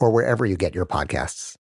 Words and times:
or 0.00 0.10
wherever 0.10 0.44
you 0.44 0.56
get 0.56 0.74
your 0.74 0.86
podcasts. 0.86 1.56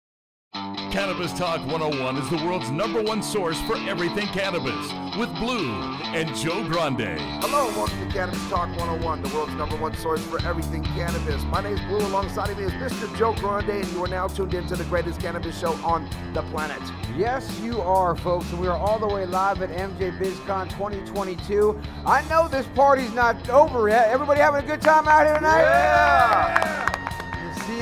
Cannabis 0.91 1.33
Talk 1.35 1.61
101 1.67 2.17
is 2.17 2.31
the 2.31 2.37
world's 2.37 2.71
number 2.71 3.03
one 3.03 3.23
source 3.23 3.61
for 3.63 3.77
everything 3.77 4.27
cannabis 4.29 4.91
with 5.19 5.29
Blue 5.37 5.71
and 6.15 6.35
Joe 6.35 6.67
Grande. 6.67 7.21
Hello, 7.43 7.69
and 7.69 7.77
welcome 7.77 7.99
to 8.07 8.13
Cannabis 8.13 8.41
Talk 8.49 8.69
101, 8.79 9.23
the 9.23 9.35
world's 9.35 9.53
number 9.55 9.77
one 9.77 9.95
source 9.99 10.25
for 10.25 10.41
everything 10.47 10.83
cannabis. 10.83 11.43
My 11.45 11.63
name 11.63 11.75
is 11.75 11.81
Blue, 11.83 11.99
alongside 11.99 12.49
of 12.49 12.57
me 12.57 12.65
is 12.65 12.73
Mr. 12.73 13.15
Joe 13.19 13.35
Grande, 13.35 13.69
and 13.69 13.89
you 13.93 14.03
are 14.05 14.09
now 14.09 14.29
tuned 14.29 14.55
into 14.55 14.77
the 14.77 14.85
greatest 14.85 15.21
cannabis 15.21 15.59
show 15.59 15.73
on 15.85 16.09
the 16.33 16.41
planet. 16.45 16.81
Yes, 17.15 17.61
you 17.61 17.83
are, 17.83 18.17
folks, 18.17 18.51
and 18.51 18.59
we 18.59 18.67
are 18.67 18.79
all 18.79 18.99
the 18.99 19.09
way 19.09 19.27
live 19.27 19.61
at 19.61 19.69
MJ 19.71 20.19
BizCon 20.19 20.71
2022. 20.71 21.79
I 22.07 22.27
know 22.29 22.49
this 22.49 22.67
party's 22.75 23.13
not 23.13 23.51
over 23.51 23.91
yet. 23.91 24.09
Everybody 24.09 24.41
having 24.41 24.65
a 24.65 24.67
good 24.67 24.81
time 24.81 25.07
out 25.07 25.27
here 25.27 25.35
tonight? 25.35 25.61
Yeah! 25.61 26.67
You 26.67 26.83
see 26.83 26.86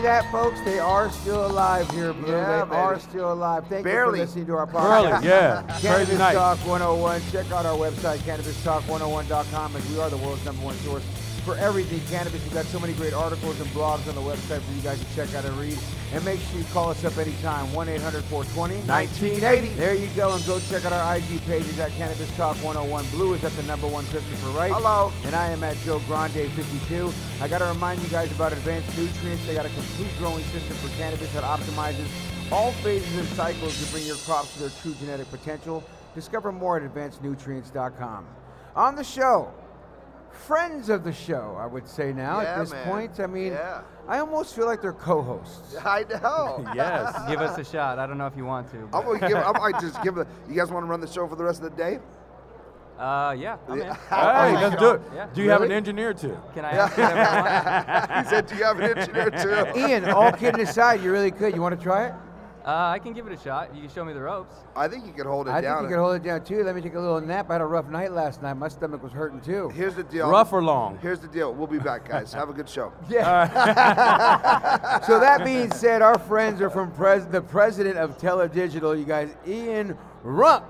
that, 0.05 0.31
folks? 0.31 0.61
They 0.61 0.79
are 0.79 1.11
still 1.11 1.47
alive 1.47 1.91
here, 1.91 2.13
Blue. 2.13 2.31
Yeah, 2.31 2.65
they 2.67 2.77
are 2.77 3.01
still 3.01 3.33
alive. 3.33 3.67
Thank 3.69 3.87
you 3.87 3.93
for 3.93 4.13
listening 4.13 4.47
to 4.47 4.57
our 4.57 4.67
podcast. 4.67 5.23
Barely, 5.23 5.29
yeah. 5.29 5.63
Cannabis 5.81 6.07
Crazy 6.09 6.17
night. 6.19 6.35
Talk 6.35 6.59
101. 6.59 7.23
Check 7.33 7.51
out 7.51 7.65
our 7.67 7.77
website, 7.77 8.19
cannabistalk101.com, 8.19 9.77
as 9.77 9.91
we 9.91 9.99
are 9.99 10.11
the 10.11 10.19
world's 10.19 10.45
number 10.45 10.63
one 10.63 10.77
source 10.77 11.03
for 11.45 11.57
everything 11.57 12.01
cannabis. 12.11 12.43
We've 12.43 12.55
got 12.55 12.65
so 12.67 12.81
many 12.81 12.95
great 12.95 13.13
articles 13.13 13.61
and 13.61 13.69
blogs 13.71 14.09
on 14.09 14.15
the 14.15 14.21
website 14.21 14.63
for 14.63 14.73
you 14.73 14.81
guys 14.81 14.99
to 14.99 15.15
check 15.15 15.35
out 15.35 15.45
and 15.45 15.57
read. 15.59 15.79
And 16.13 16.25
make 16.25 16.41
sure 16.41 16.59
you 16.59 16.65
call 16.73 16.91
us 16.91 17.05
up 17.05 17.17
anytime, 17.19 17.67
1-800-420. 17.69 18.87
1980. 18.87 19.69
There 19.75 19.95
you 19.95 20.09
go, 20.17 20.35
and 20.35 20.45
go 20.47 20.59
check 20.71 20.85
out 20.85 20.93
our 20.93 21.17
IG 21.17 21.45
pages 21.47 21.79
at 21.79 21.91
Cannabis 21.93 22.35
Talk 22.37 22.57
101. 22.57 23.05
Blue 23.11 23.35
is 23.35 23.45
at 23.45 23.53
the 23.53 23.63
number 23.65 23.87
one 23.87 24.05
Christopher 24.07 24.59
Wright. 24.59 24.73
Hello. 24.73 25.13
And 25.25 25.35
I 25.35 25.49
am 25.51 25.63
at 25.63 25.77
Joe 25.85 26.01
Grande 26.07 26.51
52. 26.51 27.13
I 27.41 27.49
got 27.49 27.59
to 27.59 27.67
remind 27.67 28.01
you 28.03 28.09
guys 28.09 28.33
about 28.33 28.53
advanced 28.53 28.97
nutrients. 28.97 29.47
They 29.47 29.55
got 29.55 29.67
a 29.67 29.71
complete 29.71 30.17
growing 30.19 30.45
system 30.45 30.77
for 30.77 30.89
cannabis 30.97 31.33
that 31.35 31.45
optimizes 31.45 32.07
all 32.53 32.73
phases 32.73 33.17
and 33.17 33.29
cycles 33.29 33.85
to 33.85 33.93
bring 33.93 34.07
your 34.07 34.17
crops 34.17 34.53
to 34.55 34.61
their 34.61 34.71
true 34.83 34.95
genetic 35.01 35.31
potential. 35.31 35.83
Discover 36.15 36.53
more 36.53 36.77
at 36.77 36.95
advancednutrients.com. 36.95 38.27
On 38.77 38.95
the 38.95 39.05
show, 39.05 39.53
friends 40.35 40.89
of 40.89 41.05
the 41.05 41.13
show, 41.13 41.57
I 41.59 41.67
would 41.67 41.89
say 41.89 42.13
now 42.13 42.41
Yeah, 42.41 42.49
at 42.55 42.59
this 42.61 42.73
man. 42.73 42.87
point. 42.87 43.21
I 43.21 43.27
mean, 43.27 43.53
Yeah. 43.53 43.83
I 44.09 44.19
almost 44.19 44.55
feel 44.55 44.67
like 44.67 44.83
they're 44.83 44.93
co-hosts. 44.93 45.77
I 45.85 46.05
know. 46.05 46.65
Yes. 46.75 47.15
Give 47.29 47.41
us 47.41 47.57
a 47.59 47.65
shot. 47.65 47.99
I 47.99 48.07
don't 48.07 48.19
know 48.19 48.27
if 48.27 48.37
you 48.37 48.45
want 48.45 48.71
to. 48.73 48.79
I'm 48.93 49.05
gonna 49.05 49.27
give. 49.29 49.37
I 49.39 49.53
might 49.59 49.81
just 49.87 50.03
give. 50.03 50.19
A, 50.19 50.27
you 50.49 50.55
guys 50.55 50.71
want 50.71 50.85
to 50.85 50.91
run 50.91 51.01
the 51.01 51.07
show 51.07 51.27
for 51.29 51.37
the 51.37 51.45
rest 51.45 51.63
of 51.63 51.71
the 51.71 51.77
day? 51.77 51.99
Uh, 52.99 53.35
yeah, 53.37 53.57
I'm 53.69 53.81
in. 53.81 53.89
Hey, 53.89 54.53
let's 54.63 54.77
do 54.77 54.91
it. 54.93 55.01
Yeah. 55.15 55.27
Do 55.35 55.43
you 55.43 55.51
have 55.51 55.63
an 55.63 55.73
engineer 55.73 56.15
too? 56.15 56.37
Can 56.55 56.65
I 56.65 56.71
ask 56.73 56.97
whatever 56.97 57.21
I 57.21 58.13
want? 58.15 58.27
he 58.27 58.31
said, 58.31 58.47
"Do 58.47 58.55
you 58.57 58.65
have 58.65 58.79
an 58.79 58.99
engineer 58.99 59.31
too?" 59.31 59.79
Ian, 59.81 60.05
all 60.11 60.31
kidding 60.31 60.61
aside, 60.61 61.03
you 61.03 61.11
really 61.11 61.33
could. 61.33 61.55
You 61.57 61.61
want 61.61 61.77
to 61.77 61.83
try 61.83 62.07
it? 62.07 62.15
Uh, 62.67 62.71
I 62.95 62.99
can 62.99 63.13
give 63.13 63.27
it 63.27 63.33
a 63.33 63.37
shot. 63.43 63.75
You 63.75 63.83
can 63.83 63.91
show 63.91 64.07
me 64.07 64.15
the 64.15 64.23
ropes. 64.23 64.55
I 64.75 64.89
think 64.89 65.05
you 65.07 65.13
could 65.13 65.27
hold 65.27 65.49
it 65.49 65.51
down. 65.51 65.59
I 65.59 65.61
down. 65.61 65.77
think 65.81 65.91
you 65.91 65.97
could 65.97 66.03
hold 66.03 66.17
it 66.17 66.23
down 66.23 66.45
too. 66.45 66.63
Let 66.65 66.75
me 66.75 66.81
take 66.81 66.95
a 66.95 66.99
little 67.01 67.21
nap. 67.21 67.51
I 67.51 67.55
had 67.55 67.61
a 67.61 67.67
rough 67.67 67.89
night 67.91 68.13
last 68.13 68.41
night. 68.41 68.55
My 68.55 68.69
stomach 68.69 69.03
was 69.03 69.13
hurting 69.13 69.43
too. 69.43 69.69
Here's 69.69 69.95
the 69.95 70.03
deal. 70.03 70.31
Rough 70.31 70.51
or 70.51 70.63
long? 70.63 70.99
Here's 71.03 71.21
the 71.21 71.29
deal. 71.29 71.53
We'll 71.53 71.67
be 71.67 71.79
back, 71.79 72.09
guys. 72.09 72.33
Have 72.35 72.49
a 72.49 72.55
good 72.55 72.69
show. 72.69 72.91
Yeah. 73.07 75.01
so 75.07 75.21
that 75.21 75.45
being 75.45 75.71
said, 75.73 76.01
our 76.01 76.19
friends 76.19 76.63
are 76.63 76.71
from 76.71 76.91
pres- 76.93 77.27
the 77.27 77.43
president 77.43 77.99
of 77.99 78.17
Teledigital, 78.17 78.99
you 78.99 79.05
guys, 79.05 79.35
Ian 79.47 79.99
Rump, 80.23 80.65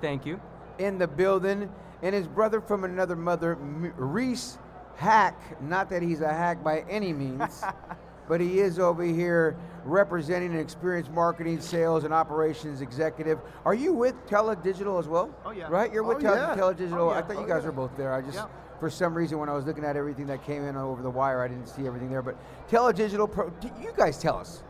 Thank 0.00 0.26
you. 0.26 0.40
in 0.78 0.98
the 0.98 1.06
building, 1.06 1.70
and 2.02 2.14
his 2.16 2.26
brother 2.26 2.60
from 2.60 2.82
another 2.82 3.14
mother, 3.14 3.52
M- 3.52 3.92
Reese 3.96 4.58
Hack. 4.96 5.60
Not 5.62 5.88
that 5.90 6.02
he's 6.02 6.20
a 6.20 6.28
hack 6.32 6.64
by 6.64 6.80
any 6.90 7.12
means, 7.12 7.62
but 8.32 8.40
he 8.40 8.60
is 8.60 8.78
over 8.78 9.02
here 9.04 9.54
representing 9.84 10.54
an 10.54 10.58
experienced 10.58 11.10
marketing, 11.10 11.60
sales, 11.60 12.04
and 12.04 12.14
operations 12.14 12.80
executive. 12.80 13.38
Are 13.66 13.74
you 13.74 13.92
with 13.92 14.14
Teledigital 14.26 14.98
as 14.98 15.06
well? 15.06 15.28
Oh, 15.44 15.50
yeah. 15.50 15.68
Right? 15.68 15.92
You're 15.92 16.02
with 16.02 16.16
Oh, 16.16 16.20
Tele- 16.20 16.36
yeah. 16.36 16.54
Teledigital. 16.56 16.96
Oh, 16.96 17.08
I 17.10 17.16
yeah. 17.18 17.22
thought 17.26 17.36
you 17.36 17.42
Oh, 17.42 17.46
guys 17.46 17.60
yeah. 17.60 17.66
were 17.66 17.72
both 17.72 17.94
there. 17.94 18.14
I 18.14 18.22
just, 18.22 18.36
Yeah. 18.38 18.46
for 18.80 18.88
some 18.88 19.12
reason, 19.12 19.38
when 19.38 19.50
I 19.50 19.52
was 19.52 19.66
looking 19.66 19.84
at 19.84 19.98
everything 19.98 20.26
that 20.28 20.42
came 20.44 20.64
in 20.64 20.78
over 20.78 21.02
the 21.02 21.10
wire, 21.10 21.42
I 21.42 21.48
didn't 21.48 21.66
see 21.66 21.86
everything 21.86 22.08
there. 22.08 22.22
But 22.22 22.36
Teledigital, 22.70 23.30
Pro, 23.30 23.52
you 23.82 23.92
guys 23.94 24.16
tell 24.16 24.38
us. 24.38 24.62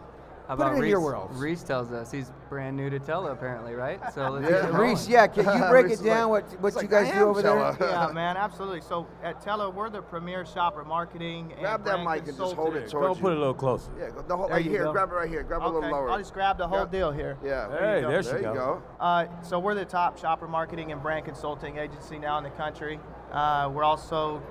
How 0.52 0.56
Put 0.56 0.62
about 0.64 0.72
it 0.72 0.76
in 0.76 0.82
Reese? 0.82 0.90
your 0.90 1.00
world. 1.00 1.30
Reese 1.32 1.62
tells 1.62 1.92
us 1.92 2.10
he's 2.12 2.30
brand 2.50 2.76
new 2.76 2.90
to 2.90 2.98
Tele, 2.98 3.30
apparently, 3.32 3.72
right? 3.72 3.98
So 4.12 4.28
let's 4.28 4.50
Yeah. 4.50 4.60
get 4.70 4.74
Reese, 4.74 5.08
yeah, 5.08 5.26
can 5.26 5.46
you 5.46 5.66
break 5.70 5.86
it 5.90 6.04
down 6.04 6.28
like- 6.30 6.44
what 6.60 6.60
what 6.60 6.74
you 6.74 6.80
like, 6.80 6.90
guys 6.90 7.06
do 7.10 7.20
am 7.20 7.28
over 7.28 7.40
there? 7.40 7.76
Yeah, 7.80 8.10
man, 8.12 8.36
absolutely. 8.36 8.82
So 8.82 9.06
at 9.22 9.40
Tella, 9.40 9.70
we're 9.70 9.88
the 9.88 10.02
premier 10.02 10.44
shopper 10.44 10.84
marketing 10.84 11.52
and 11.52 11.60
Grab 11.62 11.84
that 11.84 12.04
brand 12.04 12.04
mic 12.04 12.18
and 12.28 12.36
just 12.36 12.38
hold 12.38 12.74
consultant. 12.74 12.84
it 12.84 12.92
Go 12.92 13.00
towards 13.00 13.20
put 13.20 13.32
it 13.32 13.36
a 13.36 13.38
little 13.38 13.54
closer. 13.54 13.90
Yeah, 13.98 14.10
go- 14.10 14.20
the 14.28 14.36
whole, 14.36 14.46
There 14.48 14.56
right 14.56 14.64
you 14.66 14.70
here. 14.70 14.84
go. 14.84 14.92
Grab 14.92 15.10
it 15.10 15.14
right 15.14 15.28
here. 15.30 15.42
Grab 15.42 15.62
it 15.62 15.64
a 15.64 15.68
little 15.70 15.88
lower. 15.90 16.10
I'll 16.10 16.18
just 16.18 16.34
grab 16.34 16.58
the 16.58 16.68
whole 16.68 16.80
Yeah. 16.80 16.84
deal 16.86 17.10
here. 17.12 17.38
Yeah. 17.42 17.70
Hey, 17.70 18.00
go. 18.02 18.08
there 18.10 18.22
There 18.22 18.36
you 18.36 18.42
go. 18.42 18.82
Uh, 19.00 19.24
so 19.40 19.58
we're 19.58 19.74
the 19.74 19.86
top 19.86 20.18
shopper 20.18 20.46
marketing 20.46 20.92
and 20.92 21.02
brand 21.02 21.24
consulting 21.24 21.78
agency 21.78 22.18
now 22.18 22.36
in 22.36 22.44
the 22.44 22.50
country. 22.50 23.00
Uh, 23.32 23.70
we're 23.72 23.84
also 23.84 24.42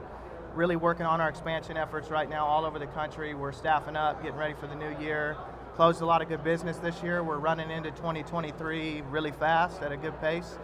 really 0.55 0.75
working 0.75 1.05
on 1.05 1.21
our 1.21 1.29
expansion 1.29 1.77
efforts 1.77 2.09
right 2.09 2.27
now 2.29 2.45
all 2.47 2.65
over 2.65 2.79
the 2.79 2.87
country. 2.87 3.35
We're 3.35 3.51
staffing 3.51 3.95
up, 3.95 4.23
getting 4.23 4.39
ready 4.39 4.55
for 4.55 4.65
the 4.65 4.75
new 4.75 4.97
year. 4.99 5.37
Closed 5.75 6.01
a 6.01 6.05
lot 6.05 6.21
of 6.21 6.27
good 6.27 6.43
business 6.43 6.77
this 6.77 7.01
year. 7.01 7.23
We're 7.23 7.37
running 7.37 7.71
into 7.71 7.91
2023 7.91 9.03
really 9.09 9.31
fast 9.31 9.81
at 9.81 9.93
a 9.93 9.97
good 9.97 10.19
pace. 10.19 10.57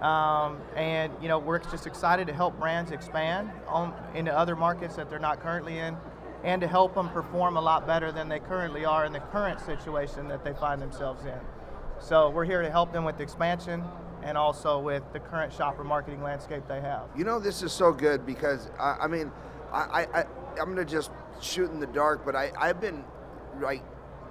Um, 0.00 0.58
and 0.76 1.12
you 1.20 1.28
know 1.28 1.38
we're 1.38 1.58
just 1.58 1.86
excited 1.86 2.26
to 2.26 2.32
help 2.32 2.58
brands 2.58 2.90
expand 2.90 3.50
on, 3.66 3.94
into 4.14 4.36
other 4.36 4.56
markets 4.56 4.96
that 4.96 5.08
they're 5.10 5.18
not 5.18 5.40
currently 5.40 5.78
in, 5.78 5.96
and 6.42 6.60
to 6.60 6.68
help 6.68 6.94
them 6.94 7.08
perform 7.10 7.56
a 7.56 7.60
lot 7.60 7.86
better 7.86 8.10
than 8.10 8.28
they 8.28 8.40
currently 8.40 8.84
are 8.84 9.04
in 9.04 9.12
the 9.12 9.20
current 9.20 9.60
situation 9.60 10.28
that 10.28 10.44
they 10.44 10.52
find 10.54 10.82
themselves 10.82 11.24
in. 11.24 11.38
So 12.00 12.30
we're 12.30 12.44
here 12.44 12.62
to 12.62 12.70
help 12.70 12.92
them 12.92 13.04
with 13.04 13.20
expansion 13.20 13.84
and 14.22 14.36
also 14.36 14.78
with 14.80 15.04
the 15.12 15.20
current 15.20 15.52
shopper 15.52 15.84
marketing 15.84 16.22
landscape 16.22 16.64
they 16.68 16.80
have. 16.80 17.08
You 17.16 17.24
know, 17.24 17.38
this 17.38 17.62
is 17.62 17.72
so 17.72 17.92
good 17.92 18.26
because 18.26 18.70
I, 18.78 18.96
I 19.02 19.06
mean, 19.06 19.30
I, 19.72 20.06
I, 20.12 20.24
I'm 20.60 20.68
gonna 20.68 20.84
just 20.84 21.10
shoot 21.40 21.70
in 21.70 21.78
the 21.78 21.86
dark, 21.86 22.24
but 22.24 22.34
I, 22.34 22.52
I've 22.56 22.80
been 22.80 23.04
like 23.60 23.82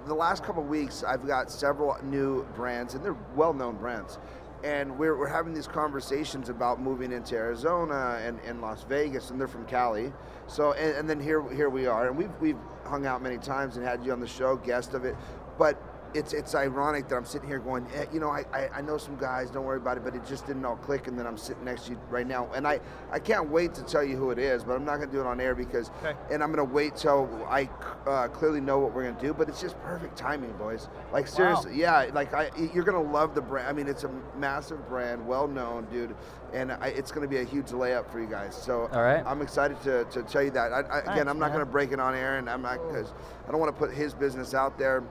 the 0.06 0.14
last 0.14 0.44
couple 0.44 0.62
of 0.62 0.68
weeks. 0.68 1.04
I've 1.04 1.26
got 1.26 1.50
several 1.50 1.96
new 2.02 2.44
brands, 2.54 2.94
and 2.94 3.04
they're 3.04 3.16
well-known 3.34 3.76
brands, 3.76 4.18
and 4.64 4.98
we're, 4.98 5.16
we're 5.16 5.28
having 5.28 5.54
these 5.54 5.68
conversations 5.68 6.48
about 6.48 6.80
moving 6.80 7.12
into 7.12 7.36
Arizona 7.36 8.20
and, 8.22 8.40
and 8.46 8.60
Las 8.60 8.84
Vegas, 8.84 9.30
and 9.30 9.40
they're 9.40 9.48
from 9.48 9.66
Cali. 9.66 10.12
So, 10.46 10.72
and, 10.72 10.96
and 10.96 11.10
then 11.10 11.20
here 11.20 11.42
here 11.52 11.68
we 11.68 11.86
are, 11.86 12.08
and 12.08 12.16
we've 12.16 12.32
we've 12.40 12.58
hung 12.84 13.06
out 13.06 13.22
many 13.22 13.38
times 13.38 13.76
and 13.76 13.86
had 13.86 14.04
you 14.04 14.12
on 14.12 14.20
the 14.20 14.26
show, 14.26 14.56
guest 14.56 14.94
of 14.94 15.04
it, 15.04 15.16
but 15.58 15.80
it's 16.14 16.32
it's 16.32 16.54
ironic 16.54 17.08
that 17.08 17.16
I'm 17.16 17.24
sitting 17.24 17.48
here 17.48 17.58
going, 17.58 17.86
eh, 17.94 18.06
you 18.12 18.20
know, 18.20 18.30
I, 18.30 18.44
I, 18.52 18.68
I 18.76 18.80
know 18.80 18.96
some 18.98 19.16
guys, 19.16 19.50
don't 19.50 19.64
worry 19.64 19.76
about 19.76 19.96
it, 19.96 20.04
but 20.04 20.14
it 20.14 20.26
just 20.26 20.46
didn't 20.46 20.64
all 20.64 20.76
click, 20.76 21.06
and 21.06 21.18
then 21.18 21.26
I'm 21.26 21.36
sitting 21.36 21.64
next 21.64 21.84
to 21.84 21.92
you 21.92 22.00
right 22.08 22.26
now, 22.26 22.48
and 22.54 22.66
I, 22.66 22.80
I 23.10 23.18
can't 23.18 23.50
wait 23.50 23.74
to 23.74 23.82
tell 23.82 24.02
you 24.02 24.16
who 24.16 24.30
it 24.30 24.38
is, 24.38 24.64
but 24.64 24.74
I'm 24.74 24.84
not 24.84 24.96
going 24.96 25.08
to 25.10 25.14
do 25.14 25.20
it 25.20 25.26
on 25.26 25.40
air 25.40 25.54
because, 25.54 25.90
Okay. 26.02 26.16
and 26.30 26.42
I'm 26.42 26.52
going 26.52 26.66
to 26.66 26.72
wait 26.72 26.96
till 26.96 27.28
I 27.48 27.68
uh, 28.06 28.28
clearly 28.28 28.60
know 28.60 28.78
what 28.78 28.94
we're 28.94 29.04
going 29.04 29.16
to 29.16 29.20
do, 29.22 29.34
but 29.34 29.48
it's 29.48 29.60
just 29.60 29.78
perfect 29.82 30.16
timing, 30.16 30.52
boys. 30.52 30.88
Like 31.12 31.26
seriously, 31.26 31.76
yeah, 31.76 32.06
like 32.12 32.32
I, 32.34 32.50
you're 32.74 32.84
going 32.84 33.04
to 33.04 33.12
love 33.12 33.34
the 33.34 33.42
brand. 33.42 33.68
I 33.68 33.72
mean, 33.72 33.86
it's 33.88 34.04
a 34.04 34.10
massive 34.36 34.88
brand, 34.88 35.26
well 35.26 35.46
known, 35.48 35.86
dude, 35.90 36.14
and 36.52 36.72
I, 36.72 36.88
it's 36.88 37.10
going 37.12 37.22
to 37.22 37.28
be 37.28 37.40
a 37.40 37.44
huge 37.44 37.66
layup 37.66 38.10
for 38.10 38.20
you 38.20 38.26
guys. 38.26 38.54
So 38.54 38.88
All 38.92 39.02
right. 39.02 39.22
I'm 39.26 39.42
excited 39.42 39.80
to, 39.82 40.04
to 40.04 40.22
tell 40.22 40.42
you 40.42 40.50
that. 40.52 40.72
I, 40.72 40.80
I, 40.80 41.12
again, 41.12 41.28
I'm 41.28 41.38
not 41.38 41.48
going 41.48 41.64
to 41.64 41.70
break 41.70 41.92
it 41.92 42.00
on 42.00 42.14
air, 42.14 42.38
and 42.38 42.48
I'm 42.48 42.62
not 42.62 42.78
because 42.88 43.12
I 43.46 43.50
don't 43.50 43.60
want 43.60 43.74
to 43.74 43.78
put 43.78 43.92
his 43.94 44.14
business 44.14 44.54
out 44.54 44.78
there. 44.78 45.02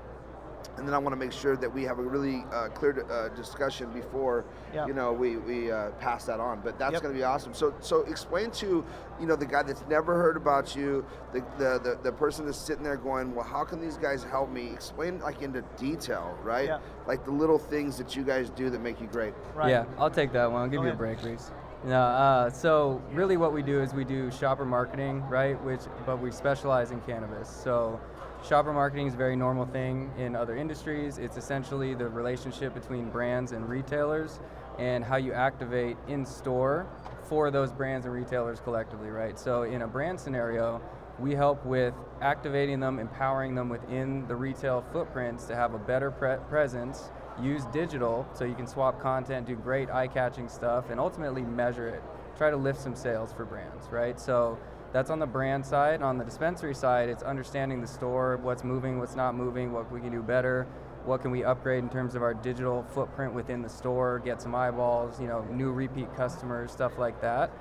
And 0.78 0.88
then 0.88 0.94
I 0.94 0.98
want 1.00 1.14
to 1.14 1.18
make 1.18 1.32
sure 1.32 1.56
that 1.58 1.74
we 1.74 1.84
have 1.84 2.00
a 2.00 2.04
really 2.04 2.46
uh, 2.52 2.70
clear 2.70 3.04
uh, 3.12 3.30
discussion 3.36 3.90
before 3.92 4.46
Yep. 4.74 4.88
you 4.90 4.94
know 4.94 5.12
we 5.14 5.38
we 5.38 5.72
uh, 5.72 5.92
pass 5.92 6.26
that 6.26 6.40
on. 6.40 6.62
But 6.62 6.78
that's 6.78 6.94
Yep. 6.94 7.02
going 7.02 7.14
to 7.16 7.20
be 7.20 7.24
awesome. 7.24 7.54
So 7.54 7.74
so 7.80 8.02
explain 8.02 8.52
to 8.52 8.84
you 9.20 9.26
know 9.26 9.36
the 9.36 9.46
guy 9.46 9.64
that's 9.64 9.84
never 9.90 10.16
heard 10.16 10.38
about 10.38 10.76
you, 10.76 11.06
the, 11.34 11.40
the 11.58 11.80
the 11.80 12.00
the 12.04 12.12
person 12.12 12.46
that's 12.46 12.58
sitting 12.58 12.84
there 12.84 12.98
going, 12.98 13.34
well, 13.34 13.46
how 13.46 13.64
can 13.64 13.80
these 13.82 13.98
guys 13.98 14.24
help 14.24 14.50
me? 14.52 14.72
Explain 14.74 15.20
like 15.20 15.42
into 15.42 15.62
detail, 15.78 16.38
right? 16.44 16.68
Yeah. 16.68 16.80
Like 17.08 17.26
the 17.26 17.32
little 17.32 17.58
things 17.60 17.98
that 17.98 18.16
you 18.16 18.24
guys 18.24 18.50
do 18.52 18.70
that 18.70 18.82
make 18.82 19.02
you 19.02 19.08
great. 19.08 19.34
Right. 19.56 19.70
Yeah, 19.70 19.86
I'll 19.98 20.12
take 20.12 20.32
that 20.34 20.52
one. 20.52 20.62
I'll 20.62 20.68
give 20.68 20.82
Go 20.82 20.88
you 20.88 20.94
a 20.94 20.96
break, 20.96 21.24
Reese. 21.24 21.52
No, 21.86 22.02
uh, 22.02 22.50
so 22.50 23.02
really 23.14 23.38
what 23.38 23.54
we 23.54 23.62
do 23.62 23.82
is 23.82 23.94
we 23.94 24.04
do 24.04 24.32
shopper 24.32 24.66
marketing, 24.66 25.22
right? 25.30 25.62
Which, 25.64 25.82
but 26.08 26.20
we 26.20 26.32
specialize 26.32 26.90
in 26.92 27.00
cannabis. 27.02 27.48
So 27.50 28.00
shopper 28.44 28.74
marketing 28.74 29.08
is 29.08 29.14
a 29.14 29.18
very 29.18 29.36
normal 29.36 29.66
thing 29.66 30.12
in 30.18 30.36
other 30.36 30.56
industries. 30.56 31.18
It's 31.18 31.38
essentially 31.38 31.94
the 31.94 32.08
relationship 32.08 32.74
between 32.74 33.10
brands 33.10 33.52
and 33.52 33.68
retailers 33.68 34.40
and 34.78 35.04
how 35.04 35.18
you 35.18 35.34
activate 35.34 35.98
in 36.08 36.26
store 36.26 36.88
for 37.28 37.52
those 37.52 37.72
brands 37.72 38.06
and 38.06 38.14
retailers 38.14 38.60
collectively, 38.60 39.10
right? 39.10 39.38
So 39.38 39.64
in 39.64 39.82
a 39.82 39.88
brand 39.88 40.20
scenario, 40.20 40.82
we 41.20 41.34
help 41.34 41.66
with 41.66 41.94
activating 42.22 42.80
them, 42.80 43.00
empowering 43.00 43.56
them 43.56 43.70
within 43.70 44.28
the 44.28 44.36
retail 44.36 44.86
footprints 44.94 45.46
to 45.46 45.56
have 45.56 45.74
a 45.74 45.80
better 45.80 46.12
pre- 46.12 46.38
presence, 46.48 47.10
use 47.42 47.66
digital 47.74 48.28
so 48.34 48.46
you 48.46 48.54
can 48.54 48.68
swap 48.68 49.02
content, 49.02 49.48
do 49.48 49.56
great 49.56 49.90
eye 49.90 50.08
catching 50.08 50.48
stuff, 50.48 50.90
and 50.90 51.00
ultimately 51.00 51.42
measure 51.42 51.88
it. 51.88 52.04
Try 52.38 52.52
to 52.52 52.58
lift 52.58 52.80
some 52.80 52.96
sales 52.96 53.34
for 53.34 53.46
brands, 53.46 53.88
right? 53.92 54.20
So 54.20 54.60
that's 54.94 55.10
on 55.10 55.20
the 55.20 55.28
brand 55.28 55.66
side. 55.66 56.02
On 56.02 56.18
the 56.18 56.24
dispensary 56.24 56.74
side, 56.74 57.10
it's 57.10 57.24
understanding 57.24 57.82
the 57.82 57.88
store, 57.88 58.38
what's 58.38 58.64
moving, 58.64 59.00
what's 59.00 59.16
not 59.16 59.36
moving, 59.36 59.72
what 59.72 59.92
we 59.92 60.00
can 60.00 60.12
do 60.12 60.22
better, 60.22 60.68
what 61.06 61.22
can 61.22 61.32
we 61.32 61.44
upgrade 61.44 61.84
in 61.84 61.90
terms 61.90 62.16
of 62.16 62.22
our 62.22 62.34
digital 62.34 62.86
footprint 62.94 63.34
within 63.34 63.62
the 63.62 63.70
store, 63.70 64.20
get 64.20 64.42
some 64.42 64.54
eyeballs, 64.56 65.20
you 65.20 65.28
know, 65.28 65.44
new 65.52 65.72
repeat 65.72 66.14
customers, 66.16 66.72
stuff 66.72 66.98
like 66.98 67.22
that. 67.22 67.52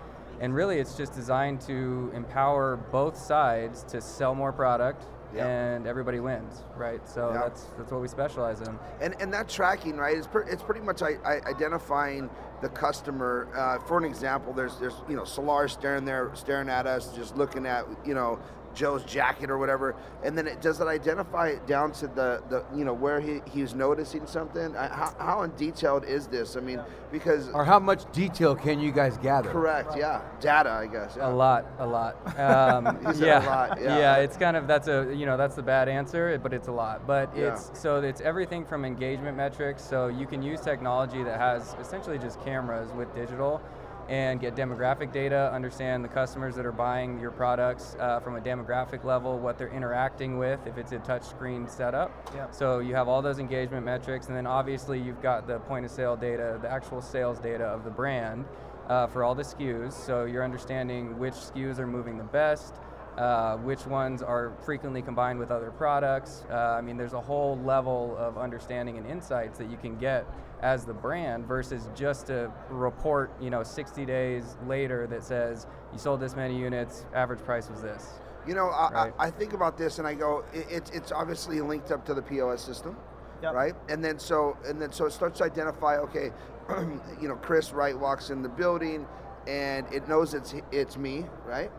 And 0.40 0.54
really, 0.54 0.78
it's 0.78 0.96
just 0.96 1.14
designed 1.14 1.60
to 1.62 2.10
empower 2.14 2.76
both 2.76 3.16
sides 3.16 3.82
to 3.84 4.00
sell 4.00 4.34
more 4.34 4.52
product, 4.52 5.06
Yep. 5.36 5.46
and 5.46 5.86
everybody 5.86 6.20
wins, 6.20 6.64
right? 6.76 7.06
So 7.08 7.30
Yep. 7.32 7.42
that's 7.42 7.62
that's 7.78 7.92
what 7.92 8.00
we 8.00 8.08
specialize 8.08 8.60
in. 8.60 8.78
And 9.00 9.14
and 9.20 9.32
that 9.32 9.48
tracking, 9.48 9.96
right? 9.96 10.16
It's, 10.16 10.26
pre- 10.26 10.46
it's 10.46 10.62
pretty 10.62 10.80
much 10.80 11.02
I, 11.02 11.16
I 11.24 11.40
identifying 11.48 12.30
the 12.62 12.68
customer. 12.70 13.48
Uh, 13.54 13.78
for 13.86 13.98
an 13.98 14.04
example, 14.04 14.52
there's 14.52 14.76
there's 14.78 14.94
you 15.08 15.16
know 15.16 15.24
Solar 15.24 15.68
staring 15.68 16.04
there, 16.04 16.30
staring 16.34 16.68
at 16.68 16.86
us, 16.86 17.14
just 17.14 17.36
looking 17.36 17.66
at 17.66 17.84
you 18.04 18.14
know 18.14 18.38
Joe's 18.76 19.02
jacket 19.04 19.50
or 19.50 19.58
whatever, 19.58 19.96
and 20.22 20.36
then 20.38 20.46
it 20.46 20.60
does 20.60 20.80
it 20.80 20.86
identify 20.86 21.48
it 21.48 21.66
down 21.66 21.90
to 21.92 22.06
the, 22.06 22.42
the 22.50 22.62
you 22.76 22.84
know 22.84 22.92
where 22.94 23.18
he, 23.20 23.40
he's 23.50 23.74
noticing 23.74 24.26
something. 24.26 24.76
I, 24.76 24.86
how, 24.88 25.14
how 25.18 25.42
in 25.42 25.56
detailed 25.56 26.04
is 26.04 26.26
this? 26.28 26.56
I 26.56 26.60
mean, 26.60 26.80
because 27.10 27.48
Or 27.48 27.64
how 27.64 27.78
much 27.80 28.10
detail 28.12 28.54
can 28.54 28.78
you 28.78 28.92
guys 28.92 29.16
gather? 29.16 29.50
correct, 29.50 29.96
yeah, 29.96 30.20
data, 30.40 30.70
I 30.70 30.86
guess. 30.86 31.14
Yeah. 31.16 31.28
A 31.28 31.32
lot, 31.32 31.64
a 31.78 31.86
lot. 31.86 32.16
Um, 32.38 32.98
You 33.06 33.14
said 33.14 33.22
a 33.22 33.26
yeah, 33.26 33.46
lot, 33.46 33.80
yeah. 33.80 34.16
It's 34.16 34.36
kind 34.36 34.56
of 34.56 34.66
that's 34.66 34.88
a 34.88 35.10
you 35.16 35.24
know 35.26 35.36
that's 35.38 35.54
the 35.56 35.62
bad 35.62 35.88
answer, 35.88 36.38
but 36.42 36.52
it's 36.52 36.68
a 36.68 36.72
lot. 36.72 37.06
But 37.06 37.34
Yeah. 37.34 37.52
it's 37.54 37.70
so 37.80 38.00
it's 38.02 38.20
everything 38.20 38.64
from 38.66 38.84
engagement 38.84 39.36
metrics. 39.38 39.82
So 39.82 40.08
you 40.08 40.26
can 40.26 40.42
use 40.42 40.60
technology 40.60 41.22
that 41.24 41.38
has 41.40 41.74
essentially 41.80 42.18
just 42.18 42.40
cameras 42.44 42.92
with 42.92 43.12
digital, 43.14 43.60
and 44.08 44.40
get 44.40 44.54
demographic 44.54 45.12
data, 45.12 45.50
understand 45.52 46.04
the 46.04 46.08
customers 46.08 46.54
that 46.54 46.64
are 46.64 46.72
buying 46.72 47.18
your 47.18 47.30
products 47.30 47.96
uh, 47.98 48.20
from 48.20 48.36
a 48.36 48.40
demographic 48.40 49.04
level, 49.04 49.38
what 49.38 49.58
they're 49.58 49.72
interacting 49.72 50.38
with, 50.38 50.64
if 50.66 50.78
it's 50.78 50.92
a 50.92 50.98
touchscreen 50.98 51.68
setup. 51.68 52.10
Yep. 52.34 52.54
So 52.54 52.78
you 52.78 52.94
have 52.94 53.08
all 53.08 53.20
those 53.20 53.38
engagement 53.38 53.84
metrics, 53.84 54.28
and 54.28 54.36
then 54.36 54.46
obviously 54.46 55.00
you've 55.00 55.22
got 55.22 55.46
the 55.46 55.58
point 55.60 55.84
of 55.84 55.90
sale 55.90 56.16
data, 56.16 56.58
the 56.62 56.70
actual 56.70 57.00
sales 57.00 57.38
data 57.40 57.64
of 57.64 57.84
the 57.84 57.90
brand 57.90 58.44
uh, 58.88 59.06
for 59.06 59.24
all 59.24 59.34
the 59.34 59.42
SKUs. 59.42 59.92
So 59.92 60.24
you're 60.24 60.44
understanding 60.44 61.18
which 61.18 61.34
SKUs 61.34 61.78
are 61.78 61.86
moving 61.86 62.16
the 62.16 62.24
best, 62.24 62.74
uh, 63.18 63.56
which 63.58 63.86
ones 63.86 64.22
are 64.22 64.52
frequently 64.64 65.00
combined 65.02 65.38
with 65.38 65.50
other 65.50 65.70
products. 65.70 66.44
Uh, 66.50 66.54
I 66.54 66.80
mean, 66.80 66.96
there's 66.96 67.14
a 67.14 67.20
whole 67.20 67.58
level 67.58 68.14
of 68.18 68.36
understanding 68.36 68.98
and 68.98 69.06
insights 69.06 69.58
that 69.58 69.70
you 69.70 69.76
can 69.76 69.96
get 69.96 70.26
as 70.62 70.84
the 70.84 70.92
brand 70.92 71.46
versus 71.46 71.88
just 71.94 72.30
a 72.30 72.50
report, 72.70 73.30
you 73.40 73.50
know, 73.50 73.62
60 73.62 74.04
days 74.06 74.56
later 74.66 75.06
that 75.06 75.22
says 75.22 75.66
you 75.92 75.98
sold 75.98 76.20
this 76.20 76.34
many 76.36 76.58
units, 76.58 77.04
average 77.14 77.40
price 77.40 77.68
was 77.70 77.82
this. 77.82 78.06
You 78.46 78.54
know, 78.54 78.68
I, 78.68 78.90
Right. 78.92 79.14
I, 79.18 79.26
I 79.26 79.30
think 79.30 79.52
about 79.54 79.76
this 79.76 79.98
and 79.98 80.06
I 80.06 80.14
go, 80.14 80.44
it, 80.52 80.66
it's 80.70 80.90
it's 80.90 81.12
obviously 81.12 81.60
linked 81.60 81.90
up 81.90 82.04
to 82.06 82.14
the 82.14 82.22
POS 82.22 82.62
system, 82.62 82.96
Yep. 83.42 83.54
right? 83.54 83.74
And 83.88 84.04
then 84.04 84.18
so 84.18 84.56
and 84.66 84.80
then 84.80 84.92
so 84.92 85.06
it 85.06 85.12
starts 85.12 85.38
to 85.38 85.44
identify, 85.44 85.96
okay, 85.98 86.30
you 87.20 87.28
know, 87.28 87.36
Chris 87.36 87.72
Wright 87.72 87.98
walks 87.98 88.30
in 88.30 88.42
the 88.42 88.48
building, 88.48 89.06
and 89.46 89.86
it 89.92 90.08
knows 90.08 90.32
it's 90.34 90.54
it's 90.70 90.96
me, 90.96 91.26
right? 91.44 91.70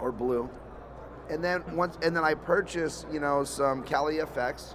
Or 0.00 0.12
blue, 0.12 0.48
and 1.30 1.42
then 1.42 1.62
once 1.74 1.98
and 2.02 2.14
then 2.14 2.24
I 2.24 2.34
purchase, 2.34 3.06
you 3.12 3.20
know, 3.20 3.44
some 3.44 3.82
Cali 3.82 4.16
FX, 4.16 4.74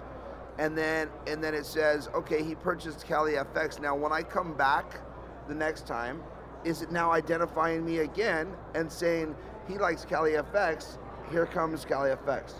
and 0.58 0.76
then 0.76 1.08
and 1.26 1.42
then 1.42 1.54
it 1.54 1.66
says, 1.66 2.08
okay, 2.14 2.42
he 2.42 2.54
purchased 2.54 3.06
Cali 3.06 3.32
FX. 3.32 3.80
Now 3.80 3.94
when 3.94 4.12
I 4.12 4.22
come 4.22 4.54
back 4.54 5.00
the 5.48 5.54
next 5.54 5.86
time, 5.86 6.22
is 6.64 6.82
it 6.82 6.90
now 6.92 7.12
identifying 7.12 7.84
me 7.84 7.98
again 7.98 8.52
and 8.74 8.90
saying 8.90 9.34
he 9.68 9.78
likes 9.78 10.04
Cali 10.04 10.32
FX? 10.32 10.98
Here 11.30 11.46
comes 11.46 11.84
Cali 11.84 12.10
FX. 12.10 12.54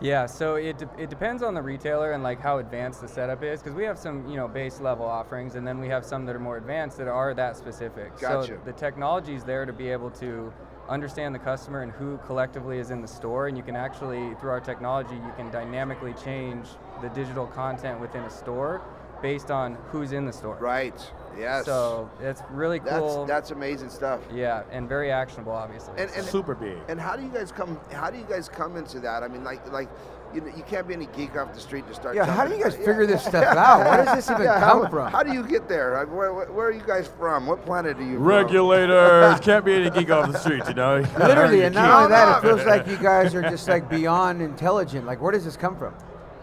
Yeah, 0.00 0.26
so 0.26 0.56
it, 0.56 0.76
de- 0.76 0.90
it 0.98 1.08
depends 1.08 1.42
on 1.42 1.54
the 1.54 1.62
retailer 1.62 2.12
and 2.12 2.22
like 2.22 2.38
how 2.38 2.58
advanced 2.58 3.00
the 3.00 3.08
setup 3.08 3.42
is 3.42 3.62
because 3.62 3.74
we 3.74 3.84
have 3.84 3.98
some 3.98 4.28
you 4.28 4.36
know 4.36 4.46
base 4.46 4.80
level 4.80 5.06
offerings 5.06 5.54
and 5.54 5.66
then 5.66 5.80
we 5.80 5.88
have 5.88 6.04
some 6.04 6.26
that 6.26 6.36
are 6.36 6.40
more 6.40 6.58
advanced 6.58 6.98
that 6.98 7.08
are 7.08 7.32
that 7.34 7.56
specific. 7.56 8.18
Gotcha. 8.18 8.46
So 8.46 8.60
the 8.64 8.72
technology 8.72 9.34
is 9.34 9.44
there 9.44 9.64
to 9.64 9.72
be 9.72 9.88
able 9.88 10.10
to 10.12 10.52
understand 10.88 11.34
the 11.34 11.38
customer 11.38 11.82
and 11.82 11.92
who 11.92 12.18
collectively 12.18 12.78
is 12.78 12.90
in 12.90 13.00
the 13.00 13.08
store 13.08 13.48
and 13.48 13.56
you 13.56 13.62
can 13.62 13.76
actually 13.76 14.34
through 14.36 14.50
our 14.50 14.60
technology 14.60 15.14
you 15.14 15.32
can 15.36 15.50
dynamically 15.50 16.14
change 16.24 16.66
the 17.02 17.08
digital 17.10 17.46
content 17.46 18.00
within 18.00 18.22
a 18.22 18.30
store 18.30 18.82
based 19.22 19.50
on 19.50 19.76
who's 19.90 20.12
in 20.12 20.24
the 20.26 20.32
store. 20.32 20.56
Right. 20.56 20.94
Yes. 21.38 21.64
So 21.64 22.10
it's 22.20 22.42
really 22.50 22.78
cool. 22.80 23.26
that's 23.26 23.48
that's 23.48 23.50
amazing 23.50 23.90
stuff. 23.90 24.20
yeah, 24.32 24.62
and 24.70 24.88
very 24.88 25.10
actionable 25.10 25.52
obviously. 25.52 25.94
And, 25.98 26.10
and 26.12 26.24
Super 26.24 26.54
big. 26.54 26.78
And 26.88 27.00
how 27.00 27.16
do 27.16 27.22
you 27.22 27.28
guys 27.28 27.52
come? 27.52 27.78
How 27.92 28.10
do 28.10 28.18
you 28.18 28.24
guys 28.24 28.48
come 28.48 28.76
into 28.76 29.00
that? 29.00 29.22
I 29.22 29.28
mean, 29.28 29.44
like 29.44 29.70
like. 29.72 29.88
You, 30.34 30.40
know, 30.42 30.48
you 30.56 30.62
can't 30.64 30.86
be 30.86 30.94
any 30.94 31.06
geek 31.16 31.36
off 31.36 31.54
the 31.54 31.60
street 31.60 31.86
to 31.88 31.94
start. 31.94 32.14
Yeah, 32.14 32.26
how 32.26 32.46
do 32.46 32.54
you 32.54 32.62
guys 32.62 32.74
figure 32.74 33.06
this 33.06 33.24
stuff 33.26 33.56
out? 33.56 33.78
Where 33.86 34.04
does 34.04 34.16
this 34.16 34.30
even 34.30 34.42
Yeah, 34.42 34.60
come 34.60 34.82
how, 34.84 34.90
from? 34.90 35.12
How 35.12 35.22
do 35.22 35.32
you 35.32 35.42
get 35.46 35.68
there? 35.68 35.94
Like, 35.94 36.08
where, 36.14 36.34
where, 36.34 36.52
where 36.52 36.66
are 36.66 36.72
you 36.72 36.82
guys 36.86 37.08
from? 37.18 37.46
What 37.46 37.64
planet 37.64 37.96
are 37.96 38.02
you 38.02 38.16
from? 38.16 38.24
Regulators 38.24 39.40
can't 39.40 39.64
be 39.64 39.74
any 39.74 39.90
geek 39.90 40.10
off 40.10 40.30
the 40.30 40.38
street, 40.46 40.64
you 40.68 40.74
know. 40.74 40.98
Literally, 41.18 41.62
and 41.62 41.74
not 41.74 41.90
only 41.90 42.10
that, 42.10 42.38
it 42.38 42.46
feels 42.46 42.64
like 42.66 42.86
you 42.86 42.96
guys 42.98 43.34
are 43.34 43.42
just 43.42 43.68
like 43.68 43.88
beyond 43.88 44.42
intelligent. 44.42 45.06
Like, 45.06 45.20
where 45.20 45.32
does 45.32 45.44
this 45.44 45.56
come 45.56 45.76
from? 45.76 45.94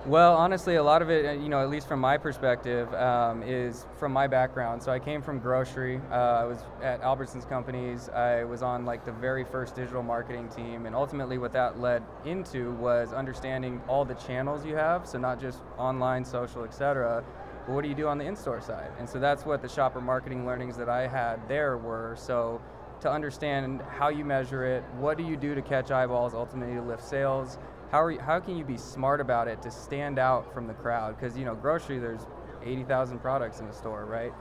Well, 0.06 0.36
honestly, 0.36 0.76
a 0.76 0.84
lot 0.84 1.02
of 1.02 1.10
it, 1.10 1.26
uh, 1.26 1.32
you 1.32 1.48
know, 1.48 1.64
at 1.64 1.70
least 1.70 1.88
from 1.88 2.02
my 2.02 2.18
perspective, 2.18 2.94
um, 2.94 3.42
is 3.42 3.86
from 3.98 4.12
my 4.12 4.28
background. 4.28 4.84
So 4.84 4.92
I 4.92 5.00
came 5.00 5.22
from 5.22 5.40
grocery. 5.40 6.02
Uh, 6.12 6.16
I 6.16 6.44
was 6.44 6.58
at 6.82 7.02
Albertsons 7.02 7.48
Companies. 7.48 8.10
I 8.10 8.44
was 8.44 8.62
on 8.62 8.84
like 8.84 9.06
the 9.06 9.14
very 9.14 9.46
first 9.46 9.76
digital 9.76 10.04
marketing 10.04 10.50
team, 10.50 10.88
and 10.88 10.94
ultimately, 10.94 11.38
what 11.38 11.54
that 11.54 11.80
led 11.80 12.04
into 12.26 12.74
was 12.74 13.14
understanding 13.14 13.82
all 13.88 14.04
the 14.04 14.16
channels 14.16 14.66
you 14.66 14.76
have. 14.76 15.08
So 15.08 15.20
not 15.20 15.40
just 15.40 15.60
online, 15.78 16.26
social, 16.26 16.66
etc. 16.66 17.24
But 17.66 17.74
what 17.74 17.82
do 17.84 17.88
you 17.88 17.96
do 17.96 18.10
on 18.10 18.18
the 18.18 18.26
in-store 18.26 18.60
side? 18.60 18.92
And 19.00 19.08
so 19.08 19.22
that's 19.22 19.46
what 19.46 19.62
the 19.62 19.70
shopper 19.70 20.02
marketing 20.02 20.46
learnings 20.46 20.76
that 20.76 20.90
I 20.90 21.08
had 21.08 21.48
there 21.48 21.78
were. 21.78 22.14
So 22.18 22.62
to 23.00 23.10
understand 23.10 23.82
how 23.84 24.10
you 24.10 24.26
measure 24.26 24.66
it, 24.66 24.84
what 24.98 25.18
do 25.18 25.24
you 25.24 25.38
do 25.38 25.56
to 25.56 25.62
catch 25.62 25.92
eyeballs, 25.92 26.34
ultimately 26.34 26.76
to 26.76 26.82
lift 26.82 27.08
sales. 27.08 27.58
How, 27.94 28.02
are 28.02 28.10
you, 28.10 28.20
how 28.20 28.40
can 28.40 28.58
you 28.58 28.66
be 28.66 28.76
smart 28.76 29.22
about 29.22 29.48
it 29.48 29.62
to 29.62 29.70
stand 29.70 30.18
out 30.18 30.52
from 30.52 30.66
the 30.66 30.74
crowd? 30.74 31.16
Because 31.16 31.38
you 31.38 31.46
know, 31.46 31.54
grocery, 31.54 32.00
there's 32.00 32.26
80,000 32.66 33.20
products 33.20 33.60
in 33.60 33.68
the 33.68 33.72
store, 33.72 34.06
right? 34.06 34.34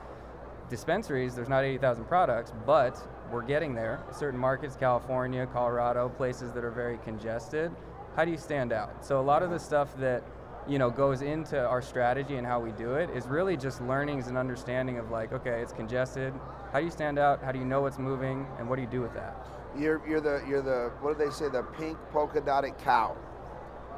Dispensaries, 0.71 1.35
there's 1.35 1.49
not 1.49 1.63
80,000 1.63 2.05
products, 2.05 2.51
but 2.65 2.99
we're 3.31 3.43
getting 3.43 3.75
there. 3.75 4.01
Certain 4.11 4.39
markets, 4.39 4.75
California, 4.75 5.45
Colorado, 5.45 6.09
places 6.09 6.51
that 6.53 6.63
are 6.63 6.71
very 6.71 6.97
congested. 7.03 7.71
How 8.15 8.25
do 8.25 8.31
you 8.31 8.37
stand 8.37 8.73
out? 8.73 9.05
So 9.05 9.19
a 9.19 9.21
lot 9.21 9.43
of 9.43 9.51
the 9.51 9.59
stuff 9.59 9.95
that 9.97 10.23
you 10.67 10.79
know 10.79 10.89
goes 10.89 11.21
into 11.21 11.63
our 11.63 11.81
strategy 11.83 12.37
and 12.37 12.47
how 12.47 12.59
we 12.59 12.71
do 12.71 12.95
it 12.95 13.11
is 13.11 13.27
really 13.27 13.55
just 13.55 13.81
learnings 13.81 14.29
and 14.29 14.35
understanding 14.35 14.97
of 14.97 15.11
like, 15.11 15.31
okay, 15.31 15.61
it's 15.61 15.73
congested. 15.73 16.33
How 16.71 16.79
do 16.79 16.85
you 16.85 16.91
stand 16.91 17.19
out? 17.19 17.43
How 17.43 17.51
do 17.51 17.59
you 17.59 17.65
know 17.65 17.81
what's 17.81 17.99
moving, 17.99 18.47
and 18.57 18.67
what 18.67 18.77
do 18.77 18.81
you 18.81 18.87
do 18.87 19.01
with 19.01 19.13
that? 19.13 19.37
You're 19.77 20.01
you're 20.09 20.21
the 20.21 20.43
you're 20.47 20.63
the 20.63 20.91
what 21.01 21.15
do 21.15 21.23
they 21.23 21.29
say? 21.29 21.49
The 21.49 21.61
pink 21.61 21.99
polka 22.11 22.41
dotted 22.41 22.79
cow. 22.79 23.15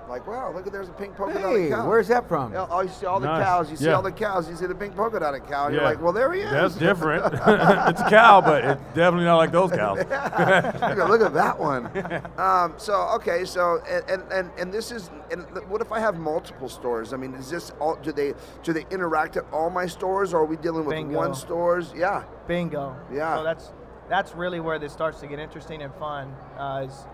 Like, 0.08 0.28
wow, 0.28 0.52
look 0.54 0.68
at 0.68 0.74
there's 0.74 0.90
a 0.90 0.94
pink 0.94 1.16
polka 1.16 1.34
dot 1.34 1.56
Hey, 1.56 1.70
cow. 1.70 1.88
where's 1.88 2.08
that 2.10 2.28
from? 2.28 2.54
Yeah, 2.54 2.68
oh, 2.70 2.82
you 2.82 2.90
see 2.90 3.06
all 3.08 3.20
the 3.20 3.26
Nice. 3.26 3.44
cows. 3.44 3.72
You 3.72 3.78
see 3.78 3.86
Yeah. 3.86 3.94
all 3.96 4.02
the 4.04 4.12
cows. 4.12 4.48
You 4.48 4.56
see 4.56 4.68
the 4.68 4.76
pink 4.76 4.96
polka 4.96 5.20
dotted 5.20 5.48
cow. 5.48 5.66
And 5.66 5.74
You're 5.76 5.84
like, 5.84 6.02
well, 6.02 6.14
there 6.14 6.32
he 6.32 6.42
is. 6.42 6.52
That's 6.52 6.76
different. 6.76 7.26
it's 7.34 8.02
a 8.02 8.10
cow, 8.10 8.40
but 8.40 8.64
it's 8.64 8.82
definitely 8.94 9.26
not 9.26 9.38
like 9.38 9.52
those 9.52 9.72
cows. 9.72 9.98
look, 10.00 10.12
at, 10.12 11.10
look 11.10 11.22
at 11.22 11.34
that 11.34 11.58
one. 11.58 11.90
Um, 12.38 12.74
so 12.78 12.94
okay, 13.16 13.46
so 13.46 13.82
and, 13.90 14.04
and 14.10 14.32
and 14.32 14.52
and 14.60 14.74
this 14.74 14.92
is 14.92 15.10
and 15.32 15.44
what 15.70 15.82
if 15.82 15.92
I 15.92 16.00
have 16.00 16.18
multiple 16.20 16.70
stores? 16.70 17.12
I 17.12 17.18
mean, 17.18 17.34
is 17.34 17.50
this 17.50 17.72
all? 17.80 17.96
Do 17.96 18.12
they 18.12 18.34
do 18.64 18.74
they 18.74 18.86
interact 18.92 19.38
at 19.38 19.46
all 19.52 19.70
my 19.70 19.88
stores, 19.88 20.34
or 20.34 20.42
are 20.42 20.46
we 20.46 20.58
dealing 20.58 20.86
with 20.86 20.96
Bingo. 20.96 21.16
one 21.18 21.34
stores? 21.34 21.94
Yeah. 21.96 22.24
Bingo. 22.48 22.96
Yeah. 23.12 23.38
So 23.38 23.44
that's 23.44 23.74
that's 24.08 24.36
really 24.36 24.60
where 24.60 24.78
this 24.78 24.94
starts 24.94 25.20
to 25.22 25.28
get 25.28 25.40
interesting 25.40 25.82
and 25.82 25.94
fun. 25.96 26.36
Uh, 26.60 26.86
is 26.88 27.06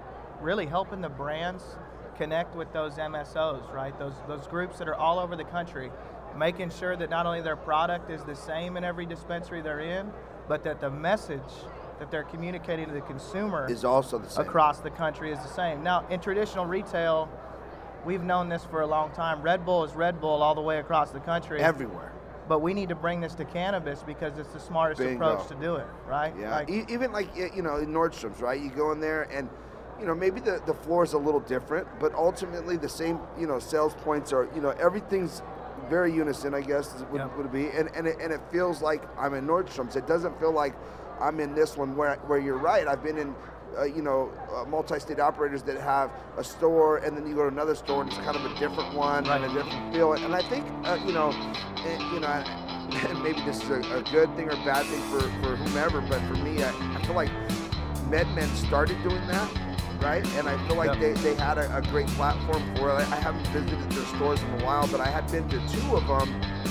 really 0.41 0.65
helping 0.65 1.00
the 1.01 1.10
brands 1.10 1.63
connect 2.18 2.56
with 2.56 2.72
those 2.74 2.94
MSOs, 2.96 3.72
right? 3.74 3.98
Those 4.00 4.13
those 4.27 4.48
groups 4.48 4.77
that 4.80 4.88
are 4.88 4.96
all 4.96 5.20
over 5.20 5.36
the 5.36 5.44
country, 5.44 5.91
making 6.38 6.70
sure 6.72 6.96
that 6.96 7.10
not 7.10 7.25
only 7.25 7.41
their 7.41 7.56
product 7.56 8.10
is 8.10 8.24
the 8.24 8.36
same 8.36 8.77
in 8.77 8.84
every 8.84 9.06
dispensary 9.06 9.62
they're 9.62 9.80
in, 9.80 10.12
but 10.48 10.63
that 10.63 10.80
the 10.82 10.89
message 10.89 11.41
that 12.00 12.10
they're 12.10 12.24
communicating 12.24 12.88
to 12.88 12.94
the 12.94 13.01
consumer 13.01 13.68
Is 13.70 13.86
also 13.86 14.18
the 14.18 14.30
same. 14.30 14.46
across 14.48 14.80
the 14.80 14.89
country 14.89 15.32
is 15.32 15.39
the 15.39 15.48
same. 15.50 15.84
Now, 15.84 16.03
in 16.10 16.20
traditional 16.20 16.65
retail, 16.65 17.30
we've 18.06 18.24
known 18.24 18.50
this 18.50 18.65
for 18.65 18.82
a 18.82 18.88
long 18.88 19.12
time. 19.12 19.41
Red 19.44 19.65
Bull 19.65 19.84
is 19.84 19.94
Red 19.94 20.20
Bull 20.20 20.41
all 20.41 20.56
the 20.56 20.62
way 20.62 20.80
across 20.80 21.12
the 21.12 21.20
country. 21.20 21.62
Everywhere. 21.62 22.12
But 22.50 22.60
we 22.63 22.74
need 22.74 22.89
to 22.89 22.96
bring 22.96 23.22
this 23.22 23.36
to 23.36 23.46
cannabis 23.46 24.01
because 24.03 24.38
it's 24.39 24.51
the 24.51 24.60
smartest 24.60 25.00
Bingo. 25.00 25.24
approach 25.34 25.48
to 25.50 25.56
do 25.56 25.75
it, 25.75 25.86
right? 26.08 26.34
Yeah, 26.38 26.56
Like, 26.56 26.70
e- 26.72 26.86
even 26.89 27.12
like 27.12 27.30
you 27.36 27.62
know 27.62 27.77
in 27.77 27.89
Nordstrom's, 27.94 28.41
right? 28.41 28.60
You 28.60 28.70
go 28.72 28.91
in 28.91 29.00
there 29.00 29.24
and 29.32 29.48
you 30.01 30.08
know 30.08 30.15
maybe 30.15 30.41
the 30.41 30.62
the 30.65 30.74
floor 30.74 31.03
is 31.03 31.13
a 31.13 31.17
little 31.17 31.39
different, 31.41 31.88
but 32.00 32.13
ultimately 32.15 32.75
the 32.75 32.89
same 32.89 33.20
you 33.39 33.48
know 33.48 33.60
sales 33.60 33.93
points 34.03 34.34
are 34.34 34.50
you 34.55 34.62
know 34.62 34.72
everything's 34.72 35.41
very 35.89 36.13
unison, 36.13 36.53
I 36.53 36.62
guess 36.62 36.93
would, 37.12 37.20
Yep. 37.20 37.38
would 37.38 37.51
be, 37.51 37.67
and 37.70 37.89
and 37.96 38.08
it, 38.08 38.17
and 38.22 38.34
it 38.34 38.41
feels 38.51 38.81
like 38.81 39.03
I'm 39.17 39.34
in 39.34 39.46
Nordstrom's. 39.48 39.96
It 39.96 40.08
doesn't 40.08 40.39
feel 40.39 40.51
like 40.51 40.74
I'm 41.20 41.39
in 41.39 41.53
this 41.55 41.77
one 41.77 41.96
where 41.96 42.15
where 42.27 42.39
you're 42.39 42.58
right. 42.58 42.88
I've 42.88 43.03
been 43.03 43.17
in. 43.17 43.36
Uh, 43.79 43.86
you 43.86 44.01
know, 44.01 44.29
uh, 44.53 44.65
multi-state 44.65 45.17
operators 45.17 45.63
that 45.63 45.79
have 45.79 46.12
a 46.38 46.43
store, 46.43 46.98
and 46.98 47.15
then 47.15 47.25
you 47.25 47.34
go 47.34 47.43
to 47.43 47.48
another 47.48 47.74
store, 47.74 48.01
and 48.01 48.12
it's 48.12 48.20
kind 48.20 48.36
of 48.36 48.43
a 48.43 48.53
different 48.60 48.93
one 48.93 49.25
and 49.25 49.46
a 49.46 49.48
different 49.53 49.93
feel. 49.93 50.12
And 50.12 50.36
I 50.36 50.41
think, 50.50 50.65
uh, 50.84 51.00
you 51.05 51.13
know, 51.13 51.29
eh, 51.86 51.98
you 52.13 52.20
know, 52.20 52.27
and 52.27 53.24
maybe 53.24 53.39
this 53.46 53.63
is 53.63 53.70
a, 53.70 53.79
a 54.00 54.03
good 54.12 54.27
thing 54.36 54.50
or 54.50 54.58
bad 54.65 54.86
thing 54.88 55.00
for, 55.03 55.22
for 55.41 55.55
whomever, 55.55 56.01
but 56.01 56.20
for 56.27 56.34
me, 56.43 56.62
I, 56.62 56.67
I 56.98 57.01
feel 57.05 57.15
like 57.15 57.29
MedMen 58.10 58.53
started 58.67 59.01
doing 59.03 59.25
that, 59.27 59.50
right? 60.01 60.25
And 60.38 60.48
I 60.48 60.58
feel 60.67 60.75
like 60.75 61.00
Yep. 61.00 61.00
they, 61.00 61.13
they 61.22 61.36
had 61.36 61.58
a, 61.58 61.77
a 61.77 61.81
great 61.84 62.08
platform 62.08 62.63
for 62.75 62.89
it. 62.89 62.93
I, 62.93 63.01
I 63.01 63.20
haven't 63.20 63.46
visited 63.48 63.91
their 63.91 64.05
stores 64.15 64.41
in 64.41 64.62
a 64.62 64.65
while, 64.65 64.88
but 64.88 65.00
I 65.00 65.08
had 65.08 65.29
been 65.31 65.48
to 65.50 65.60
two 65.70 65.96
of 65.96 66.08
them, 66.08 66.29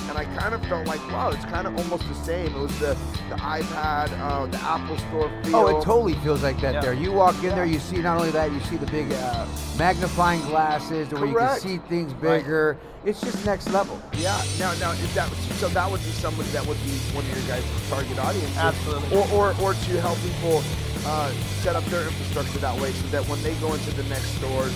and 0.08 0.18
I 0.18 0.24
kind 0.38 0.54
of 0.54 0.64
felt 0.66 0.86
like, 0.86 1.00
wow, 1.10 1.30
it's 1.30 1.44
kind 1.46 1.66
of 1.66 1.76
almost 1.76 2.06
the 2.08 2.14
same. 2.16 2.46
It 2.54 2.58
was 2.58 2.76
the, 2.80 2.96
the 3.28 3.36
iPad, 3.36 4.10
uh, 4.20 4.46
the 4.46 4.58
Apple 4.58 4.98
Store 4.98 5.30
feel. 5.44 5.56
Oh, 5.56 5.78
it 5.78 5.84
totally 5.84 6.14
feels 6.14 6.42
like 6.42 6.60
that 6.60 6.74
Yeah. 6.74 6.80
there. 6.80 6.92
You 6.94 7.12
walk 7.12 7.36
in 7.38 7.44
Yeah. 7.44 7.54
there, 7.56 7.64
you 7.66 7.78
see 7.78 7.98
not 7.98 8.18
only 8.18 8.30
that, 8.32 8.50
you 8.52 8.60
see 8.60 8.76
the 8.76 8.86
big 8.86 9.12
uh, 9.12 9.46
magnifying 9.78 10.40
glasses 10.42 11.08
where 11.10 11.26
you 11.26 11.36
can 11.36 11.58
see 11.60 11.78
things 11.88 12.12
Right. 12.14 12.42
bigger. 12.42 12.76
It's 13.04 13.20
just 13.20 13.46
next 13.46 13.70
level. 13.70 13.98
Yeah. 14.18 14.36
Now, 14.58 14.72
now, 14.78 14.90
is 14.92 15.14
that 15.14 15.28
so? 15.56 15.68
That 15.68 15.90
would 15.90 16.00
be 16.00 16.10
somebody 16.10 16.50
that 16.50 16.66
would 16.66 16.76
be 16.84 16.90
one 17.16 17.24
of 17.24 17.30
your 17.30 17.46
guys' 17.48 17.64
target 17.88 18.18
audiences. 18.18 18.58
Absolutely. 18.58 19.16
Or, 19.16 19.24
or, 19.32 19.54
or 19.62 19.72
to 19.72 20.00
help 20.02 20.18
people 20.18 20.62
uh, 21.06 21.30
set 21.62 21.76
up 21.76 21.84
their 21.86 22.02
infrastructure 22.06 22.58
that 22.58 22.78
way, 22.80 22.90
so 22.92 23.06
that 23.08 23.22
when 23.28 23.42
they 23.42 23.54
go 23.54 23.72
into 23.74 23.90
the 23.92 24.02
next 24.04 24.28
stores, 24.36 24.72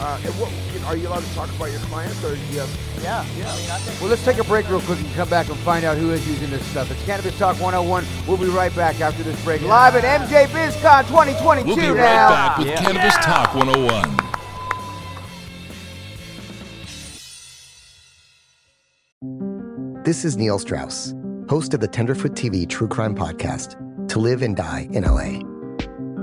uh, 0.00 0.18
and 0.24 0.34
what 0.40 0.50
you 0.72 0.80
know, 0.80 0.86
are 0.88 0.96
you 0.96 1.06
allowed 1.06 1.22
to 1.22 1.34
talk 1.34 1.48
about 1.54 1.70
your 1.70 1.80
clients, 1.82 2.22
or 2.24 2.34
do 2.34 2.40
you 2.52 2.58
have? 2.60 2.70
yeah, 3.02 3.24
yeah. 3.38 3.46
I 3.52 3.56
mean, 3.56 3.70
I 3.70 4.00
Well, 4.00 4.10
let's 4.10 4.24
take 4.24 4.38
a 4.38 4.44
break 4.44 4.68
real 4.68 4.80
quick 4.80 4.98
and 4.98 5.14
come 5.14 5.28
back 5.28 5.48
and 5.48 5.56
find 5.58 5.84
out 5.84 5.96
who 5.96 6.10
is 6.10 6.26
using 6.26 6.50
this 6.50 6.64
stuff. 6.66 6.90
It's 6.90 7.04
Cannabis 7.04 7.38
Talk 7.38 7.60
101. 7.60 8.04
We'll 8.26 8.36
be 8.36 8.46
right 8.48 8.74
back 8.74 9.00
after 9.00 9.22
this 9.22 9.42
break. 9.44 9.62
Live 9.62 9.94
at 9.94 10.02
MJ 10.02 10.46
BizCon 10.46 11.06
2022 11.06 11.66
We'll 11.66 11.76
be 11.76 11.88
right 11.88 11.96
now. 11.96 12.28
back 12.30 12.58
with 12.58 12.74
Cannabis 12.76 13.14
Talk 13.24 13.54
101. 13.54 14.16
This 20.04 20.24
is 20.24 20.36
Neil 20.36 20.58
Strauss, 20.58 21.14
host 21.48 21.72
of 21.72 21.80
the 21.80 21.88
Tenderfoot 21.88 22.32
TV 22.32 22.68
True 22.68 22.88
Crime 22.88 23.14
Podcast, 23.14 23.76
To 24.08 24.18
Live 24.18 24.42
and 24.42 24.54
Die 24.54 24.88
in 24.92 25.04
LA. 25.04 25.53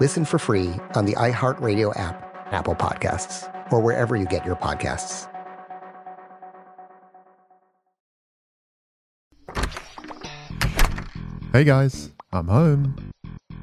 Listen 0.00 0.24
for 0.24 0.40
free 0.40 0.74
on 0.96 1.04
the 1.04 1.12
iHeartRadio 1.12 1.96
app, 1.96 2.48
Apple 2.50 2.74
Podcasts, 2.74 3.48
or 3.70 3.80
wherever 3.80 4.16
you 4.16 4.26
get 4.26 4.44
your 4.44 4.56
podcasts. 4.56 5.30
Hey 11.52 11.62
guys, 11.62 12.10
I'm 12.32 12.48
home. 12.48 13.12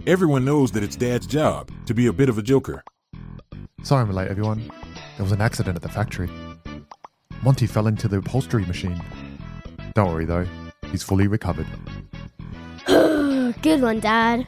Everyone 0.07 0.45
knows 0.45 0.71
that 0.71 0.83
it's 0.83 0.95
Dad's 0.95 1.27
job 1.27 1.69
to 1.85 1.93
be 1.93 2.07
a 2.07 2.13
bit 2.13 2.29
of 2.29 2.37
a 2.37 2.41
joker. 2.41 2.81
Sorry 3.83 4.01
I'm 4.01 4.11
late, 4.13 4.29
everyone. 4.29 4.71
There 5.17 5.23
was 5.25 5.33
an 5.33 5.41
accident 5.41 5.75
at 5.75 5.81
the 5.81 5.89
factory. 5.89 6.29
Monty 7.43 7.67
fell 7.67 7.87
into 7.87 8.07
the 8.07 8.19
upholstery 8.19 8.63
machine. 8.65 9.03
Don't 9.95 10.09
worry 10.09 10.23
though, 10.23 10.47
he's 10.91 11.03
fully 11.03 11.27
recovered. 11.27 11.67
Good 12.87 13.81
one, 13.81 13.99
Dad. 13.99 14.47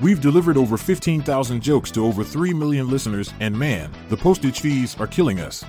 We've 0.00 0.20
delivered 0.20 0.56
over 0.56 0.76
15,000 0.76 1.62
jokes 1.62 1.90
to 1.92 2.04
over 2.04 2.24
3 2.24 2.54
million 2.54 2.88
listeners, 2.88 3.32
and 3.40 3.56
man, 3.56 3.90
the 4.08 4.16
postage 4.16 4.60
fees 4.60 4.98
are 4.98 5.06
killing 5.06 5.40
us. 5.40 5.64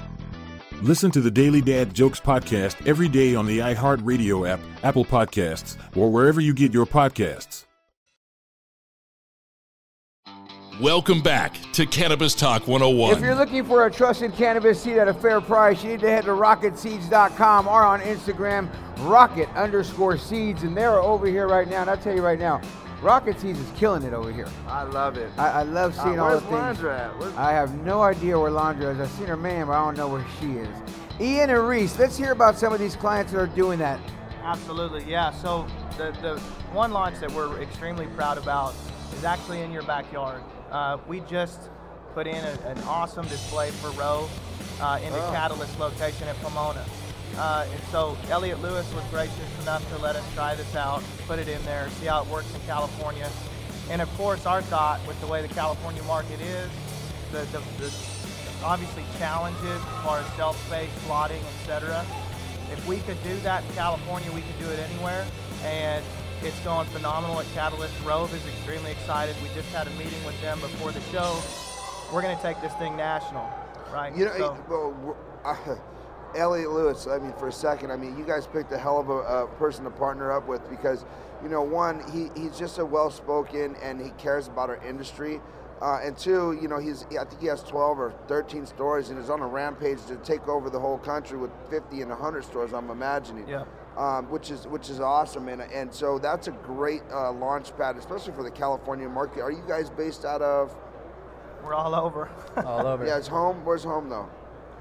Listen 0.81 1.11
to 1.11 1.21
the 1.21 1.31
Daily 1.31 1.61
Dad 1.61 1.93
Jokes 1.93 2.19
podcast 2.19 2.85
every 2.87 3.07
day 3.07 3.35
on 3.35 3.45
the 3.45 3.59
iHeartRadio 3.59 4.49
app, 4.49 4.59
Apple 4.83 5.05
Podcasts, 5.05 5.77
or 5.95 6.09
wherever 6.11 6.41
you 6.41 6.53
get 6.53 6.73
your 6.73 6.85
podcasts. 6.85 7.65
Welcome 10.81 11.21
back 11.21 11.55
to 11.73 11.85
Cannabis 11.85 12.33
Talk 12.33 12.67
101. 12.67 13.13
If 13.13 13.21
you're 13.21 13.35
looking 13.35 13.63
for 13.63 13.85
a 13.85 13.91
trusted 13.91 14.33
cannabis 14.33 14.81
seed 14.81 14.97
at 14.97 15.07
a 15.07 15.13
fair 15.13 15.39
price, 15.39 15.83
you 15.83 15.91
need 15.91 15.99
to 15.99 16.09
head 16.09 16.25
to 16.25 16.31
rocketseeds.com 16.31 17.67
or 17.67 17.83
on 17.83 18.01
Instagram, 18.01 18.67
rocket 19.01 19.47
underscore 19.55 20.17
seeds. 20.17 20.63
And 20.63 20.75
they're 20.75 20.99
over 20.99 21.27
here 21.27 21.47
right 21.47 21.67
now. 21.69 21.81
And 21.81 21.91
I'll 21.91 21.97
tell 21.97 22.15
you 22.15 22.23
right 22.23 22.39
now, 22.39 22.59
Rocket 23.03 23.37
Seeds 23.39 23.59
is 23.59 23.69
killing 23.77 24.03
it 24.03 24.13
over 24.13 24.31
here. 24.31 24.47
I 24.67 24.83
love 24.83 25.17
it. 25.17 25.29
I, 25.37 25.49
I 25.49 25.63
love 25.63 25.93
seeing 25.93 26.19
Uh, 26.19 26.23
all 26.23 26.39
the 26.39 26.45
where's 26.47 26.77
things. 26.77 26.87
Landra 26.87 26.99
at? 26.99 27.19
Where's- 27.19 27.35
I 27.35 27.51
have 27.51 27.73
no 27.83 28.01
idea 28.01 28.39
where 28.39 28.49
Landra 28.49 28.93
is. 28.93 28.99
I've 29.01 29.11
seen 29.11 29.27
her 29.27 29.35
man, 29.35 29.67
but 29.67 29.73
I 29.73 29.83
don't 29.83 29.97
know 29.97 30.07
where 30.07 30.25
she 30.39 30.53
is. 30.53 30.69
Ian 31.19 31.49
and 31.49 31.67
Reese, 31.67 31.99
let's 31.99 32.17
hear 32.17 32.31
about 32.31 32.57
some 32.57 32.71
of 32.71 32.79
these 32.79 32.95
clients 32.95 33.33
that 33.33 33.39
are 33.39 33.47
doing 33.47 33.77
that. 33.79 33.99
Absolutely, 34.41 35.03
yeah. 35.03 35.31
So 35.31 35.67
the, 35.97 36.11
the 36.21 36.39
one 36.71 36.91
launch 36.91 37.19
that 37.19 37.31
we're 37.33 37.61
extremely 37.61 38.07
proud 38.07 38.37
about 38.37 38.73
is 39.13 39.23
actually 39.25 39.61
in 39.61 39.71
your 39.71 39.83
backyard. 39.83 40.41
Uh, 40.71 40.97
we 41.07 41.19
just 41.21 41.59
put 42.13 42.25
in 42.25 42.35
a, 42.37 42.57
an 42.67 42.77
awesome 42.87 43.27
display 43.27 43.69
for 43.71 43.89
Rove 43.91 44.31
uh, 44.81 44.99
in 45.03 45.11
the 45.11 45.19
Oh. 45.27 45.31
Catalyst 45.31 45.77
location 45.77 46.27
at 46.29 46.35
Pomona. 46.41 46.83
Uh, 47.37 47.65
and 47.71 47.81
so 47.91 48.17
Elliot 48.29 48.61
Lewis 48.61 48.91
was 48.93 49.03
gracious 49.09 49.61
enough 49.61 49.87
to 49.89 49.97
let 50.01 50.15
us 50.15 50.23
try 50.33 50.55
this 50.55 50.75
out, 50.75 51.03
put 51.27 51.39
it 51.39 51.47
in 51.47 51.63
there, 51.65 51.89
see 51.99 52.05
how 52.05 52.21
it 52.21 52.27
works 52.29 52.53
in 52.53 52.61
California. 52.61 53.29
And 53.89 54.01
of 54.01 54.09
course, 54.15 54.45
our 54.45 54.61
thought 54.61 55.05
with 55.07 55.19
the 55.19 55.27
way 55.27 55.41
the 55.41 55.53
California 55.53 56.03
market 56.03 56.39
is, 56.41 56.69
the, 57.31 57.39
the, 57.51 57.59
the 57.79 57.93
obviously 58.63 59.03
challenges 59.17 59.63
as 59.65 60.03
far 60.03 60.19
as 60.19 60.35
shelf 60.35 60.57
space, 60.67 60.89
slotting, 61.07 61.41
etc. 61.59 62.05
If 62.71 62.87
we 62.87 62.99
could 62.99 63.21
do 63.23 63.35
that 63.39 63.63
in 63.65 63.73
California, 63.73 64.31
we 64.31 64.41
could 64.41 64.59
do 64.59 64.69
it 64.69 64.79
anywhere. 64.79 65.25
And 65.63 66.03
it's 66.43 66.59
going 66.61 66.87
phenomenal 66.89 67.39
at 67.39 67.45
Catalyst. 67.53 67.93
Rove 68.05 68.33
is 68.33 68.45
extremely 68.47 68.91
excited. 68.91 69.35
We 69.41 69.49
just 69.55 69.69
had 69.69 69.87
a 69.87 69.91
meeting 69.91 70.23
with 70.25 70.39
them 70.41 70.59
before 70.59 70.91
the 70.91 71.01
show. 71.11 71.41
We're 72.13 72.21
going 72.21 72.35
to 72.35 72.41
take 72.43 72.61
this 72.61 72.73
thing 72.75 72.95
national, 72.95 73.49
right? 73.91 74.15
You 74.15 74.25
know, 74.25 74.37
So- 74.37 74.57
well, 74.69 75.17
uh, 75.45 75.75
Elliot 76.35 76.71
Lewis. 76.71 77.07
I 77.07 77.19
mean, 77.19 77.33
for 77.33 77.47
a 77.47 77.51
second, 77.51 77.91
I 77.91 77.95
mean, 77.95 78.17
you 78.17 78.23
guys 78.23 78.47
picked 78.47 78.71
a 78.71 78.77
hell 78.77 78.99
of 78.99 79.09
a, 79.09 79.43
a 79.43 79.47
person 79.57 79.83
to 79.83 79.89
partner 79.89 80.31
up 80.31 80.47
with 80.47 80.67
because, 80.69 81.05
you 81.41 81.49
know, 81.49 81.61
one, 81.61 82.03
he, 82.11 82.29
he's 82.39 82.57
just 82.57 82.79
a 82.79 82.85
well-spoken 82.85 83.75
and 83.81 84.01
he 84.01 84.11
cares 84.11 84.47
about 84.47 84.69
our 84.69 84.83
industry. 84.85 85.41
Uh, 85.81 85.99
and 86.01 86.17
two, 86.17 86.57
you 86.61 86.67
know, 86.69 86.79
he's 86.79 87.05
I 87.19 87.25
think 87.25 87.41
he 87.41 87.47
has 87.47 87.61
12 87.63 87.99
or 87.99 88.13
13 88.27 88.65
stores 88.65 89.09
and 89.09 89.19
is 89.19 89.29
on 89.29 89.41
a 89.41 89.47
rampage 89.47 90.05
to 90.05 90.15
take 90.17 90.47
over 90.47 90.69
the 90.69 90.79
whole 90.79 90.97
country 90.97 91.37
with 91.37 91.51
50 91.69 92.01
and 92.01 92.09
100 92.09 92.45
stores. 92.45 92.73
I'm 92.73 92.89
imagining. 92.89 93.47
Yeah. 93.47 93.65
Um, 93.97 94.29
which 94.31 94.49
is 94.49 94.65
which 94.65 94.89
is 94.89 94.99
awesome, 94.99 95.49
and 95.49 95.61
and 95.61 95.93
so 95.93 96.17
that's 96.17 96.47
a 96.47 96.51
great 96.51 97.03
uh, 97.11 97.31
launch 97.31 97.77
pad, 97.77 97.95
especially 97.95 98.33
for 98.33 98.41
the 98.41 98.49
California 98.49 99.07
market. 99.07 99.41
Are 99.41 99.51
you 99.51 99.61
guys 99.67 99.91
based 99.91 100.25
out 100.25 100.41
of? 100.41 100.73
We're 101.63 101.75
all 101.75 101.93
over. 101.93 102.27
All 102.65 102.87
over. 102.87 103.05
Yeah, 103.05 103.17
it's 103.17 103.27
home. 103.27 103.63
Where's 103.63 103.83
home 103.83 104.09
though? 104.09 104.27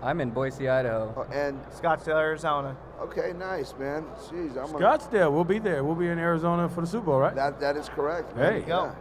I'm 0.03 0.21
in 0.21 0.31
Boise, 0.31 0.69
Idaho. 0.69 1.15
Oh, 1.17 1.33
and 1.33 1.63
Scottsdale, 1.67 2.19
Arizona. 2.19 2.77
Okay, 3.01 3.33
nice, 3.39 3.73
man. 3.79 4.05
Jeez, 4.29 4.57
I'm 4.57 4.73
gonna- 4.73 4.79
Scottsdale, 4.79 5.33
we'll 5.33 5.45
be 5.45 5.59
there. 5.59 5.85
We'll 5.85 5.95
be 5.95 6.09
in 6.09 6.19
Arizona 6.19 6.69
for 6.69 6.81
the 6.81 6.87
Super 6.87 7.07
Bowl, 7.07 7.21
right? 7.21 7.35
That 7.35 7.61
that 7.61 7.77
is 7.77 7.89
correct. 7.89 8.35
There 8.35 8.51
man. 8.51 8.61
you 8.61 8.67
go. 8.67 8.93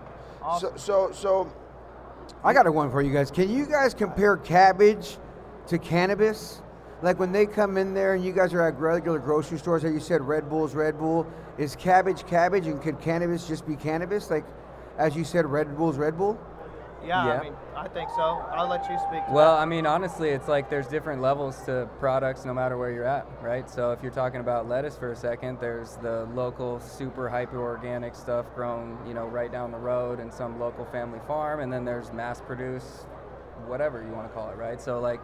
Yeah. 0.43 0.57
So 0.59 0.73
so 0.75 1.11
so 1.11 1.51
I 2.43 2.53
got 2.53 2.67
a 2.67 2.71
one 2.71 2.91
for 2.91 3.01
you 3.01 3.11
guys. 3.11 3.31
Can 3.31 3.49
you 3.49 3.65
guys 3.65 3.93
compare 3.93 4.37
cabbage 4.37 5.17
to 5.67 5.77
cannabis? 5.79 6.61
Like 7.01 7.19
when 7.19 7.31
they 7.31 7.47
come 7.47 7.77
in 7.77 7.95
there 7.95 8.13
and 8.13 8.23
you 8.23 8.31
guys 8.31 8.53
are 8.53 8.61
at 8.61 8.79
regular 8.79 9.17
grocery 9.17 9.57
stores, 9.57 9.83
like 9.83 9.93
you 9.93 9.99
said, 9.99 10.21
Red 10.21 10.49
Bull's 10.49 10.75
Red 10.75 10.99
Bull. 10.99 11.25
Is 11.57 11.75
cabbage 11.75 12.25
cabbage 12.27 12.67
and 12.67 12.81
could 12.81 12.99
cannabis 13.01 13.47
just 13.47 13.67
be 13.67 13.75
cannabis? 13.75 14.29
Like, 14.29 14.45
as 14.97 15.15
you 15.15 15.23
said, 15.23 15.45
Red 15.45 15.75
Bull's 15.77 15.97
Red 15.97 16.17
Bull? 16.17 16.39
Yeah, 17.03 17.25
Yeah. 17.25 17.39
I 17.39 17.43
mean, 17.43 17.53
I 17.75 17.87
think 17.87 18.09
so. 18.11 18.43
I'll 18.53 18.67
let 18.67 18.89
you 18.89 18.97
speak. 19.07 19.21
Well, 19.29 19.55
I 19.55 19.65
mean, 19.65 19.85
honestly, 19.85 20.29
it's 20.29 20.47
like 20.47 20.69
there's 20.69 20.87
different 20.87 21.21
levels 21.21 21.61
to 21.65 21.89
products 21.99 22.45
no 22.45 22.53
matter 22.53 22.77
where 22.77 22.91
you're 22.91 23.05
at, 23.05 23.27
right? 23.41 23.69
So 23.69 23.91
if 23.91 24.01
you're 24.03 24.11
talking 24.11 24.39
about 24.39 24.67
lettuce 24.67 24.97
for 24.97 25.11
a 25.11 25.15
second, 25.15 25.59
there's 25.59 25.95
the 25.97 26.25
local 26.33 26.79
super 26.79 27.29
hyper 27.29 27.59
organic 27.59 28.15
stuff 28.15 28.45
grown, 28.55 28.97
you 29.07 29.13
know, 29.13 29.25
right 29.25 29.51
down 29.51 29.71
the 29.71 29.77
road 29.77 30.19
in 30.19 30.31
some 30.31 30.59
local 30.59 30.85
family 30.85 31.19
farm, 31.27 31.59
and 31.59 31.71
then 31.71 31.85
there's 31.85 32.11
mass 32.13 32.41
produced, 32.41 33.05
whatever 33.65 34.03
you 34.03 34.13
want 34.13 34.27
to 34.27 34.33
call 34.33 34.49
it, 34.49 34.57
right? 34.57 34.81
So 34.81 34.99
like 34.99 35.19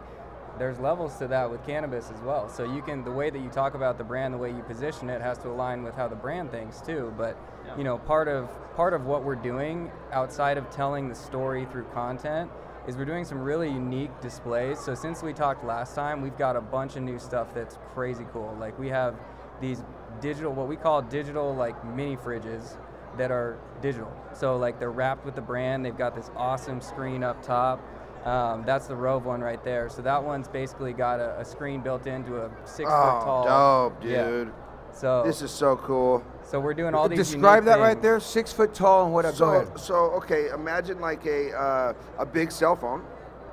there's 0.58 0.78
levels 0.80 1.16
to 1.18 1.28
that 1.28 1.50
with 1.50 1.64
cannabis 1.64 2.10
as 2.12 2.20
well. 2.22 2.48
So 2.48 2.64
you 2.64 2.82
can 2.82 3.04
the 3.04 3.12
way 3.12 3.30
that 3.30 3.38
you 3.38 3.48
talk 3.48 3.74
about 3.74 3.98
the 3.98 4.04
brand, 4.04 4.34
the 4.34 4.38
way 4.38 4.50
you 4.50 4.62
position 4.62 5.08
it 5.08 5.20
has 5.22 5.38
to 5.38 5.48
align 5.48 5.82
with 5.82 5.94
how 5.94 6.08
the 6.08 6.16
brand 6.16 6.50
thinks 6.50 6.80
too. 6.80 7.14
But 7.16 7.38
you 7.76 7.84
know, 7.84 7.98
part 7.98 8.28
of 8.28 8.48
part 8.74 8.94
of 8.94 9.06
what 9.06 9.24
we're 9.24 9.34
doing 9.34 9.90
outside 10.12 10.56
of 10.56 10.70
telling 10.70 11.08
the 11.08 11.14
story 11.14 11.66
through 11.72 11.84
content 11.94 12.50
is 12.86 12.96
we're 12.96 13.04
doing 13.04 13.24
some 13.24 13.40
really 13.40 13.68
unique 13.68 14.10
displays. 14.20 14.78
So 14.78 14.94
since 14.94 15.22
we 15.22 15.32
talked 15.32 15.64
last 15.64 15.94
time, 15.94 16.22
we've 16.22 16.38
got 16.38 16.56
a 16.56 16.60
bunch 16.60 16.96
of 16.96 17.02
new 17.02 17.18
stuff 17.18 17.52
that's 17.52 17.78
crazy 17.94 18.24
cool. 18.32 18.56
Like 18.58 18.78
we 18.78 18.88
have 18.88 19.16
these 19.60 19.82
digital 20.20 20.52
what 20.52 20.68
we 20.68 20.76
call 20.76 21.02
digital 21.02 21.54
like 21.54 21.76
mini 21.94 22.16
fridges 22.16 22.76
that 23.18 23.30
are 23.30 23.58
digital. 23.82 24.12
So 24.32 24.56
like 24.56 24.78
they're 24.78 24.90
wrapped 24.92 25.24
with 25.26 25.34
the 25.34 25.42
brand. 25.42 25.84
They've 25.84 25.96
got 25.96 26.14
this 26.14 26.30
awesome 26.36 26.80
screen 26.80 27.22
up 27.24 27.42
top. 27.42 27.80
Um, 28.24 28.64
that's 28.64 28.86
the 28.86 28.96
Rove 28.96 29.24
one 29.26 29.40
right 29.40 29.62
there. 29.64 29.88
So 29.88 30.02
that 30.02 30.22
one's 30.22 30.48
basically 30.48 30.92
got 30.92 31.20
a, 31.20 31.38
a 31.40 31.44
screen 31.44 31.80
built 31.80 32.06
into 32.06 32.36
a 32.44 32.50
six 32.64 32.90
Oh, 32.92 33.00
foot 33.18 33.24
tall. 33.24 33.44
dope, 33.90 34.04
Yeah. 34.04 34.44
Dude. 34.90 34.96
So 35.00 35.22
this 35.24 35.42
is 35.42 35.50
so 35.50 35.76
cool. 35.76 36.22
So 36.44 36.58
we're 36.60 36.74
doing 36.74 36.94
all 36.94 37.08
these. 37.08 37.18
Describe 37.18 37.64
unique 37.64 37.76
that 37.76 37.80
right 37.80 38.00
there. 38.00 38.20
Six 38.20 38.52
foot 38.52 38.74
tall 38.74 39.04
and 39.04 39.12
what? 39.14 39.24
up? 39.24 39.34
So 39.34 39.70
so 39.76 39.94
okay, 40.16 40.48
imagine 40.48 41.00
like 41.00 41.24
a 41.26 41.52
uh, 41.52 41.92
a 42.18 42.26
big 42.26 42.50
cell 42.50 42.74
phone, 42.76 43.04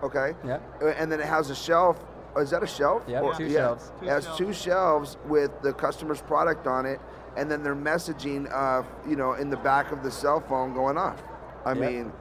okay? 0.04 0.34
Yeah. 0.46 0.60
Uh, 0.82 0.88
And 0.98 1.12
then 1.12 1.20
it 1.20 1.26
has 1.28 1.50
a 1.50 1.56
shelf. 1.56 1.98
oh, 2.36 2.42
Is 2.42 2.50
that 2.52 2.64
a 2.64 2.68
shelf? 2.68 3.04
Yeah, 3.08 3.22
Or- 3.22 3.34
two 3.34 3.50
shelves. 3.50 3.92
It 4.02 4.08
has 4.10 4.28
two 4.38 4.54
shelves 4.54 5.18
with 5.28 5.52
the 5.62 5.74
customer's 5.74 6.22
product 6.22 6.68
on 6.68 6.86
it, 6.86 7.00
and 7.38 7.50
then 7.52 7.64
their 7.64 7.76
messaging, 7.76 8.48
uh, 8.52 8.84
you 9.08 9.16
know, 9.16 9.34
in 9.34 9.50
the 9.50 9.58
back 9.58 9.92
of 9.92 10.04
the 10.04 10.12
cell 10.12 10.40
phone 10.40 10.74
going 10.74 10.98
off. 10.98 11.22
I 11.66 11.74
Yep. 11.74 11.78
mean, 11.92 12.14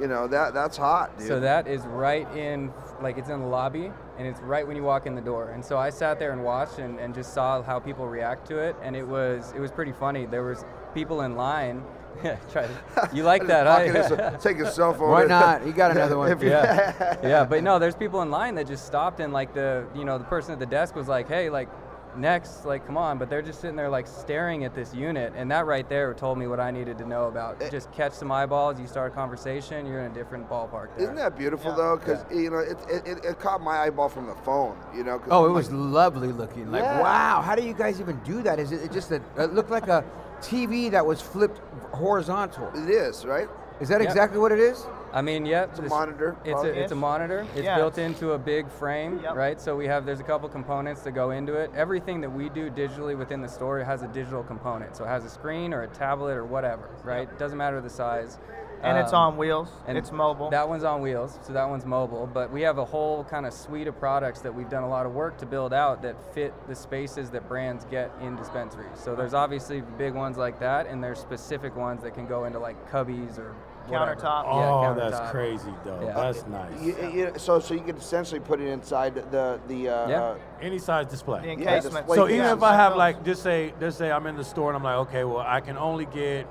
you 0.00 0.06
know 0.08 0.26
that 0.28 0.54
that's 0.54 0.76
hot, 0.76 1.16
dude. 1.18 1.28
So 1.28 1.40
that 1.40 1.66
is 1.66 1.82
right 1.82 2.28
in, 2.36 2.72
like 3.02 3.18
it's 3.18 3.28
in 3.28 3.40
the 3.40 3.46
lobby, 3.46 3.90
and 4.18 4.26
it's 4.26 4.40
right 4.40 4.66
when 4.66 4.76
you 4.76 4.82
walk 4.82 5.06
in 5.06 5.14
the 5.14 5.20
door. 5.20 5.50
And 5.50 5.64
so 5.64 5.78
I 5.78 5.90
sat 5.90 6.18
there 6.18 6.32
and 6.32 6.42
watched 6.44 6.78
and, 6.78 6.98
and 6.98 7.14
just 7.14 7.32
saw 7.34 7.62
how 7.62 7.78
people 7.78 8.06
react 8.08 8.46
to 8.48 8.58
it, 8.58 8.76
and 8.82 8.94
it 8.96 9.06
was 9.06 9.52
it 9.56 9.60
was 9.60 9.70
pretty 9.70 9.92
funny. 9.92 10.26
There 10.26 10.44
was 10.44 10.64
people 10.94 11.22
in 11.22 11.36
line. 11.36 11.82
Try 12.50 12.66
to, 12.66 13.10
you 13.12 13.22
like 13.22 13.46
that, 13.46 13.66
Pocket 13.66 13.94
huh? 14.18 14.30
his- 14.32 14.42
take 14.42 14.56
his 14.56 14.74
cell 14.74 14.92
phone. 14.92 15.10
Why 15.10 15.24
not? 15.24 15.64
You 15.64 15.72
got 15.72 15.92
another 15.92 16.18
one. 16.18 16.36
Yeah, 16.40 17.16
yeah, 17.22 17.44
but 17.44 17.62
no, 17.62 17.78
there's 17.78 17.94
people 17.94 18.22
in 18.22 18.30
line 18.30 18.56
that 18.56 18.66
just 18.66 18.86
stopped 18.86 19.20
and 19.20 19.32
like 19.32 19.54
the 19.54 19.86
you 19.94 20.04
know 20.04 20.18
the 20.18 20.24
person 20.24 20.52
at 20.52 20.58
the 20.58 20.66
desk 20.66 20.96
was 20.96 21.06
like, 21.06 21.28
hey, 21.28 21.48
like 21.48 21.68
next, 22.18 22.64
like 22.64 22.84
come 22.86 22.96
on, 22.96 23.18
but 23.18 23.30
they're 23.30 23.42
just 23.42 23.60
sitting 23.60 23.76
there 23.76 23.88
like 23.88 24.06
staring 24.06 24.64
at 24.64 24.74
this 24.74 24.92
unit, 24.94 25.32
and 25.36 25.50
that 25.50 25.66
right 25.66 25.88
there 25.88 26.12
told 26.14 26.38
me 26.38 26.46
what 26.46 26.60
I 26.60 26.70
needed 26.70 26.98
to 26.98 27.06
know 27.06 27.28
about. 27.28 27.60
Eh. 27.62 27.70
Just 27.70 27.90
catch 27.92 28.12
some 28.12 28.30
eyeballs, 28.32 28.78
you 28.80 28.86
start 28.86 29.12
a 29.12 29.14
conversation, 29.14 29.86
you're 29.86 30.00
in 30.00 30.10
a 30.10 30.14
different 30.14 30.48
ballpark. 30.48 30.88
There. 30.96 31.04
Isn't 31.04 31.16
that 31.16 31.36
beautiful 31.38 31.74
though? 31.74 31.96
Because 31.96 32.24
you 32.32 32.50
know 32.50 32.58
it, 32.58 32.76
it, 32.90 33.06
it, 33.06 33.24
it 33.24 33.38
caught 33.40 33.60
my 33.62 33.78
eyeball 33.78 34.08
from 34.08 34.26
the 34.26 34.34
phone. 34.36 34.76
You 34.94 35.04
know. 35.04 35.18
'cause 35.18 35.28
Oh, 35.30 35.44
I'm 35.44 35.50
it 35.50 35.54
was 35.54 35.70
like, 35.70 35.78
lovely 35.80 36.28
looking. 36.32 36.70
Like, 36.70 36.82
Yeah. 36.82 37.00
wow, 37.02 37.40
how 37.42 37.54
do 37.54 37.62
you 37.62 37.74
guys 37.74 38.00
even 38.00 38.18
do 38.24 38.42
that? 38.42 38.58
Is 38.58 38.72
it, 38.72 38.82
it 38.82 38.92
just 38.92 39.10
a, 39.10 39.22
it 39.36 39.54
looked 39.54 39.70
like 39.70 39.88
a 39.88 40.04
TV 40.40 40.90
that 40.90 41.04
was 41.04 41.20
flipped 41.20 41.60
horizontal? 41.94 42.70
It 42.74 42.90
is, 42.90 43.24
right? 43.24 43.48
Is 43.80 43.88
that 43.88 44.00
Yeah. 44.00 44.06
exactly 44.08 44.38
what 44.38 44.52
it 44.52 44.58
is? 44.58 44.84
I 45.12 45.22
mean, 45.22 45.46
yep. 45.46 45.70
It's 45.70 45.78
a 45.78 45.82
monitor, 45.82 46.36
It's 46.44 46.62
a, 46.62 46.66
it's 46.82 46.92
a 46.92 46.96
monitor. 46.96 47.46
It's 47.54 47.64
Yeah. 47.64 47.76
built 47.76 47.96
into 47.98 48.32
a 48.32 48.38
big 48.38 48.68
frame, 48.68 49.20
Yep. 49.22 49.36
right? 49.36 49.60
So 49.60 49.74
we 49.74 49.86
have 49.86 50.04
there's 50.04 50.20
a 50.20 50.24
couple 50.24 50.48
components 50.48 51.02
that 51.02 51.12
go 51.12 51.30
into 51.30 51.54
it. 51.54 51.70
Everything 51.74 52.20
that 52.20 52.30
we 52.30 52.48
do 52.50 52.70
digitally 52.70 53.16
within 53.16 53.40
the 53.40 53.48
store 53.48 53.78
has 53.80 54.02
a 54.02 54.08
digital 54.08 54.42
component. 54.42 54.96
So 54.96 55.04
it 55.04 55.08
has 55.08 55.24
a 55.24 55.30
screen 55.30 55.72
or 55.72 55.82
a 55.82 55.88
tablet 55.88 56.36
or 56.36 56.44
whatever, 56.44 56.88
right? 57.04 57.26
Doesn't 57.38 57.56
matter 57.58 57.80
the 57.80 57.90
size. 57.90 58.38
And 58.80 58.96
it's 58.96 59.12
Um, 59.12 59.32
on 59.32 59.36
wheels. 59.38 59.72
and 59.88 59.98
it's 59.98 60.12
mobile. 60.12 60.50
That 60.50 60.68
one's 60.68 60.84
on 60.84 61.00
wheels, 61.00 61.36
so 61.42 61.52
that 61.52 61.68
one's 61.68 61.84
mobile. 61.84 62.28
But 62.32 62.52
we 62.52 62.62
have 62.62 62.78
a 62.78 62.84
whole 62.84 63.24
kind 63.24 63.44
of 63.44 63.52
suite 63.52 63.88
of 63.88 63.98
products 63.98 64.40
that 64.42 64.54
we've 64.54 64.68
done 64.68 64.84
a 64.84 64.88
lot 64.88 65.04
of 65.04 65.12
work 65.16 65.36
to 65.38 65.46
build 65.46 65.72
out 65.72 66.00
that 66.02 66.14
fit 66.32 66.54
the 66.68 66.76
spaces 66.76 67.30
that 67.30 67.48
brands 67.48 67.84
get 67.86 68.12
in 68.20 68.36
dispensaries. 68.36 68.86
So 69.00 69.16
there's 69.16 69.34
obviously 69.34 69.80
big 69.96 70.14
ones 70.14 70.38
like 70.38 70.60
that, 70.60 70.86
and 70.86 71.02
there's 71.02 71.18
specific 71.18 71.74
ones 71.74 72.04
that 72.04 72.14
can 72.14 72.26
go 72.26 72.44
into 72.44 72.60
like 72.60 72.76
cubbies 72.88 73.36
or 73.36 73.52
whatever. 73.88 74.14
Countertop. 74.16 74.44
Yeah, 74.44 74.90
oh, 74.90 74.94
that's 75.10 75.30
crazy, 75.30 75.72
though. 75.84 76.00
Yeah. 76.04 76.12
That's 76.14 76.46
nice. 76.46 76.80
You, 76.82 77.10
you, 77.12 77.32
so 77.36 77.58
so 77.60 77.74
you 77.74 77.80
could 77.80 77.98
essentially 77.98 78.40
put 78.40 78.60
it 78.60 78.68
inside 78.68 79.14
the 79.14 79.60
the 79.68 79.88
uh, 79.88 80.08
Yeah. 80.08 80.22
uh, 80.22 80.36
Any 80.60 80.78
size 80.78 81.06
display. 81.06 81.40
The 81.40 81.46
yeah, 81.46 81.52
encasement. 81.54 81.94
display 82.06 82.16
So 82.16 82.26
case. 82.26 82.34
even 82.36 82.46
if 82.46 82.62
I 82.62 82.74
have 82.74 82.96
like, 82.96 83.24
just 83.24 83.42
say, 83.42 83.72
just 83.80 83.98
say 83.98 84.10
I'm 84.10 84.26
in 84.26 84.36
the 84.36 84.44
store 84.44 84.68
and 84.70 84.76
I'm 84.76 84.82
like, 84.84 85.08
okay, 85.08 85.24
well, 85.24 85.44
I 85.46 85.60
can 85.60 85.76
only 85.78 86.06
get 86.06 86.46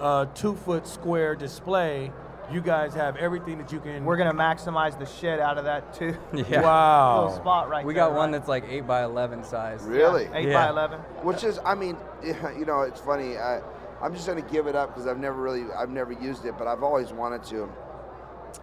a 0.00 0.28
two 0.34 0.54
foot 0.56 0.86
square 0.86 1.34
display. 1.34 2.12
You 2.52 2.60
guys 2.60 2.94
have 2.94 3.14
everything 3.16 3.58
that 3.58 3.70
you 3.70 3.78
can. 3.78 4.04
We're 4.04 4.16
gonna 4.16 4.34
maximize 4.34 4.98
the 4.98 5.06
shit 5.06 5.38
out 5.38 5.56
of 5.56 5.64
that 5.66 5.94
too. 5.94 6.16
Yeah. 6.34 6.62
Wow. 6.62 7.20
Little 7.26 7.36
spot 7.36 7.68
right 7.68 7.84
We 7.86 7.94
there, 7.94 8.04
got 8.08 8.14
one 8.14 8.32
right? 8.32 8.38
that's 8.38 8.48
like 8.48 8.64
eight 8.68 8.88
by 8.88 9.04
eleven 9.04 9.44
size. 9.44 9.82
really. 9.84 10.28
Eight 10.34 10.48
Yeah. 10.48 10.64
by 10.64 10.68
eleven. 10.70 10.98
Which 11.22 11.44
is, 11.44 11.60
I 11.64 11.76
mean, 11.76 11.96
you 12.24 12.64
know, 12.64 12.80
it's 12.80 13.00
funny. 13.00 13.36
I, 13.38 13.60
I'm 14.02 14.14
just 14.14 14.26
gonna 14.26 14.42
give 14.42 14.66
it 14.66 14.74
up 14.74 14.94
because 14.94 15.06
I've 15.06 15.18
never 15.18 15.40
really, 15.40 15.64
I've 15.72 15.90
never 15.90 16.12
used 16.12 16.44
it, 16.44 16.54
but 16.58 16.66
I've 16.66 16.82
always 16.82 17.12
wanted 17.12 17.44
to. 17.44 17.68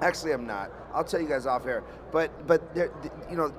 Actually, 0.01 0.33
I'm 0.33 0.45
not. 0.45 0.71
I'll 0.93 1.03
tell 1.03 1.21
you 1.21 1.27
guys 1.27 1.45
off 1.45 1.65
air. 1.65 1.83
But, 2.11 2.45
but 2.47 2.73
there, 2.75 2.91
you 3.29 3.37
know, 3.37 3.53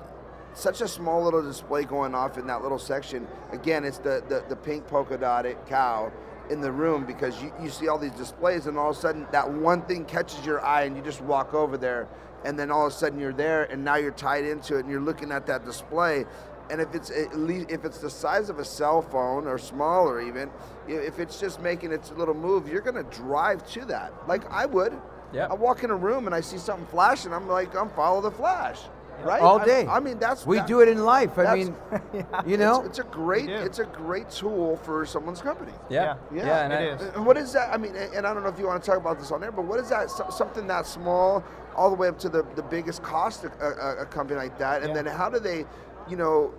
such 0.53 0.81
a 0.81 0.87
small 0.87 1.23
little 1.23 1.41
display 1.41 1.83
going 1.83 2.13
off 2.13 2.37
in 2.37 2.47
that 2.47 2.61
little 2.61 2.79
section. 2.79 3.27
Again, 3.51 3.85
it's 3.85 3.97
the 3.99 4.23
the, 4.27 4.43
the 4.49 4.55
pink 4.55 4.87
polka 4.87 5.17
dotted 5.17 5.57
cow 5.67 6.11
in 6.49 6.61
the 6.61 6.71
room 6.71 7.05
because 7.05 7.41
you, 7.41 7.53
you 7.61 7.69
see 7.69 7.87
all 7.87 7.97
these 7.97 8.11
displays 8.13 8.65
and 8.65 8.77
all 8.77 8.89
of 8.89 8.97
a 8.97 8.99
sudden 8.99 9.27
that 9.31 9.49
one 9.49 9.81
thing 9.83 10.03
catches 10.05 10.43
your 10.45 10.63
eye 10.65 10.83
and 10.83 10.97
you 10.97 11.03
just 11.03 11.21
walk 11.21 11.53
over 11.53 11.77
there 11.77 12.07
and 12.43 12.57
then 12.57 12.71
all 12.71 12.87
of 12.87 12.91
a 12.91 12.95
sudden 12.95 13.19
you're 13.19 13.33
there 13.33 13.65
and 13.65 13.83
now 13.83 13.95
you're 13.95 14.11
tied 14.11 14.45
into 14.45 14.75
it 14.77 14.79
and 14.81 14.89
you're 14.89 15.01
looking 15.01 15.31
at 15.31 15.45
that 15.45 15.63
display 15.63 16.25
and 16.69 16.79
if 16.81 16.93
it's 16.93 17.09
at 17.09 17.37
least 17.37 17.69
if 17.71 17.85
it's 17.85 17.99
the 17.99 18.09
size 18.09 18.49
of 18.49 18.59
a 18.59 18.65
cell 18.65 19.01
phone 19.01 19.47
or 19.47 19.57
smaller 19.57 20.21
even, 20.21 20.49
if 20.87 21.19
it's 21.19 21.39
just 21.39 21.61
making 21.61 21.91
its 21.91 22.11
little 22.11 22.33
move, 22.33 22.67
you're 22.67 22.81
gonna 22.81 23.03
drive 23.03 23.65
to 23.71 23.85
that. 23.85 24.13
Like 24.27 24.49
I 24.51 24.65
would. 24.65 24.99
Yeah. 25.31 25.47
I 25.49 25.53
walk 25.53 25.83
in 25.83 25.91
a 25.91 25.95
room 25.95 26.25
and 26.25 26.33
I 26.33 26.41
see 26.41 26.57
something 26.57 26.87
flashing. 26.87 27.33
I'm 27.33 27.47
like, 27.47 27.75
I'm 27.75 27.89
follow 27.91 28.19
the 28.21 28.31
flash. 28.31 28.79
Right. 29.23 29.41
All 29.41 29.59
day. 29.59 29.85
I, 29.85 29.99
mean, 29.99 30.17
that's 30.17 30.45
we 30.45 30.57
that- 30.57 30.67
do 30.67 30.79
it 30.79 30.87
in 30.87 31.03
life. 31.03 31.37
I 31.37 31.43
that's- 31.43 31.67
mean, 31.67 31.75
you 32.47 32.55
know, 32.57 32.79
it's, 32.79 32.97
it's 32.97 32.99
a 32.99 33.03
great 33.11 33.49
it's 33.49 33.79
a 33.79 33.83
great 33.85 34.29
tool 34.29 34.77
for 34.77 35.05
someone's 35.05 35.41
company. 35.41 35.73
Yeah. 35.89 36.15
yeah, 36.33 36.45
Yeah, 36.45 36.63
and 36.63 36.73
and, 36.73 37.01
I- 37.01 37.13
and 37.15 37.25
what 37.25 37.37
is 37.37 37.51
that? 37.53 37.73
I 37.73 37.77
mean, 37.77 37.95
and 37.95 38.13
and 38.13 38.25
I 38.27 38.33
don't 38.33 38.43
know 38.43 38.49
if 38.49 38.57
you 38.57 38.65
want 38.65 38.81
to 38.81 38.89
talk 38.89 38.97
about 38.99 39.19
this 39.19 39.31
on 39.31 39.41
there, 39.41 39.51
but 39.51 39.65
what 39.65 39.79
is 39.79 39.89
that? 39.89 40.09
So- 40.09 40.29
Something 40.29 40.67
that 40.67 40.85
small, 40.85 41.43
all 41.75 41.89
the 41.89 41.95
way 41.97 42.07
up 42.07 42.17
to 42.19 42.29
the, 42.29 42.43
the 42.55 42.63
biggest 42.63 43.03
cost 43.03 43.43
a, 43.43 43.51
a, 43.61 44.03
a 44.03 44.05
company 44.05 44.39
like 44.39 44.57
that, 44.57 44.83
and 44.83 44.95
then 44.95 45.05
how 45.05 45.29
do 45.29 45.37
they, 45.39 45.65
you 46.09 46.17
know, 46.17 46.53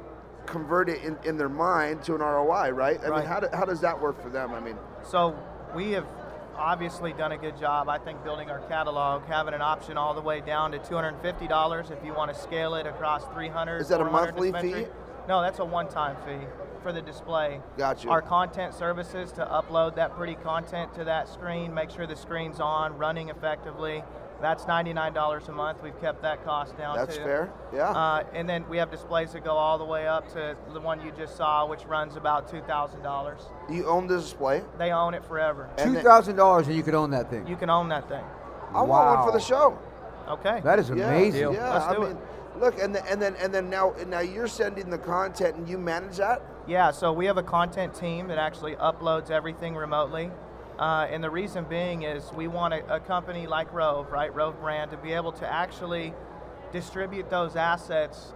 convert 0.47 0.89
it 0.89 1.03
in, 1.03 1.17
in 1.25 1.37
their 1.37 1.49
mind 1.49 2.03
to 2.05 2.15
an 2.15 2.21
ROI? 2.21 2.71
Right? 2.71 3.01
I 3.05 3.09
Right. 3.09 3.21
mean, 3.21 3.27
how, 3.27 3.41
do, 3.41 3.49
how 3.53 3.65
does 3.65 3.81
that 3.81 4.01
work 4.01 4.21
for 4.23 4.31
them? 4.31 4.53
I 4.53 4.61
mean, 4.61 4.77
So 5.03 5.37
we 5.75 5.93
have 5.93 6.07
obviously 6.57 7.13
done 7.13 7.33
a 7.33 7.39
good 7.39 7.59
job, 7.59 7.89
I 7.89 7.99
think, 7.99 8.23
building 8.23 8.51
our 8.51 8.61
catalog, 8.61 9.25
having 9.25 9.55
an 9.55 9.63
option 9.63 9.97
all 9.97 10.15
the 10.15 10.21
way 10.21 10.41
down 10.41 10.73
to 10.73 10.79
$250 10.79 11.91
if 11.91 12.05
you 12.05 12.13
want 12.13 12.33
to 12.35 12.39
scale 12.39 12.75
it 12.75 12.87
across 12.87 13.25
300. 13.29 13.81
Is 13.81 13.89
that 13.89 14.01
a 14.01 14.05
monthly 14.05 14.53
fee? 14.53 14.87
No, 15.29 15.41
that's 15.43 15.59
a 15.59 15.65
one-time 15.65 16.17
fee 16.27 16.47
for 16.83 16.93
the 16.93 17.01
display. 17.03 17.61
Got 17.77 18.05
you. 18.05 18.11
Our 18.11 18.23
content 18.23 18.75
services 18.75 19.33
to 19.33 19.45
upload 19.47 19.95
that 19.97 20.17
pretty 20.17 20.35
content 20.35 20.95
to 20.95 21.05
that 21.05 21.29
screen, 21.29 21.73
make 21.73 21.91
sure 21.91 22.07
the 22.07 22.17
screen's 22.17 22.59
on, 22.61 22.97
running 22.99 23.29
effectively. 23.29 24.03
That's 24.41 24.65
$99 24.65 25.49
a 25.49 25.53
month. 25.53 25.83
We've 25.83 25.99
kept 26.01 26.23
that 26.23 26.43
cost 26.45 26.77
down 26.79 26.97
That's 26.97 27.17
too. 27.17 27.23
fair, 27.23 27.53
yeah. 27.75 27.91
Uh, 27.91 28.25
and 28.33 28.49
then 28.49 28.67
we 28.69 28.79
have 28.79 28.91
displays 28.91 29.33
that 29.33 29.45
go 29.45 29.53
all 29.53 29.77
the 29.77 29.85
way 29.85 30.07
up 30.07 30.33
to 30.33 30.57
the 30.73 30.81
one 30.81 31.05
you 31.05 31.13
just 31.13 31.37
saw, 31.37 31.67
which 31.67 31.85
runs 31.85 32.17
about 32.17 32.51
$2,000. 32.51 33.41
you 33.71 33.87
own 33.87 34.07
the 34.07 34.17
display. 34.19 34.63
They 34.79 34.93
own 34.93 35.15
it 35.15 35.25
forever. 35.25 35.69
And 35.77 35.89
two 35.89 35.95
then- 35.95 36.05
thousand 36.05 36.37
dollars 36.37 36.67
and 36.69 36.77
you 36.77 36.83
could 36.83 36.95
own 36.95 37.11
that 37.11 37.29
thing. 37.31 37.47
You 37.47 37.57
can 37.57 37.69
own 37.71 37.89
that 37.91 38.09
thing. 38.09 38.25
I 38.75 38.83
want 38.83 39.19
one 39.19 39.27
for 39.27 39.33
the 39.33 39.45
show. 39.45 39.79
Okay. 40.29 40.61
That 40.63 40.79
is 40.79 40.91
amazing. 40.91 41.53
Yeah, 41.53 41.73
Let's 41.73 41.85
I 41.87 41.95
do 41.95 42.01
mean, 42.03 42.19
look, 42.59 42.81
and 42.81 42.95
then, 42.95 43.03
and 43.09 43.21
then 43.21 43.35
and 43.37 43.53
then 43.53 43.69
now 43.69 43.95
now 44.07 44.21
you're 44.21 44.47
sending 44.47 44.89
the 44.91 44.99
content 44.99 45.57
and 45.57 45.69
you 45.69 45.77
manage 45.77 46.19
that. 46.19 46.41
Yeah, 46.69 46.93
so 46.93 47.13
we 47.13 47.27
have 47.27 47.37
a 47.37 47.43
content 47.43 47.95
team 47.95 48.29
that 48.29 48.39
actually 48.39 48.77
uploads 48.77 49.31
everything 49.31 49.75
remotely. 49.75 50.31
Uh, 50.81 51.07
and 51.11 51.23
the 51.23 51.29
reason 51.29 51.65
being 51.65 52.05
is 52.05 52.33
we 52.33 52.49
want 52.49 52.73
a, 52.73 52.95
a 52.95 53.01
company 53.01 53.47
like 53.47 53.71
Rove, 53.71 54.11
right, 54.11 54.35
Rove 54.35 54.59
brand, 54.61 54.91
to 54.91 54.97
be 54.97 55.13
able 55.13 55.31
to 55.31 55.47
actually 55.47 56.15
distribute 56.73 57.29
those 57.29 57.55
assets 57.55 58.33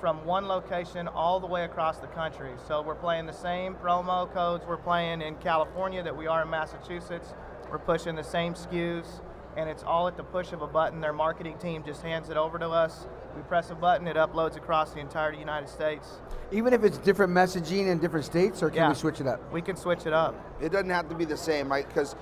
from 0.00 0.24
one 0.24 0.46
location 0.46 1.08
all 1.08 1.40
the 1.40 1.46
way 1.48 1.64
across 1.64 1.98
the 1.98 2.06
country. 2.06 2.52
So 2.68 2.82
we're 2.82 2.94
playing 2.94 3.26
the 3.26 3.32
same 3.32 3.74
promo 3.74 4.32
codes 4.32 4.64
we're 4.64 4.76
playing 4.76 5.22
in 5.22 5.34
California 5.36 6.00
that 6.04 6.16
we 6.16 6.28
are 6.28 6.42
in 6.42 6.50
Massachusetts. 6.50 7.34
We're 7.68 7.78
pushing 7.78 8.14
the 8.14 8.22
same 8.22 8.54
SKUs, 8.54 9.20
and 9.56 9.68
it's 9.68 9.82
all 9.82 10.06
at 10.06 10.16
the 10.16 10.22
push 10.22 10.52
of 10.52 10.62
a 10.62 10.68
button. 10.68 11.00
Their 11.00 11.12
marketing 11.12 11.58
team 11.58 11.82
just 11.84 12.02
hands 12.02 12.30
it 12.30 12.36
over 12.36 12.60
to 12.60 12.68
us. 12.68 13.08
We 13.38 13.44
press 13.44 13.70
a 13.70 13.76
button, 13.76 14.08
it 14.08 14.16
uploads 14.16 14.56
across 14.56 14.90
the 14.90 14.98
entire 14.98 15.32
United 15.32 15.68
States. 15.68 16.08
Even 16.50 16.72
if 16.72 16.82
it's 16.82 16.98
different 16.98 17.32
messaging 17.32 17.86
in 17.86 17.98
different 18.00 18.26
states, 18.26 18.64
or 18.64 18.68
can 18.68 18.78
Yeah. 18.78 18.88
we 18.88 18.96
switch 18.96 19.20
it 19.20 19.28
up? 19.28 19.40
We 19.52 19.62
can 19.62 19.76
switch 19.76 20.06
it 20.06 20.12
up. 20.12 20.34
It 20.60 20.72
doesn't 20.72 20.90
have 20.90 21.08
to 21.08 21.14
be 21.14 21.24
the 21.24 21.36
same, 21.36 21.70
right? 21.70 21.86
Because 21.86 22.16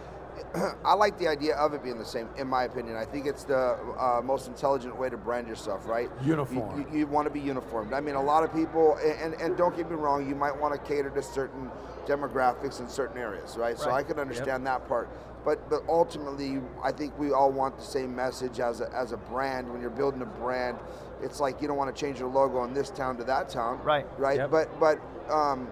I 0.84 0.92
like 0.92 1.18
the 1.18 1.26
idea 1.26 1.56
of 1.56 1.72
it 1.72 1.82
being 1.82 1.96
the 1.96 2.04
same. 2.04 2.28
In 2.36 2.46
my 2.48 2.64
opinion, 2.64 2.96
I 2.96 3.06
think 3.06 3.24
it's 3.24 3.44
the 3.44 3.78
uh, 3.98 4.20
most 4.22 4.46
intelligent 4.46 4.94
way 4.98 5.08
to 5.08 5.16
brand 5.16 5.48
yourself, 5.48 5.88
right? 5.88 6.10
Uniform. 6.22 6.78
You, 6.78 6.86
you, 6.92 6.98
you 6.98 7.06
want 7.06 7.26
to 7.26 7.32
be 7.32 7.40
uniformed. 7.40 7.94
I 7.94 8.00
mean, 8.00 8.14
a 8.14 8.22
lot 8.22 8.44
of 8.44 8.52
people, 8.52 8.98
and, 9.02 9.32
and, 9.32 9.40
and 9.40 9.56
don't 9.56 9.74
get 9.74 9.88
me 9.88 9.96
wrong, 9.96 10.28
you 10.28 10.34
might 10.34 10.54
want 10.54 10.74
to 10.74 10.80
cater 10.86 11.08
to 11.08 11.22
certain 11.22 11.70
demographics 12.04 12.80
in 12.80 12.90
certain 12.90 13.16
areas, 13.16 13.56
right? 13.56 13.68
right. 13.68 13.78
So 13.78 13.90
I 13.90 14.02
can 14.02 14.18
understand 14.18 14.66
that 14.66 14.86
part. 14.86 15.08
But 15.46 15.70
but 15.70 15.84
ultimately, 15.88 16.60
I 16.82 16.90
think 16.90 17.16
we 17.20 17.30
all 17.30 17.52
want 17.52 17.76
the 17.78 17.84
same 17.84 18.16
message 18.16 18.58
as 18.58 18.80
a, 18.80 18.92
as 18.92 19.12
a 19.12 19.16
brand. 19.16 19.70
When 19.70 19.80
you're 19.80 19.90
building 19.90 20.20
a 20.20 20.26
brand, 20.26 20.76
it's 21.22 21.40
like 21.40 21.60
you 21.60 21.68
don't 21.68 21.76
want 21.76 21.94
to 21.94 22.00
change 22.00 22.18
your 22.18 22.28
logo 22.28 22.64
in 22.64 22.74
this 22.74 22.90
town 22.90 23.16
to 23.18 23.24
that 23.24 23.48
town, 23.48 23.80
Right. 23.82 24.06
Right. 24.18 24.38
Yep. 24.38 24.50
But 24.50 24.80
but 24.80 24.98
um, 25.30 25.68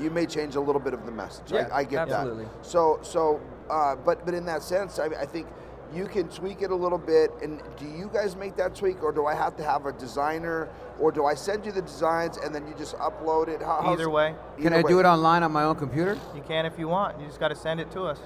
you 0.00 0.10
may 0.10 0.26
change 0.26 0.56
a 0.56 0.60
little 0.60 0.80
bit 0.80 0.94
of 0.94 1.04
the 1.06 1.12
message. 1.12 1.52
Yeah, 1.52 1.68
I, 1.72 1.78
I 1.78 1.84
get 1.84 2.08
absolutely. 2.08 2.44
that. 2.44 2.66
So 2.66 3.00
so, 3.02 3.40
uh, 3.70 3.96
but 3.96 4.24
but 4.24 4.34
in 4.34 4.44
that 4.46 4.62
sense, 4.62 4.98
I, 4.98 5.06
I 5.06 5.26
think 5.26 5.46
you 5.94 6.06
can 6.06 6.28
tweak 6.28 6.62
it 6.62 6.70
a 6.70 6.74
little 6.74 6.98
bit. 6.98 7.30
And 7.42 7.60
do 7.76 7.86
you 7.86 8.10
guys 8.12 8.36
make 8.36 8.56
that 8.56 8.74
tweak, 8.74 9.02
or 9.02 9.12
do 9.12 9.26
I 9.26 9.34
have 9.34 9.56
to 9.56 9.64
have 9.64 9.86
a 9.86 9.92
designer, 9.92 10.68
or 10.98 11.12
do 11.12 11.26
I 11.26 11.34
send 11.34 11.64
you 11.64 11.72
the 11.72 11.82
designs 11.82 12.38
and 12.38 12.54
then 12.54 12.66
you 12.66 12.74
just 12.74 12.96
upload 12.96 13.48
it? 13.48 13.62
How, 13.62 13.80
Either 13.86 14.10
way. 14.10 14.34
Can 14.56 14.72
either 14.72 14.76
I 14.76 14.82
do 14.82 15.00
it 15.00 15.06
online 15.06 15.42
on 15.42 15.52
my 15.52 15.64
own 15.64 15.76
computer? 15.76 16.18
You 16.34 16.42
can 16.42 16.66
if 16.66 16.78
you 16.78 16.88
want. 16.88 17.20
You 17.20 17.26
just 17.26 17.40
got 17.40 17.48
to 17.48 17.56
send 17.56 17.80
it 17.80 17.90
to 17.92 18.04
us. 18.04 18.20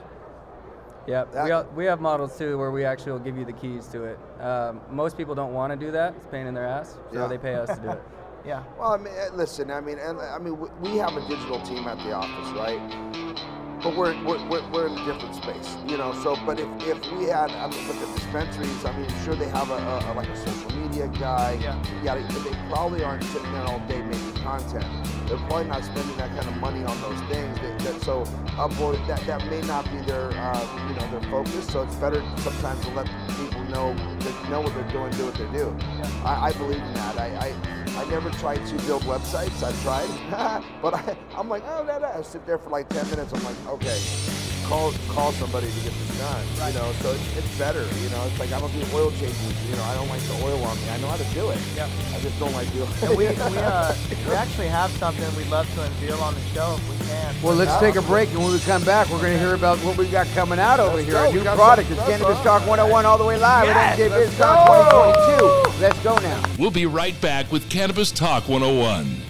Yeah, 1.06 1.24
That- 1.32 1.44
we, 1.44 1.50
al- 1.50 1.68
we 1.76 1.84
have 1.86 2.00
models 2.00 2.36
too 2.38 2.58
where 2.58 2.70
we 2.70 2.84
actually 2.84 3.12
will 3.12 3.18
give 3.20 3.36
you 3.38 3.44
the 3.44 3.52
keys 3.52 3.86
to 3.88 4.04
it. 4.04 4.18
Um, 4.40 4.80
most 4.90 5.16
people 5.16 5.34
don't 5.34 5.52
want 5.54 5.72
to 5.72 5.76
do 5.76 5.90
that; 5.92 6.14
it's 6.16 6.24
a 6.26 6.28
pain 6.28 6.46
in 6.46 6.54
their 6.54 6.66
ass, 6.66 6.98
so 7.12 7.20
Yeah. 7.20 7.26
they 7.26 7.38
pay 7.38 7.54
us 7.54 7.76
to 7.76 7.82
do 7.82 7.90
it. 7.90 8.02
Yeah. 8.42 8.62
Well, 8.78 8.92
I 8.92 8.96
mean, 8.96 9.12
eh, 9.18 9.28
listen. 9.34 9.70
I 9.70 9.82
mean, 9.82 9.98
and 9.98 10.18
I 10.18 10.38
mean, 10.38 10.58
we- 10.58 10.70
we 10.80 10.96
have 10.96 11.14
a 11.14 11.20
digital 11.28 11.60
team 11.60 11.86
at 11.86 11.98
the 11.98 12.12
office, 12.12 12.48
right? 12.56 12.80
But 13.82 13.94
we're, 13.94 14.14
we're, 14.24 14.42
we're, 14.48 14.70
we're 14.70 14.86
in 14.86 14.96
a 14.96 15.04
different 15.04 15.34
space, 15.34 15.76
you 15.86 15.98
know. 15.98 16.14
So, 16.22 16.36
but 16.46 16.58
if, 16.58 16.66
if 16.86 17.12
we 17.12 17.24
had, 17.24 17.50
I 17.50 17.68
mean, 17.68 17.86
with 17.86 18.00
the 18.00 18.06
dispensaries, 18.14 18.82
I 18.86 18.96
mean, 18.96 19.08
sure 19.24 19.34
they 19.34 19.48
have 19.48 19.68
a, 19.70 19.74
a, 19.74 20.12
a 20.12 20.14
like 20.14 20.28
a 20.28 20.36
social 20.38 20.69
media 21.00 21.20
guy. 21.20 21.58
Yeah. 21.60 21.82
Yeah. 22.02 22.14
they, 22.14 22.50
they 22.50 22.56
probably 22.68 23.04
aren't 23.04 23.24
sitting 23.24 23.52
there 23.52 23.62
all 23.62 23.80
day 23.80 24.02
making 24.02 24.34
content. 24.34 24.84
They're 25.26 25.38
probably 25.38 25.66
not 25.66 25.84
spending 25.84 26.16
that 26.16 26.30
kind 26.30 26.48
of 26.48 26.56
money 26.56 26.84
on 26.84 27.00
those 27.00 27.20
things. 27.30 27.58
That, 27.60 27.78
that 27.80 28.02
so 28.02 28.24
upload 28.56 29.04
that 29.06 29.24
that 29.26 29.46
may 29.46 29.60
not 29.62 29.84
be 29.90 29.98
their, 30.00 30.30
uh, 30.30 30.88
you 30.88 30.94
know, 30.94 31.10
their 31.10 31.30
focus. 31.30 31.66
So 31.66 31.82
it's 31.82 31.96
better 31.96 32.22
sometimes 32.38 32.84
to 32.84 32.90
let 32.94 33.06
people 33.38 33.62
know 33.64 33.94
that 33.94 34.50
know 34.50 34.60
what 34.60 34.74
they're 34.74 34.92
doing, 34.92 35.10
do 35.12 35.26
what 35.26 35.34
they 35.34 35.50
do. 35.56 35.76
I, 36.24 36.48
I 36.48 36.52
believe 36.52 36.82
in 36.82 36.94
that. 36.94 37.18
I, 37.18 37.26
I 37.26 37.76
I 37.96 38.04
never 38.08 38.30
tried 38.30 38.64
to 38.66 38.74
build 38.86 39.02
websites. 39.02 39.62
I've 39.62 39.82
tried, 39.82 40.08
but 40.82 40.94
I, 40.94 41.16
I'm 41.36 41.48
like, 41.48 41.64
oh, 41.66 41.82
no, 41.82 41.98
no. 41.98 42.06
I 42.06 42.22
sit 42.22 42.46
there 42.46 42.56
for 42.56 42.70
like 42.70 42.88
10 42.88 43.10
minutes. 43.10 43.32
I'm 43.32 43.42
like, 43.42 43.56
okay, 43.66 43.98
call 44.70 44.94
call 45.10 45.32
somebody 45.32 45.66
to 45.66 45.80
get 45.82 45.90
this 45.92 46.18
done. 46.22 46.46
You 46.70 46.78
know, 46.78 46.92
so 47.02 47.10
it's, 47.10 47.36
it's 47.38 47.58
better. 47.58 47.82
You 47.82 48.08
know, 48.14 48.22
it's 48.30 48.38
like 48.38 48.52
I 48.52 48.60
don't 48.62 48.70
do 48.70 48.86
oil 48.94 49.10
changes. 49.18 49.50
You 49.68 49.74
know, 49.74 49.82
I 49.82 49.94
don't 49.98 50.08
like 50.08 50.22
the 50.22 50.38
oil 50.46 50.62
on 50.62 50.76
me. 50.78 50.88
I 50.88 50.96
know 51.02 51.08
how 51.08 51.16
to 51.18 51.28
do 51.34 51.50
it. 51.50 51.58
Yeah. 51.74 51.90
I 52.14 52.20
just 52.20 52.38
don't 52.38 52.52
like 52.54 52.70
doing 52.72 52.86
it. 52.88 53.02
And 53.02 53.10
we, 53.18 53.26
we, 53.26 53.58
uh, 53.58 53.94
we 54.28 54.32
actually 54.34 54.68
have 54.68 54.90
something 54.92 55.26
we'd 55.36 55.50
love 55.50 55.66
to 55.74 55.82
unveil 55.82 56.20
on 56.22 56.34
the 56.34 56.40
show 56.54 56.78
if 56.78 56.88
we 56.90 57.06
can. 57.06 57.34
Well, 57.42 57.54
let's 57.56 57.76
take 57.78 57.96
a 57.96 58.02
break, 58.02 58.28
and 58.30 58.38
when 58.38 58.52
we 58.52 58.60
come 58.60 58.84
back, 58.84 59.08
we're 59.10 59.18
going 59.18 59.32
to 59.32 59.38
hear 59.38 59.54
about 59.54 59.78
what 59.78 59.96
we've 59.98 60.10
got 60.12 60.26
coming 60.28 60.60
out 60.60 60.78
over 60.78 60.96
Let's 60.96 61.06
here. 61.08 61.14
go. 61.14 61.24
A 61.24 61.32
We 61.32 61.38
new 61.38 61.44
product. 61.44 61.88
some 61.88 61.98
It's 61.98 62.06
Cannabis 62.06 62.36
huh? 62.38 62.44
Talk 62.44 62.60
101 62.68 63.06
all 63.06 63.18
the 63.18 63.24
way 63.24 63.38
live 63.38 63.64
Yes, 63.64 63.98
at 63.98 63.98
MJ 63.98 64.10
let's 64.10 64.30
Biz 64.30 64.38
Talk 64.38 64.66
2022. 64.94 65.82
Let's 65.82 65.98
go 66.04 66.16
now. 66.18 66.42
We'll 66.58 66.70
be 66.70 66.86
right 66.86 67.18
back 67.20 67.50
with 67.50 67.68
Cannabis 67.70 68.12
Talk 68.12 68.48
101. 68.48 69.29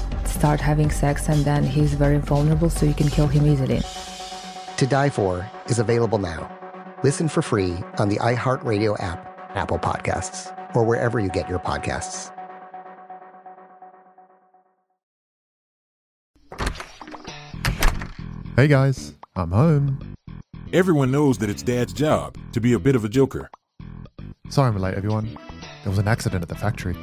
start 0.31 0.59
having 0.59 0.89
sex, 0.89 1.29
and 1.29 1.43
then 1.45 1.63
he's 1.63 1.93
very 1.93 2.17
vulnerable, 2.17 2.69
so 2.69 2.85
you 2.85 2.93
can 2.93 3.09
kill 3.09 3.27
him 3.27 3.45
easily. 3.45 3.81
To 4.77 4.87
Die 4.87 5.09
For 5.09 5.49
is 5.67 5.79
available 5.79 6.17
now. 6.17 6.49
Listen 7.03 7.27
for 7.27 7.41
free 7.41 7.77
on 7.97 8.09
the 8.09 8.17
iHeartRadio 8.17 8.95
app, 9.01 9.27
Apple 9.55 9.79
Podcasts. 9.79 10.55
or 10.75 10.83
wherever 10.85 11.19
you 11.19 11.29
get 11.29 11.49
your 11.49 11.59
podcasts. 11.59 12.31
Hey 18.55 18.67
guys, 18.67 19.13
I'm 19.35 19.51
home. 19.51 20.15
Everyone 20.73 21.11
knows 21.11 21.37
that 21.39 21.49
it's 21.49 21.63
Dad's 21.63 21.93
job 21.93 22.37
to 22.53 22.61
be 22.61 22.73
a 22.73 22.79
bit 22.79 22.95
of 22.95 23.03
a 23.03 23.09
joker. 23.09 23.49
Sorry 24.49 24.69
I'm 24.69 24.77
late, 24.77 24.93
everyone. 24.93 25.37
There 25.83 25.89
was 25.89 25.97
an 25.97 26.07
accident 26.07 26.43
at 26.43 26.49
the 26.49 26.55
factory. 26.55 26.95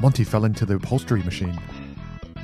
Monty 0.00 0.24
fell 0.24 0.44
into 0.44 0.66
the 0.66 0.74
upholstery 0.76 1.22
machine. 1.22 1.58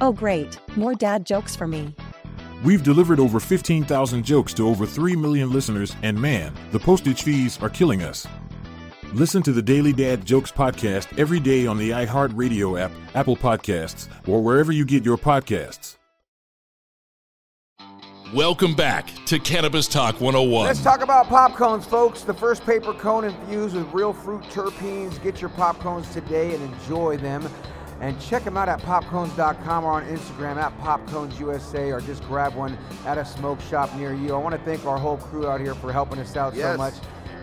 Oh, 0.00 0.12
great. 0.12 0.58
More 0.76 0.94
dad 0.94 1.26
jokes 1.26 1.56
for 1.56 1.66
me. 1.66 1.94
We've 2.64 2.82
delivered 2.82 3.20
over 3.20 3.38
15,000 3.38 4.24
jokes 4.24 4.52
to 4.54 4.68
over 4.68 4.84
3 4.84 5.14
million 5.16 5.52
listeners, 5.52 5.94
and 6.02 6.20
man, 6.20 6.52
the 6.72 6.78
postage 6.78 7.22
fees 7.22 7.60
are 7.62 7.70
killing 7.70 8.02
us. 8.02 8.26
Listen 9.14 9.42
to 9.42 9.52
the 9.52 9.62
Daily 9.62 9.92
Dad 9.92 10.24
Jokes 10.24 10.52
podcast 10.52 11.18
every 11.18 11.40
day 11.40 11.66
on 11.66 11.78
the 11.78 11.90
iHeartRadio 11.90 12.78
app, 12.80 12.90
Apple 13.14 13.36
Podcasts, 13.36 14.08
or 14.26 14.42
wherever 14.42 14.72
you 14.72 14.84
get 14.84 15.04
your 15.04 15.16
podcasts. 15.16 15.96
Welcome 18.34 18.74
back 18.74 19.10
to 19.24 19.38
Cannabis 19.38 19.88
Talk 19.88 20.20
101. 20.20 20.66
Let's 20.66 20.82
talk 20.82 21.00
about 21.00 21.28
pop 21.28 21.54
cones, 21.54 21.86
folks. 21.86 22.24
The 22.24 22.34
first 22.34 22.66
paper 22.66 22.92
cone 22.92 23.24
infused 23.24 23.74
with 23.74 23.90
real 23.94 24.12
fruit 24.12 24.42
terpenes. 24.50 25.22
Get 25.22 25.40
your 25.40 25.48
pop 25.48 25.78
cones 25.78 26.12
today 26.12 26.54
and 26.54 26.62
enjoy 26.62 27.16
them. 27.16 27.48
And 28.00 28.20
check 28.20 28.44
them 28.44 28.56
out 28.56 28.68
at 28.68 28.80
popcones.com 28.80 29.84
or 29.84 29.92
on 29.92 30.04
Instagram 30.06 30.56
at 30.56 30.76
popconesusa 30.80 31.92
or 31.92 32.00
just 32.00 32.22
grab 32.24 32.54
one 32.54 32.78
at 33.04 33.18
a 33.18 33.24
smoke 33.24 33.60
shop 33.62 33.94
near 33.96 34.14
you. 34.14 34.34
I 34.34 34.38
want 34.38 34.54
to 34.54 34.60
thank 34.62 34.84
our 34.86 34.98
whole 34.98 35.16
crew 35.16 35.48
out 35.48 35.60
here 35.60 35.74
for 35.74 35.92
helping 35.92 36.18
us 36.20 36.36
out 36.36 36.54
Yes. 36.54 36.72
so 36.74 36.78
much. 36.78 36.94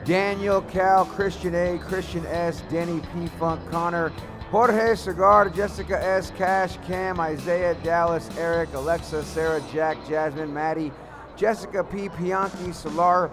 Daniel, 0.05 0.61
Cal, 0.61 1.05
Christian 1.05 1.55
A, 1.55 1.77
Christian 1.79 2.25
S, 2.27 2.61
Denny 2.69 3.01
P 3.13 3.27
Funk, 3.39 3.59
Connor, 3.69 4.11
Jorge 4.51 4.95
Cigar, 4.95 5.49
Jessica 5.49 6.01
S, 6.01 6.31
Cash, 6.37 6.77
Cam, 6.85 7.19
Isaiah, 7.19 7.75
Dallas, 7.83 8.29
Eric, 8.37 8.71
Alexa, 8.75 9.23
Sarah, 9.23 9.61
Jack, 9.73 9.97
Jasmine, 10.07 10.53
Maddie, 10.53 10.91
Jessica 11.37 11.83
P, 11.83 12.09
Pianki, 12.09 12.73
Solar, 12.73 13.29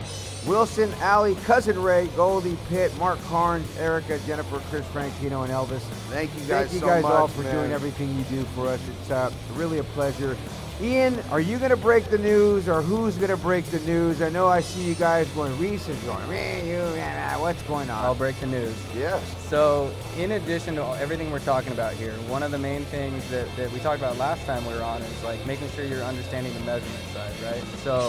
Wilson, 0.46 0.92
Ali, 1.02 1.34
Cousin 1.44 1.80
Ray, 1.80 2.08
Goldie, 2.08 2.58
Pitt, 2.68 2.96
Mark 2.98 3.22
Carnes, 3.24 3.66
Erica, 3.78 4.18
Jennifer, 4.26 4.60
Chris 4.70 4.84
Frankino, 4.86 5.44
and 5.44 5.52
Elvis. 5.52 5.80
Thank 6.10 6.32
you 6.34 6.40
guys 6.40 6.48
Thank 6.48 6.72
you 6.72 6.80
so 6.80 6.86
guys 6.86 7.04
all 7.04 7.28
for 7.28 7.42
man. 7.42 7.54
doing 7.54 7.72
everything 7.72 8.16
you 8.16 8.24
do 8.24 8.42
for 8.54 8.66
us. 8.68 8.80
It's 9.00 9.10
uh, 9.10 9.32
really 9.54 9.78
a 9.78 9.84
pleasure. 9.84 10.36
Ian, 10.82 11.16
are 11.30 11.40
you 11.40 11.58
going 11.58 11.70
to 11.70 11.76
break 11.76 12.06
the 12.06 12.18
news 12.18 12.68
or 12.68 12.82
who's 12.82 13.16
going 13.16 13.30
to 13.30 13.36
break 13.36 13.64
the 13.66 13.78
news? 13.80 14.20
I 14.20 14.30
know 14.30 14.48
I 14.48 14.60
see 14.60 14.82
you 14.82 14.96
guys 14.96 15.28
going, 15.28 15.56
Reese 15.56 15.88
is 15.88 15.96
going, 16.00 16.28
man, 16.28 16.66
you, 16.66 16.78
man, 16.96 17.40
what's 17.40 17.62
going 17.62 17.88
on? 17.88 18.04
I'll 18.04 18.16
break 18.16 18.34
the 18.40 18.48
news. 18.48 18.74
Yes. 18.92 19.22
So, 19.48 19.94
in 20.18 20.32
addition 20.32 20.74
to 20.74 20.84
everything 20.98 21.30
we're 21.30 21.38
talking 21.38 21.70
about 21.70 21.92
here, 21.92 22.14
one 22.26 22.42
of 22.42 22.50
the 22.50 22.58
main 22.58 22.84
things 22.86 23.30
that, 23.30 23.46
that 23.54 23.70
we 23.70 23.78
talked 23.78 24.00
about 24.00 24.16
last 24.16 24.44
time 24.44 24.66
we 24.66 24.74
were 24.74 24.82
on 24.82 25.00
is 25.02 25.22
like 25.22 25.46
making 25.46 25.70
sure 25.70 25.84
you're 25.84 26.02
understanding 26.02 26.52
the 26.52 26.60
measurement 26.60 27.04
side, 27.12 27.32
right? 27.44 27.62
So, 27.84 28.08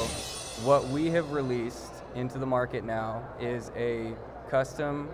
what 0.66 0.88
we 0.88 1.12
have 1.12 1.32
released 1.32 1.94
into 2.16 2.40
the 2.40 2.48
market 2.48 2.84
now 2.84 3.24
is 3.40 3.70
a 3.76 4.16
custom, 4.50 5.10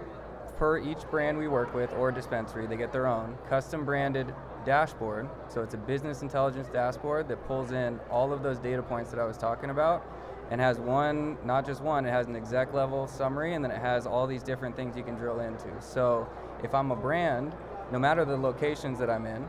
per 0.56 0.78
each 0.78 1.00
brand 1.12 1.38
we 1.38 1.50
work 1.50 1.74
with 1.74 1.92
or 1.94 2.10
dispensary, 2.10 2.68
they 2.68 2.78
get 2.78 2.94
their 2.94 3.08
own 3.08 3.38
custom 3.50 3.84
branded 3.84 4.34
dashboard. 4.66 5.30
So, 5.48 5.62
it's 5.62 5.74
a 5.74 5.78
business 5.78 6.22
intelligence 6.22 6.68
dashboard 6.70 7.28
that 7.30 7.46
pulls 7.48 7.72
in 7.72 8.00
all 8.10 8.34
of 8.34 8.44
those 8.44 8.60
data 8.60 8.82
points 8.84 9.12
that 9.12 9.20
I 9.20 9.26
was 9.26 9.38
talking 9.38 9.70
about 9.70 10.06
and 10.52 10.60
has 10.60 10.80
one, 10.80 11.38
not 11.46 11.66
just 11.66 11.82
one, 11.82 12.06
it 12.06 12.10
has 12.10 12.28
an 12.28 12.36
exec 12.36 12.74
level 12.74 13.08
summary 13.08 13.54
and 13.54 13.64
then 13.64 13.72
it 13.72 13.80
has 13.80 14.08
all 14.08 14.26
these 14.26 14.44
different 14.44 14.76
things 14.76 14.98
you 14.98 15.04
can 15.04 15.16
drill 15.16 15.40
into. 15.42 15.70
So 15.80 16.28
if 16.64 16.74
I'm 16.74 16.92
a 16.92 16.96
brand, 16.96 17.56
no 17.92 18.00
matter 18.00 18.26
the 18.26 18.38
locations 18.38 19.00
that 19.00 19.10
I'm 19.10 19.26
in, 19.26 19.48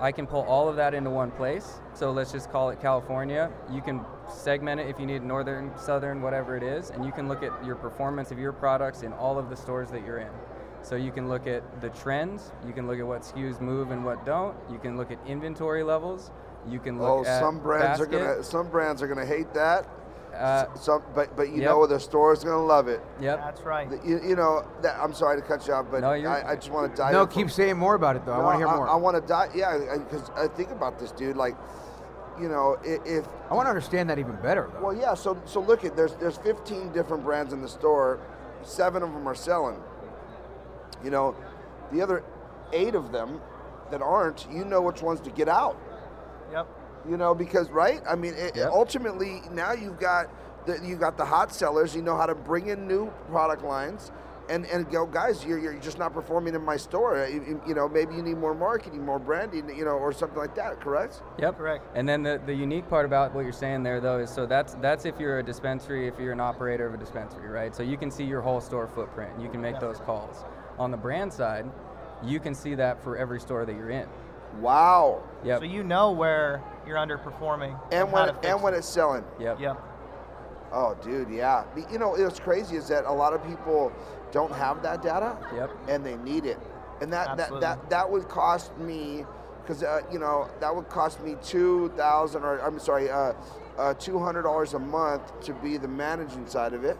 I 0.00 0.12
can 0.12 0.26
pull 0.26 0.42
all 0.42 0.68
of 0.68 0.76
that 0.76 0.92
into 0.92 1.10
one 1.10 1.30
place. 1.30 1.80
So 1.92 2.10
let's 2.10 2.32
just 2.32 2.50
call 2.50 2.70
it 2.70 2.80
California. 2.80 3.50
You 3.70 3.80
can 3.80 4.04
segment 4.28 4.80
it 4.80 4.88
if 4.88 4.98
you 4.98 5.06
need 5.06 5.22
northern, 5.22 5.70
southern, 5.78 6.20
whatever 6.20 6.56
it 6.56 6.62
is, 6.62 6.90
and 6.90 7.04
you 7.04 7.12
can 7.12 7.28
look 7.28 7.42
at 7.42 7.64
your 7.64 7.76
performance 7.76 8.30
of 8.30 8.38
your 8.38 8.52
products 8.52 9.02
in 9.02 9.12
all 9.12 9.38
of 9.38 9.50
the 9.50 9.56
stores 9.56 9.90
that 9.90 10.04
you're 10.04 10.18
in. 10.18 10.32
So 10.84 10.96
you 10.96 11.10
can 11.12 11.28
look 11.30 11.46
at 11.46 11.62
the 11.80 11.88
trends, 11.90 12.52
you 12.66 12.72
can 12.74 12.86
look 12.86 12.98
at 12.98 13.06
what 13.06 13.22
SKUs 13.22 13.60
move 13.60 13.90
and 13.90 14.04
what 14.04 14.26
don't, 14.26 14.54
you 14.70 14.78
can 14.78 14.98
look 14.98 15.10
at 15.10 15.18
inventory 15.26 15.82
levels, 15.82 16.30
you 16.68 16.78
can 16.78 17.00
Oh, 17.00 17.18
look 17.18 17.26
at 17.26 17.40
some 17.40 17.58
brands 17.58 17.98
basket. 18.00 18.14
are 18.14 18.18
gonna 18.34 18.44
some 18.44 18.68
brands 18.68 19.02
are 19.02 19.08
gonna 19.08 19.24
hate 19.24 19.52
that. 19.54 19.88
Uh, 20.36 20.66
some, 20.74 21.02
but 21.14 21.34
but 21.36 21.48
you 21.50 21.62
yep. 21.62 21.70
know 21.70 21.86
the 21.86 21.98
store's 21.98 22.44
gonna 22.44 22.62
love 22.62 22.88
it. 22.88 23.00
Yep. 23.20 23.38
That's 23.38 23.60
right. 23.62 23.88
You, 24.04 24.20
you 24.22 24.36
know 24.36 24.66
that 24.82 24.98
I'm 25.00 25.14
sorry 25.14 25.40
to 25.40 25.46
cut 25.46 25.66
you 25.66 25.72
off, 25.72 25.86
but 25.90 26.00
No, 26.00 26.10
I, 26.10 26.50
I 26.52 26.56
just 26.56 26.70
want 26.70 26.90
to 26.90 26.96
dive. 26.96 27.12
no, 27.12 27.22
in 27.22 27.28
for- 27.28 27.32
keep 27.34 27.50
saying 27.50 27.78
more 27.78 27.94
about 27.94 28.16
it, 28.16 28.26
though. 28.26 28.32
I 28.32 28.38
want 28.42 28.54
to 28.54 28.58
hear 28.66 28.76
more. 28.76 28.88
I, 28.88 28.96
want 28.96 29.16
to 29.16 29.26
die. 29.26 29.48
Yeah, 29.54 29.96
because 29.96 30.30
I 30.36 30.48
think 30.48 30.70
about 30.70 30.98
this, 30.98 31.12
dude. 31.12 31.36
Like, 31.36 31.54
you 32.40 32.48
know, 32.48 32.76
if 32.82 33.26
I 33.48 33.54
want 33.54 33.66
to 33.66 33.70
understand 33.70 34.10
that 34.10 34.18
even 34.18 34.34
better, 34.42 34.68
though. 34.74 34.86
well, 34.86 34.94
yeah. 34.94 35.14
So 35.14 35.40
so 35.44 35.60
look 35.60 35.84
at 35.84 35.96
there's 35.96 36.16
there's 36.16 36.36
15 36.38 36.92
different 36.92 37.22
brands 37.22 37.52
in 37.52 37.62
the 37.62 37.68
store. 37.68 38.18
Seven 38.64 39.02
of 39.04 39.12
them 39.12 39.26
are 39.28 39.36
selling. 39.36 39.80
You 41.04 41.10
know, 41.10 41.36
the 41.92 42.00
other 42.02 42.24
eight 42.72 42.94
of 42.94 43.12
them 43.12 43.40
that 43.90 44.00
aren't, 44.02 44.46
you 44.50 44.64
know 44.64 44.80
which 44.80 45.02
ones 45.02 45.20
to 45.20 45.30
get 45.30 45.48
out. 45.48 45.76
Yep. 46.52 46.66
You 47.08 47.16
know, 47.18 47.34
because 47.34 47.68
right? 47.70 48.00
I 48.08 48.14
mean, 48.14 48.34
it, 48.34 48.56
Yep. 48.56 48.70
ultimately 48.72 49.42
now 49.52 49.72
you've 49.72 50.00
got 50.00 50.28
the, 50.66 50.80
you 50.82 50.96
got 50.96 51.16
the 51.18 51.24
hot 51.24 51.52
sellers. 51.52 51.94
You 51.94 52.00
know 52.02 52.16
how 52.16 52.26
to 52.26 52.34
bring 52.34 52.68
in 52.68 52.88
new 52.88 53.10
product 53.28 53.62
lines, 53.62 54.10
and 54.48 54.64
and 54.66 54.90
go, 54.90 55.04
guys, 55.04 55.44
you're, 55.44 55.58
you're 55.58 55.74
just 55.74 55.98
not 55.98 56.14
performing 56.14 56.54
in 56.54 56.64
my 56.64 56.78
store. 56.78 57.18
Uh, 57.22 57.26
You, 57.26 57.44
you- 57.46 57.62
you 57.68 57.74
know, 57.74 57.86
maybe 57.88 58.14
you 58.14 58.22
need 58.22 58.38
more 58.38 58.54
marketing, 58.54 59.04
more 59.04 59.18
branding, 59.18 59.68
you 59.76 59.84
know, 59.84 59.90
or 59.92 60.12
something 60.14 60.38
like 60.38 60.54
that. 60.54 60.80
Correct? 60.80 61.20
Yep. 61.38 61.58
Correct. 61.58 61.84
And 61.94 62.08
then 62.08 62.22
the, 62.22 62.40
the 62.46 62.54
unique 62.54 62.88
part 62.88 63.04
about 63.04 63.34
what 63.34 63.42
you're 63.44 63.52
saying 63.52 63.82
there, 63.82 64.00
though, 64.00 64.18
is 64.20 64.30
so 64.30 64.46
that's 64.46 64.72
that's 64.80 65.04
if 65.04 65.20
you're 65.20 65.40
a 65.40 65.42
dispensary, 65.42 66.08
if 66.08 66.18
you're 66.18 66.32
an 66.32 66.40
operator 66.40 66.86
of 66.86 66.94
a 66.94 66.96
dispensary, 66.96 67.48
right? 67.48 67.76
So 67.76 67.82
you 67.82 67.98
can 67.98 68.10
see 68.10 68.24
your 68.24 68.40
whole 68.40 68.62
store 68.62 68.86
footprint. 68.88 69.32
You 69.38 69.50
can 69.50 69.60
make 69.60 69.78
those 69.80 69.98
calls. 69.98 70.44
On 70.78 70.90
the 70.90 70.96
brand 70.96 71.32
side, 71.32 71.70
you 72.22 72.40
can 72.40 72.54
see 72.54 72.74
that 72.74 73.02
for 73.02 73.16
every 73.16 73.40
store 73.40 73.64
that 73.64 73.74
you're 73.74 73.90
in. 73.90 74.08
Wow. 74.60 75.22
Yep. 75.44 75.58
So 75.60 75.64
you 75.64 75.82
know 75.82 76.12
where 76.12 76.62
you're 76.86 76.96
underperforming 76.96 77.78
And 77.92 78.08
how 78.08 78.14
when 78.14 78.28
to 78.28 78.40
it, 78.40 78.44
and 78.44 78.62
when 78.62 78.74
it's 78.74 78.88
selling. 78.88 79.24
Yep. 79.40 79.60
Yep. 79.60 79.82
Oh, 80.72 80.96
dude, 81.02 81.30
yeah. 81.30 81.64
You 81.90 81.98
know, 81.98 82.10
what's 82.10 82.40
crazy 82.40 82.76
is 82.76 82.88
that 82.88 83.04
a 83.04 83.12
lot 83.12 83.32
of 83.32 83.44
people 83.46 83.92
don't 84.32 84.52
have 84.52 84.82
that 84.82 85.02
data. 85.02 85.36
Yep. 85.54 85.70
And 85.88 86.04
they 86.04 86.16
need 86.16 86.44
it, 86.44 86.58
and 87.00 87.12
that 87.12 87.36
that 87.36 87.60
that, 87.60 87.90
that 87.90 88.10
would 88.10 88.28
cost 88.28 88.76
me, 88.78 89.24
because 89.62 89.84
uh, 89.84 90.00
you 90.10 90.18
know 90.18 90.50
that 90.58 90.74
would 90.74 90.88
cost 90.88 91.22
me 91.22 91.36
two 91.44 91.92
thousand 91.96 92.42
or 92.42 92.58
I'm 92.58 92.80
sorry, 92.80 93.08
uh, 93.08 93.34
uh, 93.78 93.94
two 93.94 94.18
hundred 94.18 94.42
dollars 94.42 94.74
a 94.74 94.80
month 94.80 95.40
to 95.42 95.54
be 95.54 95.76
the 95.76 95.86
managing 95.86 96.48
side 96.48 96.72
of 96.72 96.82
it, 96.82 96.98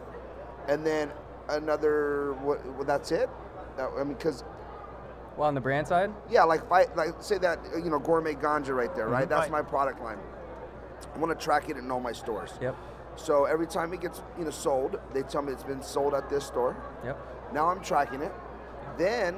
and 0.69 0.85
then 0.85 1.11
another. 1.49 2.33
What? 2.41 2.65
Well, 2.75 2.85
that's 2.85 3.11
it. 3.11 3.29
That- 3.77 3.91
I 3.97 4.03
mean, 4.03 4.13
because 4.13 4.43
Well, 5.37 5.47
on 5.47 5.53
the 5.55 5.61
brand 5.61 5.87
side, 5.87 6.11
yeah, 6.29 6.43
like 6.43 6.61
if 6.63 6.71
I 6.71 6.85
like 6.95 7.15
say 7.19 7.37
that 7.39 7.59
you 7.75 7.89
know 7.89 7.99
gourmet 7.99 8.35
ganja 8.35 8.73
right 8.75 8.93
there, 8.95 9.07
right? 9.09 9.25
Mhm. 9.25 9.29
That's 9.29 9.41
Right. 9.51 9.51
my 9.51 9.61
product 9.61 10.01
line. 10.01 10.19
I 11.13 11.19
want 11.19 11.37
to 11.37 11.43
track 11.43 11.69
it 11.69 11.77
in 11.77 11.91
all 11.91 11.99
my 11.99 12.13
stores. 12.13 12.53
Yep. 12.61 12.75
So 13.17 13.45
every 13.45 13.67
time 13.67 13.93
it 13.93 13.99
gets 14.01 14.21
you 14.37 14.45
know 14.45 14.49
sold, 14.49 14.99
they 15.13 15.23
tell 15.23 15.41
me 15.41 15.51
it's 15.51 15.63
been 15.63 15.81
sold 15.81 16.13
at 16.13 16.29
this 16.29 16.45
store. 16.45 16.75
Yep. 17.03 17.17
Now 17.53 17.67
I'm 17.69 17.81
tracking 17.81 18.21
it. 18.21 18.31
Then, 18.97 19.35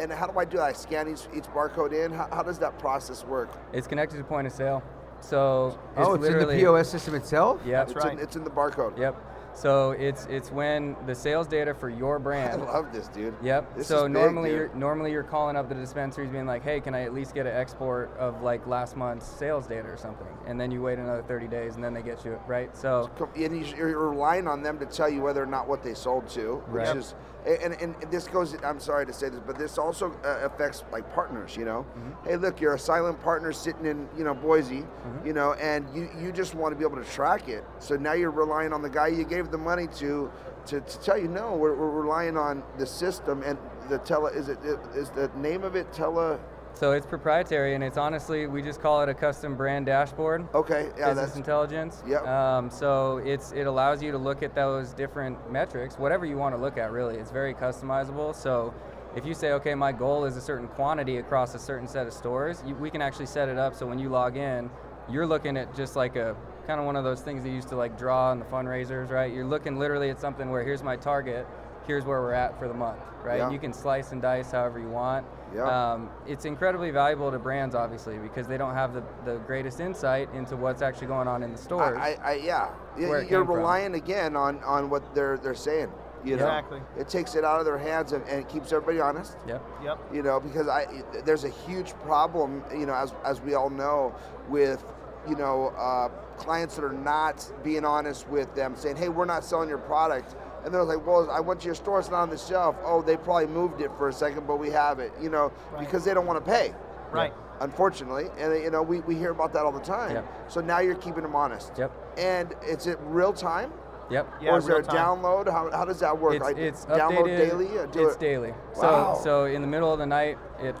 and 0.00 0.12
how 0.12 0.26
do 0.26 0.36
I 0.38 0.44
do 0.44 0.56
that? 0.56 0.64
I 0.64 0.72
scan 0.72 1.08
each, 1.08 1.28
each 1.32 1.44
barcode 1.54 1.92
in. 1.92 2.12
How, 2.12 2.28
how 2.32 2.42
does 2.42 2.58
that 2.58 2.78
process 2.78 3.24
work? 3.24 3.50
it's 3.72 3.86
connected 3.86 4.16
to 4.18 4.24
point 4.24 4.48
of 4.48 4.52
sale. 4.52 4.82
So 5.20 5.78
oh, 5.96 6.14
it's 6.14 6.26
in 6.26 6.38
the 6.38 6.46
POS 6.46 6.88
system 6.88 7.14
itself? 7.14 7.60
Yep. 7.64 7.90
it's, 7.90 8.04
in, 8.04 8.18
it's 8.18 8.36
in 8.36 8.44
the 8.44 8.50
barcode. 8.50 8.98
Yep. 8.98 9.16
So 9.56 9.92
it's 9.92 10.26
it's 10.26 10.52
when 10.52 10.94
the 11.06 11.14
sales 11.14 11.46
data 11.48 11.72
for 11.72 11.88
your 11.88 12.18
brand. 12.18 12.60
I 12.62 12.64
love 12.66 12.92
this, 12.92 13.08
dude. 13.08 13.34
Yep. 13.42 13.74
This 13.76 13.86
so 13.86 14.02
big, 14.04 14.12
normally 14.12 14.50
dude. 14.50 14.58
you're 14.58 14.74
normally 14.74 15.12
you're 15.12 15.22
calling 15.22 15.56
up 15.56 15.70
the 15.70 15.74
dispensaries 15.74 16.28
being 16.28 16.44
like, 16.46 16.62
hey, 16.62 16.78
can 16.78 16.94
I 16.94 17.02
at 17.04 17.14
least 17.14 17.34
get 17.34 17.46
an 17.46 17.56
export 17.56 18.14
of 18.18 18.42
like 18.42 18.66
last 18.66 18.96
month's 18.96 19.26
sales 19.26 19.66
data 19.66 19.88
or 19.88 19.96
something? 19.96 20.26
And 20.46 20.60
then 20.60 20.70
you 20.70 20.82
wait 20.82 20.98
another 20.98 21.22
30 21.22 21.48
days 21.48 21.74
and 21.76 21.82
then 21.82 21.94
they 21.94 22.02
get 22.02 22.22
you 22.24 22.32
it, 22.34 22.40
right? 22.46 22.76
So 22.76 23.10
and 23.34 23.56
you- 23.58 23.74
you're 23.76 24.10
relying 24.10 24.46
on 24.46 24.62
them 24.62 24.78
to 24.78 24.84
tell 24.86 25.08
you 25.08 25.22
whether 25.22 25.42
or 25.42 25.46
not 25.46 25.66
what 25.66 25.82
they 25.82 25.94
sold 25.94 26.28
to, 26.28 26.56
which 26.68 26.86
Right. 26.88 26.96
is 26.96 27.14
and, 27.46 27.74
and, 27.74 27.94
and 28.02 28.10
this 28.10 28.26
goes. 28.26 28.56
I'm 28.64 28.80
sorry 28.80 29.06
to 29.06 29.12
say 29.12 29.28
this, 29.28 29.40
but 29.46 29.56
this 29.56 29.78
also 29.78 30.12
uh, 30.24 30.40
affects 30.42 30.84
like 30.92 31.12
partners. 31.14 31.56
You 31.56 31.64
know, 31.64 31.86
hey, 32.24 32.36
look, 32.36 32.60
you're 32.60 32.74
a 32.74 32.78
silent 32.78 33.20
partner 33.22 33.52
sitting 33.52 33.86
in 33.86 34.08
you 34.16 34.24
know 34.24 34.34
Boise, 34.34 34.84
you 35.24 35.32
know, 35.32 35.52
and 35.54 35.86
you 35.94 36.08
you 36.20 36.32
just 36.32 36.54
want 36.54 36.72
to 36.72 36.76
be 36.78 36.84
able 36.84 37.02
to 37.02 37.10
track 37.10 37.48
it. 37.48 37.64
So 37.78 37.96
now 37.96 38.12
you're 38.14 38.30
relying 38.30 38.72
on 38.72 38.82
the 38.82 38.90
guy 38.90 39.08
you 39.08 39.24
gave 39.24 39.50
the 39.50 39.58
money 39.58 39.86
to. 39.98 40.30
To, 40.66 40.80
to 40.80 40.98
tell 40.98 41.16
you 41.16 41.28
no, 41.28 41.54
we're, 41.54 41.76
we're 41.76 41.90
relying 42.02 42.36
on 42.36 42.64
the 42.76 42.86
system 42.86 43.40
and 43.44 43.56
the 43.88 43.98
tele. 43.98 44.32
Is 44.32 44.48
it 44.48 44.58
is 44.96 45.10
the 45.10 45.30
name 45.36 45.62
of 45.62 45.76
it 45.76 45.92
tele? 45.92 46.40
So 46.76 46.92
it's 46.92 47.06
proprietary, 47.06 47.74
and 47.74 47.82
it's 47.82 47.96
honestly 47.96 48.46
we 48.46 48.60
just 48.60 48.82
call 48.82 49.00
it 49.00 49.08
a 49.08 49.14
custom 49.14 49.56
brand 49.56 49.86
dashboard. 49.86 50.46
Okay, 50.54 50.90
yeah, 50.98 51.08
business 51.08 51.14
that's- 51.16 51.36
intelligence. 51.36 52.02
Yep. 52.06 52.26
Um, 52.26 52.70
so 52.70 53.16
it's 53.24 53.52
it 53.52 53.66
allows 53.66 54.02
you 54.02 54.12
to 54.12 54.18
look 54.18 54.42
at 54.42 54.54
those 54.54 54.92
different 54.92 55.50
metrics, 55.50 55.98
whatever 55.98 56.26
you 56.26 56.36
want 56.36 56.54
to 56.54 56.60
look 56.60 56.76
at. 56.76 56.92
Really, 56.92 57.16
it's 57.16 57.30
very 57.30 57.54
customizable. 57.54 58.34
So 58.34 58.74
if 59.16 59.24
you 59.24 59.32
say, 59.32 59.52
okay, 59.52 59.74
my 59.74 59.90
goal 59.90 60.26
is 60.26 60.36
a 60.36 60.40
certain 60.42 60.68
quantity 60.68 61.16
across 61.16 61.54
a 61.54 61.58
certain 61.58 61.88
set 61.88 62.06
of 62.06 62.12
stores, 62.12 62.62
you, 62.66 62.74
we 62.74 62.90
can 62.90 63.00
actually 63.00 63.24
set 63.26 63.48
it 63.48 63.56
up 63.56 63.74
so 63.74 63.86
when 63.86 63.98
you 63.98 64.10
log 64.10 64.36
in, 64.36 64.68
you're 65.08 65.26
looking 65.26 65.56
at 65.56 65.74
just 65.74 65.96
like 65.96 66.16
a 66.16 66.36
kind 66.66 66.78
of 66.78 66.84
one 66.84 66.96
of 66.96 67.04
those 67.04 67.22
things 67.22 67.42
they 67.42 67.48
used 67.50 67.68
to 67.68 67.76
like 67.76 67.96
draw 67.96 68.32
in 68.32 68.38
the 68.38 68.44
fundraisers, 68.44 69.10
right? 69.10 69.32
You're 69.32 69.46
looking 69.46 69.78
literally 69.78 70.10
at 70.10 70.20
something 70.20 70.50
where 70.50 70.62
here's 70.62 70.82
my 70.82 70.96
target, 70.96 71.46
here's 71.86 72.04
where 72.04 72.20
we're 72.20 72.32
at 72.32 72.58
for 72.58 72.68
the 72.68 72.74
month, 72.74 72.98
right? 73.22 73.38
Yeah. 73.38 73.50
You 73.50 73.58
can 73.58 73.72
slice 73.72 74.12
and 74.12 74.20
dice 74.20 74.50
however 74.52 74.78
you 74.78 74.88
want. 74.88 75.26
Yeah. 75.54 75.62
Um, 75.92 76.10
it's 76.26 76.44
incredibly 76.44 76.90
valuable 76.90 77.30
to 77.30 77.38
brands, 77.38 77.74
obviously, 77.74 78.18
because 78.18 78.46
they 78.48 78.58
don't 78.58 78.74
have 78.74 78.92
the, 78.94 79.02
the 79.24 79.36
greatest 79.46 79.80
insight 79.80 80.28
into 80.34 80.56
what's 80.56 80.82
actually 80.82 81.06
going 81.06 81.28
on 81.28 81.42
in 81.42 81.52
the 81.52 81.58
stores. 81.58 81.96
I, 81.98 82.16
I, 82.22 82.30
I 82.32 82.34
yeah, 82.34 82.68
Y- 82.98 83.08
where 83.08 83.20
it 83.20 83.30
you're 83.30 83.40
came 83.40 83.46
from. 83.46 83.56
relying 83.56 83.94
again 83.94 84.36
on 84.36 84.62
on 84.64 84.90
what 84.90 85.14
they're 85.14 85.38
they're 85.38 85.54
saying. 85.54 85.90
You 86.24 86.36
know, 86.36 86.44
Exactly. 86.46 86.80
it 86.98 87.08
takes 87.08 87.36
it 87.36 87.44
out 87.44 87.60
of 87.60 87.66
their 87.66 87.78
hands 87.78 88.10
and, 88.12 88.24
and 88.26 88.40
it 88.40 88.48
keeps 88.48 88.72
everybody 88.72 88.98
honest. 88.98 89.36
Yep. 89.46 89.62
Yep. 89.84 89.98
You 90.12 90.22
know, 90.24 90.40
because 90.40 90.66
I 90.66 90.86
there's 91.24 91.44
a 91.44 91.50
huge 91.50 91.92
problem. 92.00 92.64
You 92.72 92.86
know, 92.86 92.94
as 92.94 93.14
as 93.24 93.40
we 93.40 93.54
all 93.54 93.70
know, 93.70 94.12
with 94.48 94.84
you 95.28 95.36
know 95.36 95.68
uh, 95.78 96.08
clients 96.36 96.74
that 96.74 96.84
are 96.84 96.92
not 96.92 97.48
being 97.62 97.84
honest 97.84 98.28
with 98.28 98.52
them, 98.56 98.74
saying, 98.74 98.96
"Hey, 98.96 99.08
we're 99.08 99.24
not 99.24 99.44
selling 99.44 99.68
your 99.68 99.78
product." 99.78 100.34
And 100.66 100.74
they're 100.74 100.82
like, 100.82 101.06
well, 101.06 101.30
I 101.30 101.38
went 101.38 101.60
to 101.60 101.66
your 101.66 101.76
store, 101.76 102.00
it's 102.00 102.10
not 102.10 102.22
on 102.22 102.28
the 102.28 102.36
shelf. 102.36 102.74
Oh, 102.84 103.00
they 103.00 103.16
probably 103.16 103.46
moved 103.46 103.80
it 103.80 103.92
for 103.96 104.08
a 104.08 104.12
second, 104.12 104.48
but 104.48 104.56
we 104.56 104.68
have 104.70 104.98
it, 104.98 105.12
you 105.22 105.30
know, 105.30 105.52
because 105.78 106.04
they 106.04 106.12
don't 106.12 106.26
want 106.26 106.44
to 106.44 106.50
pay. 106.50 106.74
Right. 107.12 107.32
Unfortunately. 107.60 108.24
And, 108.36 108.52
you 108.60 108.70
know, 108.70 108.82
we, 108.82 108.98
we 109.02 109.14
hear 109.14 109.30
about 109.30 109.52
that 109.52 109.64
all 109.64 109.70
the 109.70 109.78
time. 109.78 110.16
Yep. 110.16 110.50
So 110.50 110.60
now 110.60 110.80
you're 110.80 110.96
keeping 110.96 111.22
them 111.22 111.36
honest. 111.36 111.70
Yep. 111.78 111.92
And 112.18 112.52
is 112.66 112.88
it 112.88 112.98
real 113.02 113.32
time? 113.32 113.72
Yep. 114.10 114.34
Yeah, 114.42 114.50
or 114.50 114.58
is 114.58 114.66
there 114.66 114.78
a 114.78 114.82
download? 114.82 115.50
How, 115.50 115.70
how 115.70 115.84
does 115.84 116.00
that 116.00 116.18
work? 116.18 116.34
It's, 116.34 116.44
I 116.44 116.50
it's 116.50 116.84
download 116.86 117.26
updated, 117.26 117.48
daily? 117.48 117.66
do 117.92 118.06
it's 118.06 118.16
it- 118.16 118.20
daily. 118.20 118.50
Wow. 118.76 119.14
So 119.14 119.22
so 119.22 119.44
in 119.44 119.62
the 119.62 119.68
middle 119.68 119.92
of 119.92 120.00
the 120.00 120.06
night, 120.06 120.36
it 120.60 120.74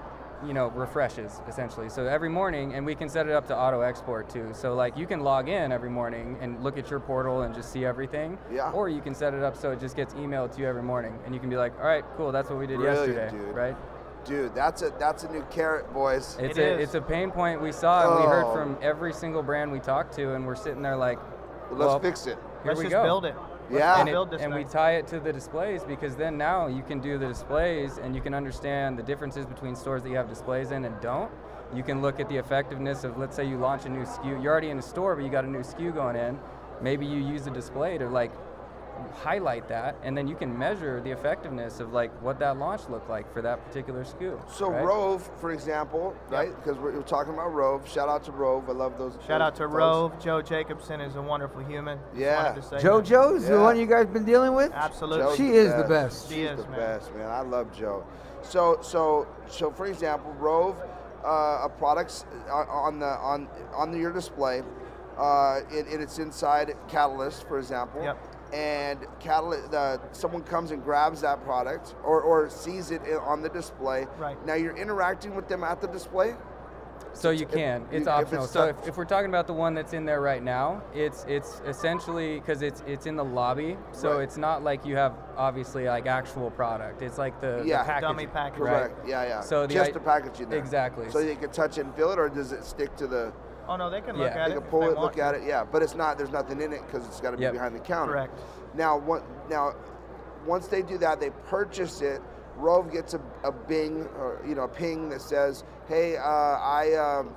you 0.44 0.52
know 0.52 0.68
refreshes 0.68 1.40
essentially. 1.48 1.88
So 1.88 2.06
every 2.06 2.28
morning, 2.28 2.74
and 2.74 2.84
we 2.84 2.94
can 2.94 3.08
set 3.08 3.26
it 3.26 3.32
up 3.32 3.46
to 3.48 3.56
auto 3.56 3.80
export 3.82 4.28
too. 4.28 4.50
So 4.52 4.74
like 4.74 4.96
you 4.96 5.06
can 5.06 5.20
log 5.20 5.48
in 5.48 5.72
every 5.72 5.90
morning 5.90 6.36
and 6.40 6.62
look 6.62 6.76
at 6.78 6.90
your 6.90 7.00
portal 7.00 7.42
and 7.42 7.54
just 7.54 7.70
see 7.72 7.84
everything. 7.84 8.38
Yeah. 8.52 8.70
Or 8.72 8.88
you 8.88 9.00
can 9.00 9.14
set 9.14 9.34
it 9.34 9.42
up 9.42 9.56
so 9.56 9.70
it 9.70 9.80
just 9.80 9.96
gets 9.96 10.14
emailed 10.14 10.52
to 10.54 10.60
you 10.60 10.66
every 10.66 10.82
morning, 10.82 11.18
and 11.24 11.34
you 11.34 11.40
can 11.40 11.48
be 11.50 11.56
like, 11.56 11.78
all 11.78 11.86
right, 11.86 12.04
cool, 12.16 12.32
that's 12.32 12.50
what 12.50 12.58
we 12.58 12.66
did 12.66 12.78
Brilliant, 12.78 13.14
yesterday, 13.16 13.44
dude. 13.46 13.54
right? 13.54 13.76
Dude, 14.24 14.54
that's 14.54 14.82
a 14.82 14.90
that's 14.98 15.22
a 15.22 15.30
new 15.32 15.42
carrot, 15.50 15.92
boys. 15.94 16.36
It's 16.40 16.58
a 16.58 16.80
it's 16.80 16.94
a 16.94 17.00
pain 17.00 17.30
point 17.30 17.62
we 17.62 17.70
saw, 17.70 18.10
and 18.16 18.24
we 18.24 18.28
heard 18.28 18.44
Oh. 18.46 18.52
from 18.54 18.76
every 18.82 19.12
single 19.12 19.42
brand 19.42 19.70
we 19.70 19.78
talked 19.78 20.14
to, 20.16 20.34
and 20.34 20.44
we're 20.46 20.56
sitting 20.56 20.82
there 20.82 20.96
like, 20.96 21.18
Let's 21.70 21.78
well, 21.78 22.00
fix 22.00 22.26
it. 22.26 22.36
Here 22.62 22.72
Let's 22.72 22.78
we 22.78 22.84
just 22.86 22.92
go. 22.94 23.04
build 23.04 23.24
it. 23.24 23.34
Let's 23.68 23.80
Yeah. 23.80 24.00
and, 24.00 24.08
it- 24.08 24.40
and 24.40 24.54
we 24.54 24.64
tie 24.64 24.92
it 24.92 25.06
to 25.08 25.20
the 25.20 25.32
displays 25.32 25.82
because 25.84 26.14
then 26.16 26.38
now 26.38 26.66
you 26.68 26.82
can 26.82 27.00
do 27.00 27.18
the 27.18 27.26
displays 27.26 27.98
and 27.98 28.14
you 28.14 28.20
can 28.20 28.32
understand 28.34 28.98
the 28.98 29.02
differences 29.02 29.44
between 29.46 29.74
stores 29.74 30.02
that 30.02 30.10
you 30.10 30.16
have 30.16 30.28
displays 30.28 30.70
in 30.70 30.84
and 30.84 31.00
don't. 31.00 31.30
You 31.74 31.82
can 31.82 32.00
look 32.00 32.20
at 32.20 32.28
the 32.28 32.36
effectiveness 32.36 33.02
of, 33.02 33.18
let's 33.18 33.34
say 33.34 33.44
you 33.44 33.56
launch 33.56 33.84
a 33.86 33.88
new 33.88 34.02
SKU. 34.04 34.40
You're 34.42 34.52
already 34.52 34.70
in 34.70 34.78
a 34.78 34.82
store, 34.82 35.16
but 35.16 35.24
you 35.24 35.30
got 35.30 35.44
a 35.44 35.50
new 35.50 35.60
SKU 35.62 35.92
going 35.92 36.14
in. 36.16 36.38
Maybe 36.80 37.06
you 37.06 37.18
use 37.20 37.46
a 37.46 37.50
display 37.50 37.98
to 37.98 38.08
like 38.08 38.30
highlight 39.14 39.68
that, 39.68 39.96
and 40.02 40.16
then 40.16 40.26
you 40.28 40.34
can 40.34 40.56
measure 40.56 41.00
the 41.00 41.10
effectiveness 41.10 41.80
of 41.80 41.92
like 41.92 42.10
what 42.22 42.38
that 42.38 42.58
launch 42.58 42.88
looked 42.88 43.08
like 43.08 43.32
for 43.32 43.42
that 43.42 43.64
particular 43.66 44.04
SKU. 44.04 44.38
So 44.50 44.70
right? 44.70 44.84
Rove, 44.84 45.28
for 45.40 45.52
example, 45.52 46.14
right? 46.28 46.54
Because 46.56 46.78
we're, 46.78 46.92
we're 46.92 47.02
talking 47.02 47.32
about 47.34 47.52
Rove. 47.54 47.88
Shout 47.88 48.08
out 48.08 48.24
to 48.24 48.32
Rove. 48.32 48.68
I 48.68 48.72
love 48.72 48.98
those. 48.98 49.14
Shout 49.14 49.28
those 49.28 49.40
out 49.40 49.56
to 49.56 49.62
folks. 49.64 49.74
Rove. 49.74 50.22
Joe 50.22 50.42
Jacobson 50.42 51.00
is 51.00 51.16
a 51.16 51.22
wonderful 51.22 51.62
human. 51.64 51.98
Just 52.10 52.20
Yeah. 52.20 52.42
wanted 52.44 52.62
to 52.62 52.68
say 52.68 52.76
that. 52.76 52.84
JoJo's 52.84 53.46
the 53.48 53.60
one 53.60 53.78
you 53.78 53.86
guys 53.86 54.06
been 54.06 54.24
dealing 54.24 54.54
with? 54.54 54.72
Absolutely. 54.72 55.24
Joe's 55.24 55.36
She 55.36 55.50
is 55.50 55.74
the 55.74 55.84
best. 55.84 56.28
She 56.28 56.34
She's 56.36 56.50
is, 56.50 56.56
the 56.64 56.70
man. 56.70 56.78
best, 56.80 57.14
man. 57.14 57.30
I 57.30 57.40
love 57.40 57.76
Joe. 57.76 58.04
So, 58.42 58.78
so, 58.82 59.26
so, 59.48 59.70
for 59.70 59.86
example, 59.86 60.32
Rove, 60.38 60.76
uh, 61.24 61.62
a 61.64 61.68
products 61.78 62.24
uh, 62.48 62.52
on 62.70 63.00
the 63.00 63.06
on 63.06 63.48
on 63.74 63.98
your 63.98 64.12
display, 64.12 64.62
uh, 65.18 65.60
and, 65.72 65.86
and 65.88 66.00
it's 66.02 66.18
inside 66.18 66.74
Catalyst, 66.88 67.48
for 67.48 67.58
example. 67.58 68.02
Yep. 68.02 68.16
And 68.52 69.00
Catalyst, 69.20 69.74
uh, 69.74 69.98
someone 70.12 70.42
comes 70.42 70.70
and 70.70 70.82
grabs 70.82 71.20
that 71.22 71.42
product 71.44 71.94
or, 72.04 72.20
or 72.22 72.48
sees 72.48 72.90
it 72.90 73.02
on 73.24 73.42
the 73.42 73.48
display. 73.48 74.06
Right. 74.18 74.36
Now 74.46 74.54
you're 74.54 74.76
interacting 74.76 75.34
with 75.34 75.48
them 75.48 75.64
at 75.64 75.80
the 75.80 75.88
display. 75.88 76.34
So 77.12 77.30
you 77.30 77.46
can. 77.46 77.82
if- 77.90 77.92
It's 77.92 78.06
if 78.06 78.12
optional. 78.12 78.44
it's 78.44 78.52
so 78.52 78.64
if, 78.66 78.88
if 78.88 78.96
we're 78.96 79.04
talking 79.06 79.30
about 79.30 79.46
the 79.46 79.52
one 79.54 79.72
that's 79.74 79.94
in 79.94 80.04
there 80.04 80.20
right 80.20 80.42
now, 80.42 80.82
it's 80.94 81.24
it's 81.26 81.60
essentially 81.66 82.38
because 82.38 82.60
it's 82.62 82.82
it's 82.86 83.06
in 83.06 83.16
the 83.16 83.24
lobby. 83.24 83.76
So 83.92 84.14
Right. 84.14 84.22
it's 84.22 84.36
not 84.36 84.62
like 84.62 84.84
you 84.84 84.96
have 84.96 85.14
obviously 85.36 85.86
like 85.86 86.06
actual 86.06 86.50
product. 86.50 87.00
It's 87.02 87.16
like 87.18 87.40
the, 87.40 87.58
the 87.62 87.68
Yeah. 87.68 87.84
package, 87.84 88.02
Dummy 88.02 88.26
package. 88.26 88.60
right? 88.60 88.90
Yeah, 89.06 89.24
yeah. 89.24 89.40
So 89.40 89.66
the 89.66 89.74
just 89.74 89.90
i- 89.90 89.92
the 89.94 90.00
packaging 90.00 90.50
there. 90.50 90.58
Exactly. 90.58 91.10
So 91.10 91.22
they 91.22 91.36
can 91.36 91.50
touch 91.50 91.78
it 91.78 91.86
and 91.86 91.94
feel 91.94 92.10
it, 92.12 92.18
or 92.18 92.28
does 92.28 92.52
it 92.52 92.64
stick 92.64 92.94
to 92.96 93.06
the? 93.06 93.32
Oh 93.68 93.76
no, 93.76 93.90
they 93.90 94.00
can 94.00 94.16
look 94.16 94.30
Yeah. 94.32 94.38
at 94.44 94.48
They 94.48 94.52
it. 94.52 94.54
They 94.56 94.60
can 94.60 94.70
pull 94.70 94.90
it, 94.90 94.98
look 94.98 95.14
to. 95.14 95.22
at 95.22 95.34
it, 95.34 95.42
yeah. 95.44 95.64
But 95.64 95.82
it's 95.82 95.94
not. 95.94 96.18
There's 96.18 96.30
nothing 96.30 96.60
in 96.60 96.72
it 96.72 96.82
because 96.86 97.06
it's 97.06 97.20
got 97.20 97.32
to 97.32 97.36
be 97.36 97.42
Yep. 97.44 97.52
behind 97.54 97.74
the 97.74 97.80
counter. 97.80 98.12
Correct. 98.12 98.38
Now, 98.74 98.98
what? 98.98 99.22
Now, 99.48 99.74
once 100.46 100.68
they 100.68 100.82
do 100.82 100.98
that, 100.98 101.20
they 101.20 101.30
purchase 101.48 102.00
it. 102.00 102.20
Rove 102.56 102.90
gets 102.92 103.14
a, 103.14 103.20
a 103.44 103.52
bing 103.52 104.06
or 104.18 104.40
you 104.46 104.54
know 104.54 104.62
a 104.64 104.68
ping 104.68 105.08
that 105.10 105.20
says, 105.20 105.64
"Hey, 105.88 106.16
uh, 106.16 106.22
I 106.22 106.94
um, 106.94 107.34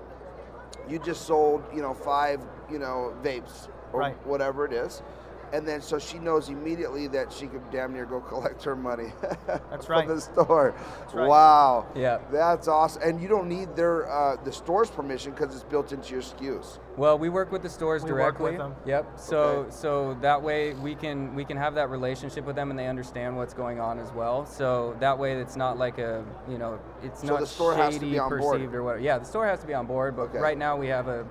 you 0.87 0.99
just 0.99 1.23
sold 1.25 1.63
you 1.75 1.81
know 1.81 1.93
five 1.93 2.41
you 2.71 2.79
know 2.79 3.13
vapes 3.23 3.67
or 3.91 3.99
Right. 4.01 4.27
whatever 4.27 4.65
it 4.65 4.71
is." 4.73 5.01
And 5.51 5.67
then, 5.67 5.81
so 5.81 5.97
she 5.99 6.19
knows 6.19 6.49
immediately 6.49 7.07
that 7.07 7.31
she 7.33 7.47
could 7.47 7.61
damn 7.71 7.93
near 7.93 8.05
go 8.05 8.19
collect 8.33 8.63
her 8.63 8.75
money 8.75 9.11
That's 9.47 9.85
from 9.85 9.95
right. 9.99 10.07
the 10.07 10.21
store. 10.21 10.75
right. 11.13 11.27
Wow. 11.27 11.87
Yeah. 11.95 12.19
That's 12.31 12.67
awesome. 12.67 13.01
And 13.03 13.21
you 13.21 13.27
don't 13.27 13.47
need 13.49 13.75
their 13.75 14.09
uh, 14.11 14.35
the 14.43 14.51
store's 14.51 14.89
permission 14.89 15.31
because 15.31 15.53
it's 15.55 15.63
built 15.63 15.91
into 15.91 16.11
your 16.13 16.21
SKUs. 16.21 16.79
Well, 16.97 17.17
we 17.17 17.29
work 17.29 17.51
with 17.51 17.61
the 17.63 17.69
stores 17.69 18.03
We 18.03 18.11
work 18.11 18.19
directly. 18.37 18.51
with 18.51 18.57
them. 18.57 18.75
Yep. 18.85 19.19
So 19.19 19.39
Okay. 19.39 19.71
so 19.71 20.17
that 20.21 20.41
way 20.41 20.73
we 20.73 20.95
can 20.95 21.33
we 21.33 21.45
can 21.45 21.57
have 21.57 21.75
that 21.75 21.89
relationship 21.89 22.45
with 22.45 22.55
them 22.55 22.69
and 22.69 22.77
they 22.77 22.87
understand 22.87 23.35
what's 23.37 23.53
going 23.53 23.79
on 23.79 23.99
as 23.99 24.11
well. 24.11 24.45
So 24.45 24.95
that 24.99 25.17
way 25.17 25.33
it's 25.33 25.55
not 25.55 25.77
like 25.77 25.97
a 25.97 26.23
you 26.49 26.57
know 26.57 26.79
it's 27.01 27.21
So 27.21 27.27
not 27.27 27.39
the 27.39 27.47
store 27.47 27.73
shady 27.73 27.83
has 27.83 27.93
to 27.99 28.05
be 28.05 28.19
on 28.19 28.29
board. 28.29 28.41
perceived 28.59 28.75
or 28.75 28.83
whatever. 28.83 29.01
Yeah, 29.03 29.17
the 29.17 29.25
store 29.25 29.47
has 29.47 29.59
to 29.61 29.67
be 29.67 29.73
on 29.73 29.85
board. 29.87 30.15
But 30.15 30.23
Okay. 30.29 30.39
right 30.39 30.57
now 30.57 30.75
we 30.77 30.87
have 30.87 31.07
a 31.07 31.25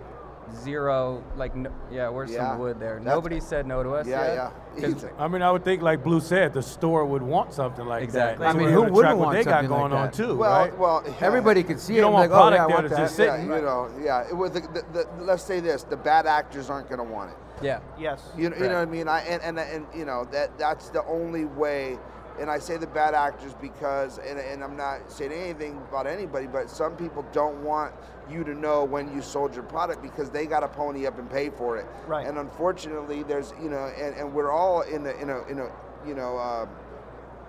zero 0.54 1.22
like 1.36 1.54
no, 1.54 1.70
yeah 1.90 2.08
where's 2.08 2.30
Yeah. 2.30 2.50
some 2.50 2.58
wood 2.58 2.78
there 2.80 2.94
That's- 2.96 3.14
Nobody 3.14 3.40
said 3.40 3.66
no 3.66 3.82
to 3.82 3.90
us 3.94 4.06
Yeah, 4.06 4.24
yet. 4.26 4.34
yeah. 4.34 4.50
'Cause- 4.80 4.94
Easy. 4.96 5.08
I 5.18 5.26
mean, 5.28 5.42
I 5.42 5.50
would 5.50 5.64
think, 5.64 5.82
like 5.82 6.04
Blue 6.04 6.20
said, 6.20 6.52
the 6.52 6.62
store 6.62 7.04
would 7.04 7.22
want 7.22 7.52
something 7.52 7.84
like 7.84 8.04
Exactly. 8.04 8.46
that. 8.46 8.54
I 8.54 8.58
mean, 8.58 8.68
who 8.68 8.80
wouldn't 8.82 8.96
track 8.96 9.16
what 9.16 9.26
want 9.26 9.36
they 9.38 9.42
got 9.44 9.50
something 9.64 9.70
like 9.70 9.80
going 9.80 9.92
on 9.92 10.10
too, 10.12 10.36
Well, 10.36 10.50
right? 10.60 10.78
well, 10.78 11.02
yeah. 11.04 11.12
Everybody 11.26 11.62
could 11.64 11.80
see 11.80 11.94
You 11.94 11.98
it 11.98 12.02
don't 12.02 12.12
want 12.12 12.30
like, 12.30 12.38
oh, 12.40 12.48
yeah, 12.50 12.54
I 12.54 12.58
product 12.58 12.70
want 12.70 12.88
there 12.88 12.98
that's 12.98 13.16
that. 13.16 13.16
just 13.16 13.18
Yeah, 13.18 13.36
sitting. 13.48 13.56
you 13.56 13.62
know, 13.62 13.88
yeah. 14.00 14.28
It, 14.28 14.36
with 14.36 14.54
the, 14.54 14.60
the, 14.60 14.84
the, 15.16 15.24
let's 15.24 15.42
say 15.42 15.58
this: 15.60 15.82
the 15.82 15.96
bad 15.96 16.26
actors 16.26 16.70
aren't 16.70 16.88
going 16.88 16.98
to 17.04 17.12
want 17.12 17.30
it. 17.30 17.36
yeah. 17.60 17.80
Yes. 17.98 18.22
You, 18.36 18.50
know- 18.50 18.56
you 18.56 18.62
know 18.68 18.74
what 18.78 18.82
I 18.82 18.84
mean? 18.86 19.08
I, 19.08 19.20
and, 19.22 19.42
and 19.42 19.58
and 19.58 19.86
you 19.92 20.04
know 20.04 20.24
that 20.30 20.56
that's 20.58 20.90
the 20.90 21.04
only 21.06 21.44
way. 21.46 21.98
And 22.40 22.50
I 22.50 22.58
say 22.58 22.76
the 22.76 22.86
bad 22.86 23.14
actors 23.14 23.54
because, 23.60 24.18
and, 24.18 24.38
and 24.38 24.62
I'm 24.62 24.76
not 24.76 25.10
saying 25.10 25.32
anything 25.32 25.76
about 25.88 26.06
anybody, 26.06 26.46
but 26.46 26.70
some 26.70 26.96
people 26.96 27.26
don't 27.32 27.62
want 27.62 27.92
you 28.30 28.44
to 28.44 28.54
know 28.54 28.84
when 28.84 29.12
you 29.12 29.22
sold 29.22 29.54
your 29.54 29.64
product 29.64 30.02
because 30.02 30.30
they 30.30 30.46
got 30.46 30.60
to 30.60 30.68
pony 30.68 31.06
up 31.06 31.18
and 31.18 31.28
pay 31.28 31.50
for 31.50 31.76
it. 31.76 31.86
Right. 32.06 32.26
And 32.26 32.38
unfortunately, 32.38 33.22
there's 33.22 33.52
you 33.60 33.68
know, 33.68 33.92
and, 33.98 34.14
and 34.16 34.32
we're 34.32 34.52
all 34.52 34.82
in 34.82 35.06
a 35.06 35.10
in 35.10 35.30
a 35.30 35.42
in 35.46 35.58
a 35.58 35.70
you 36.06 36.14
know 36.14 36.36
uh, 36.38 36.66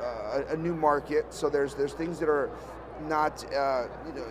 uh, 0.01 0.43
a, 0.49 0.57
new 0.57 0.73
market. 0.73 1.33
So 1.33 1.49
there's 1.49 1.75
there's 1.75 1.93
things 1.93 2.19
that 2.19 2.29
are 2.29 2.49
not 3.07 3.43
uh, 3.53 3.87
you 4.07 4.13
know 4.13 4.25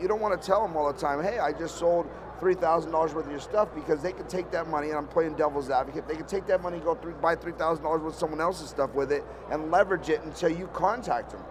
you 0.00 0.08
don't 0.08 0.20
want 0.20 0.40
to 0.40 0.46
tell 0.46 0.66
them 0.66 0.76
all 0.76 0.90
the 0.92 0.98
time. 0.98 1.22
Hey, 1.22 1.38
I 1.38 1.52
just 1.52 1.76
sold 1.76 2.08
three 2.40 2.54
thousand 2.54 2.92
dollars 2.92 3.14
worth 3.14 3.26
of 3.26 3.30
your 3.30 3.40
stuff 3.40 3.68
because 3.74 4.02
they 4.02 4.12
can 4.12 4.26
take 4.26 4.50
that 4.50 4.68
money, 4.68 4.88
and 4.88 4.98
I'm 4.98 5.06
playing 5.06 5.34
devil's 5.34 5.70
advocate. 5.70 6.06
They 6.08 6.16
can 6.16 6.26
take 6.26 6.46
that 6.46 6.62
money, 6.62 6.76
and 6.76 6.84
go 6.84 6.94
through, 6.94 7.14
buy 7.14 7.36
three 7.36 7.52
thousand 7.52 7.84
dollars 7.84 8.02
worth 8.02 8.14
of 8.14 8.18
someone 8.18 8.40
else's 8.40 8.70
stuff 8.70 8.94
with 8.94 9.12
it, 9.12 9.24
and 9.50 9.70
leverage 9.70 10.08
it 10.08 10.22
until 10.22 10.50
you 10.50 10.68
contact 10.68 11.30
them. 11.30 11.42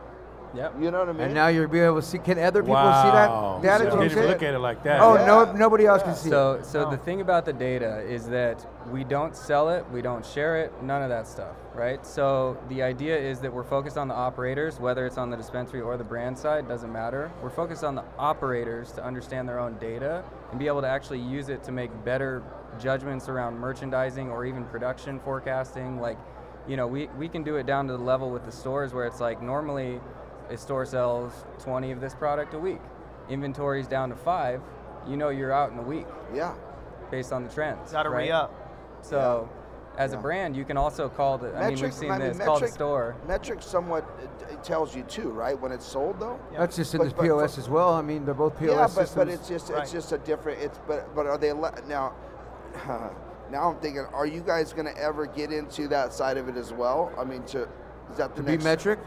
Yep. 0.56 0.76
You 0.80 0.92
know 0.92 1.00
what 1.00 1.10
I 1.10 1.12
mean? 1.12 1.22
And 1.22 1.34
now 1.34 1.48
you'll 1.48 1.68
be 1.68 1.80
able 1.80 1.98
to 1.98 2.02
see. 2.02 2.18
Can 2.18 2.40
other 2.40 2.62
people 2.62 2.76
Wow. 2.76 3.60
see 3.62 3.68
that 3.68 3.80
data? 3.80 3.96
You 4.04 4.10
didn't 4.10 4.28
look 4.28 4.44
at 4.44 4.54
it 4.54 4.60
like 4.60 4.84
that. 4.84 5.02
Oh 5.02 5.16
Yeah. 5.16 5.26
no, 5.26 5.52
nobody 5.54 5.86
else 5.86 6.02
can 6.04 6.16
see 6.16 6.30
So, 6.30 6.54
it. 6.54 6.66
so 6.66 6.90
the 6.90 6.96
oh. 6.96 7.04
thing 7.04 7.22
about 7.22 7.46
the 7.46 7.54
data 7.54 8.00
is 8.02 8.28
that 8.30 8.66
we 8.92 9.04
don't 9.04 9.36
sell 9.36 9.70
it, 9.70 9.86
we 9.92 10.02
don't 10.02 10.26
share 10.26 10.58
it, 10.58 10.72
none 10.82 11.02
of 11.02 11.10
that 11.10 11.28
stuff, 11.28 11.56
right? 11.74 12.06
So 12.06 12.58
the 12.70 12.82
idea 12.84 13.18
is 13.18 13.40
that 13.42 13.52
we're 13.52 13.64
focused 13.64 13.98
on 13.98 14.08
the 14.08 14.14
operators, 14.16 14.80
whether 14.80 15.06
it's 15.06 15.18
on 15.18 15.30
the 15.30 15.38
dispensary 15.38 15.82
or 15.82 15.98
the 15.98 16.04
brand 16.04 16.38
side, 16.38 16.68
doesn't 16.68 16.92
matter. 16.92 17.32
We're 17.42 17.50
focused 17.50 17.84
on 17.84 17.96
the 17.96 18.04
operators 18.18 18.92
to 18.94 19.04
understand 19.04 19.50
their 19.50 19.60
own 19.60 19.78
data 19.80 20.24
and 20.52 20.60
be 20.60 20.68
able 20.68 20.82
to 20.82 20.88
actually 20.88 21.20
use 21.20 21.50
it 21.50 21.64
to 21.64 21.72
make 21.72 21.92
better 22.06 22.42
judgments 22.80 23.28
around 23.30 23.58
merchandising 23.60 24.30
or 24.30 24.46
even 24.46 24.64
production 24.66 25.20
forecasting. 25.20 26.00
Like, 26.00 26.18
you 26.68 26.78
know, 26.78 26.88
we, 26.88 27.08
we 27.18 27.28
can 27.28 27.44
do 27.44 27.58
it 27.58 27.66
down 27.66 27.88
to 27.88 27.94
the 27.98 28.04
level 28.04 28.30
with 28.32 28.46
the 28.46 28.52
stores 28.52 28.94
where 28.94 29.06
it's 29.06 29.20
like 29.20 29.42
normally 29.42 30.00
a 30.50 30.58
store 30.58 30.86
sells 30.86 31.46
20 31.60 31.92
of 31.92 32.02
this 32.02 32.14
product 32.14 32.54
a 32.54 32.60
week. 32.60 32.82
Inventory's 33.30 33.88
down 33.88 34.10
to 34.10 34.16
five, 34.16 34.62
you 35.08 35.18
know 35.18 35.30
you're 35.30 35.52
out 35.52 35.72
in 35.72 35.80
a 35.80 35.84
week. 35.84 36.08
Yeah. 36.34 36.54
Based 37.12 37.32
on 37.32 37.44
the 37.44 37.50
trends. 37.50 37.92
Gotta 37.92 38.10
right? 38.10 38.26
re-up. 38.26 38.54
So, 39.02 39.50
as 39.98 40.14
a 40.14 40.18
brand, 40.18 40.56
you 40.56 40.66
can 40.66 40.78
also 40.78 41.08
call 41.08 41.38
the. 41.38 41.50
Metrc, 41.50 41.62
I 41.62 41.70
mean, 41.70 41.82
we've 41.82 41.94
seen 41.94 42.20
this. 42.20 42.38
call 42.40 42.60
the 42.60 42.68
store. 42.68 43.16
Metrc 43.28 43.64
somewhat 43.64 44.04
uh, 44.04 44.54
it 44.54 44.64
tells 44.64 44.96
you 44.96 45.04
too, 45.04 45.30
right? 45.30 45.60
When 45.60 45.72
it's 45.72 45.86
sold 45.86 46.20
though. 46.20 46.40
That's 46.58 46.76
just 46.76 46.94
in 46.94 47.00
But- 47.00 47.10
the 47.10 47.16
but- 47.16 47.24
POS 47.24 47.58
as 47.58 47.70
well. 47.70 47.94
I 47.94 48.02
mean, 48.02 48.26
they're 48.26 48.34
both 48.34 48.58
POS 48.58 48.72
yeah, 48.72 48.82
but, 48.82 48.90
systems. 48.90 49.16
but 49.16 49.28
it's 49.30 49.48
just 49.48 49.70
it's 49.70 49.92
just 49.92 50.12
a 50.12 50.18
different. 50.18 50.62
It's 50.62 50.80
but 50.88 51.14
but 51.16 51.28
are 51.28 51.38
they 51.38 51.54
le- 51.54 51.74
now? 51.88 52.14
now 53.52 53.70
I'm 53.70 53.78
thinking, 53.78 54.06
are 54.14 54.26
you 54.26 54.42
guys 54.42 54.74
going 54.74 54.88
to 54.88 54.98
ever 54.98 55.28
get 55.28 55.52
into 55.52 55.88
that 55.90 56.14
side 56.14 56.38
of 56.38 56.50
it 56.50 56.58
as 56.58 56.74
well? 56.74 57.14
I 57.18 57.24
mean, 57.24 57.44
to 57.44 57.68
is 58.12 58.18
that 58.18 58.36
the 58.36 58.44
to 58.44 58.58
be 58.58 58.58
Metrc. 58.58 59.00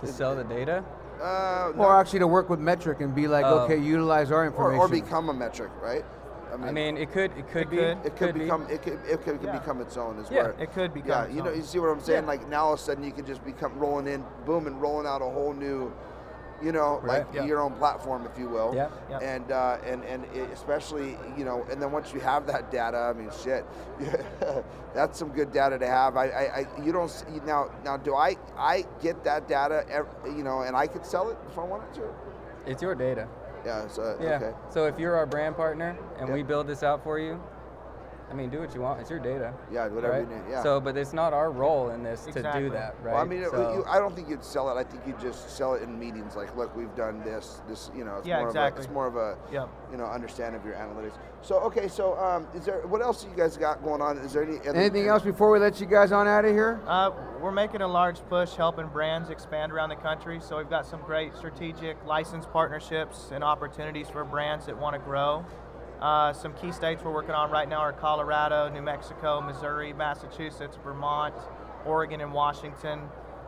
To 0.00 0.06
sell 0.12 0.34
the 0.36 0.44
data. 0.44 0.84
Uh, 1.22 1.72
Or 1.76 1.98
actually 1.98 2.18
to 2.20 2.26
work 2.26 2.50
with 2.50 2.60
Metrc 2.60 3.00
and 3.00 3.14
be 3.14 3.28
like, 3.28 3.44
Oh. 3.46 3.60
okay, 3.60 3.78
utilize 3.78 4.30
our 4.30 4.42
or, 4.42 4.46
information. 4.46 4.80
or 4.80 4.88
become 4.88 5.28
a 5.28 5.34
Metrc, 5.34 5.70
right? 5.80 6.04
I 6.52 6.70
mean, 6.70 6.96
it 6.96 7.10
could. 7.10 7.32
It 7.36 7.48
could 7.48 7.62
It 7.62 7.70
be. 7.70 7.76
could. 7.78 7.98
It 8.04 8.16
could 8.16 8.34
become 8.34 8.66
it 8.70 8.80
could 8.82 9.00
it 9.08 9.22
could, 9.24 9.40
Yeah. 9.42 9.58
become 9.58 9.80
its 9.80 9.96
own 9.96 10.20
as 10.20 10.30
well. 10.30 10.36
Yeah, 10.38 10.42
well. 10.52 10.54
it 10.62 10.72
could 10.72 10.90
Yeah, 10.94 11.02
become 11.02 11.24
its 11.26 11.34
you 11.34 11.42
know, 11.42 11.50
you 11.52 11.62
see 11.62 11.78
what 11.80 11.88
I'm 11.88 12.00
saying? 12.00 12.22
Yeah. 12.24 12.28
Like 12.28 12.48
now 12.48 12.66
all 12.66 12.74
of 12.74 12.78
a 12.78 12.82
sudden 12.82 13.02
you 13.02 13.10
could 13.10 13.26
just 13.26 13.44
become 13.44 13.76
rolling 13.76 14.06
in, 14.06 14.24
boom, 14.46 14.68
and 14.68 14.80
rolling 14.80 15.04
out 15.06 15.20
a 15.20 15.24
whole 15.24 15.52
new, 15.52 15.92
you 16.64 16.72
know, 16.72 16.98
Right. 17.02 17.18
like 17.18 17.26
Yeah. 17.34 17.44
your 17.44 17.60
own 17.60 17.72
platform, 17.74 18.26
if 18.30 18.38
you 18.38 18.48
will. 18.48 18.72
Yeah. 18.74 18.88
Yeah. 19.10 19.18
And 19.18 19.52
uh, 19.52 19.76
and 19.86 20.02
and 20.04 20.24
especially 20.52 21.18
you 21.36 21.44
know, 21.44 21.64
and 21.70 21.80
then 21.80 21.92
once 21.92 22.12
you 22.14 22.20
have 22.20 22.46
that 22.46 22.70
data, 22.70 22.96
I 22.98 23.12
mean, 23.12 23.30
shit, 23.42 23.64
that's 24.94 25.18
some 25.18 25.28
good 25.30 25.52
data 25.52 25.78
to 25.78 25.86
have. 25.86 26.16
I, 26.16 26.26
I, 26.28 26.42
I 26.60 26.66
you 26.82 26.92
don't 26.92 27.12
now 27.46 27.70
now 27.84 27.96
do 27.96 28.14
I 28.14 28.36
I 28.56 28.84
get 29.02 29.22
that 29.24 29.46
data, 29.48 29.84
you 30.26 30.42
know, 30.42 30.62
and 30.62 30.74
I 30.76 30.86
could 30.86 31.04
sell 31.04 31.28
it 31.30 31.36
if 31.50 31.58
I 31.58 31.64
wanted 31.64 31.92
to. 31.94 32.02
It's 32.66 32.82
your 32.82 32.94
data. 32.94 33.28
Yeah. 33.64 33.86
So 33.88 34.16
Yeah. 34.20 34.36
okay. 34.36 34.52
So 34.70 34.86
if 34.86 34.98
you're 34.98 35.16
our 35.16 35.26
brand 35.26 35.56
partner 35.56 35.96
and 36.18 36.28
Yeah. 36.28 36.34
we 36.34 36.42
build 36.42 36.66
this 36.66 36.82
out 36.82 37.02
for 37.04 37.18
you, 37.18 37.40
I 38.30 38.34
mean, 38.34 38.50
do 38.50 38.60
what 38.60 38.74
you 38.74 38.80
want. 38.80 39.00
It's 39.00 39.10
your 39.10 39.18
data. 39.18 39.52
Yeah, 39.70 39.86
whatever 39.88 40.20
you 40.20 40.26
right? 40.26 40.44
need, 40.44 40.50
yeah. 40.50 40.62
So, 40.62 40.80
but 40.80 40.96
it's 40.96 41.12
not 41.12 41.32
our 41.32 41.50
role 41.50 41.90
in 41.90 42.02
this 42.02 42.24
to 42.24 42.32
do 42.32 42.70
that, 42.70 42.96
right? 43.02 43.12
Well, 43.14 43.16
I 43.22 43.24
mean, 43.24 43.42
it- 43.42 43.50
So- 43.50 43.74
you, 43.74 43.84
I 43.86 43.98
don't 43.98 44.14
think 44.14 44.28
you'd 44.28 44.42
sell 44.44 44.70
it. 44.76 44.80
I 44.80 44.84
think 44.84 45.06
you'd 45.06 45.20
just 45.20 45.50
sell 45.50 45.74
it 45.74 45.82
in 45.82 45.98
meetings. 45.98 46.34
Like, 46.34 46.56
look, 46.56 46.74
we've 46.74 46.94
done 46.96 47.22
this. 47.22 47.60
This, 47.68 47.90
you 47.94 48.04
know, 48.04 48.16
it's 48.16 48.26
Yeah, 48.26 48.38
more 48.40 48.48
exactly. 48.48 48.78
of 48.80 48.84
a, 48.84 48.88
it's 48.88 48.94
more 48.94 49.06
of 49.06 49.16
a, 49.16 49.36
Yep. 49.52 49.68
you 49.92 49.98
know, 49.98 50.04
understanding 50.06 50.60
of 50.60 50.66
your 50.66 50.74
analytics. 50.74 51.12
So, 51.42 51.56
okay, 51.60 51.88
so 51.88 52.16
um, 52.18 52.46
is 52.54 52.64
there 52.64 52.80
what 52.86 53.02
else 53.02 53.24
you 53.24 53.36
guys 53.36 53.56
got 53.56 53.82
going 53.84 54.00
on? 54.00 54.16
Is 54.18 54.32
there 54.32 54.42
any 54.42 54.58
other, 54.60 54.74
Anything 54.74 55.08
else 55.08 55.22
before 55.22 55.50
we 55.50 55.58
let 55.58 55.78
you 55.78 55.86
guys 55.86 56.10
on 56.10 56.26
out 56.26 56.44
of 56.46 56.52
here? 56.52 56.80
Uh, 56.86 57.10
we're 57.40 57.52
making 57.52 57.82
a 57.82 57.86
large 57.88 58.18
push 58.30 58.54
helping 58.54 58.86
brands 58.88 59.28
expand 59.28 59.70
around 59.70 59.90
the 59.90 59.96
country. 59.96 60.40
So 60.40 60.56
we've 60.56 60.70
got 60.70 60.86
some 60.86 61.02
great 61.02 61.36
strategic 61.36 62.02
license 62.06 62.46
partnerships 62.46 63.30
and 63.32 63.44
opportunities 63.44 64.08
for 64.08 64.24
brands 64.24 64.64
that 64.66 64.78
want 64.78 64.94
to 64.94 64.98
grow. 65.00 65.44
Uh, 66.00 66.32
some 66.32 66.52
key 66.54 66.72
states 66.72 67.02
we're 67.02 67.12
working 67.12 67.34
on 67.34 67.50
right 67.50 67.68
now 67.68 67.78
are 67.78 67.92
Colorado, 67.92 68.68
New 68.68 68.82
Mexico, 68.82 69.40
Missouri, 69.40 69.92
Massachusetts, 69.92 70.76
Vermont, 70.82 71.34
Oregon, 71.86 72.20
and 72.20 72.32
Washington. 72.32 73.00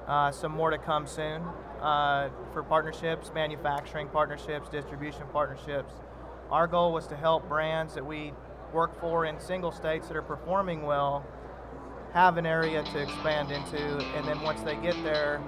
Uh, 0.06 0.30
some 0.30 0.52
more 0.52 0.70
to 0.70 0.78
come 0.78 1.06
soon 1.06 1.42
uh, 1.80 2.28
for 2.52 2.62
partnerships, 2.62 3.30
manufacturing 3.34 4.08
partnerships, 4.08 4.68
distribution 4.68 5.24
partnerships. 5.32 5.92
Our 6.50 6.66
goal 6.66 6.92
was 6.92 7.06
to 7.08 7.16
help 7.16 7.48
brands 7.48 7.94
that 7.94 8.06
we 8.06 8.32
work 8.72 8.98
for 9.00 9.24
in 9.24 9.40
single 9.40 9.72
states 9.72 10.08
that 10.08 10.16
are 10.16 10.22
performing 10.22 10.82
well 10.82 11.24
have 12.12 12.36
an 12.36 12.46
area 12.46 12.82
to 12.82 13.02
expand 13.02 13.50
into, 13.50 13.98
and 14.16 14.26
then 14.26 14.40
once 14.42 14.60
they 14.62 14.76
get 14.76 14.94
there 15.02 15.40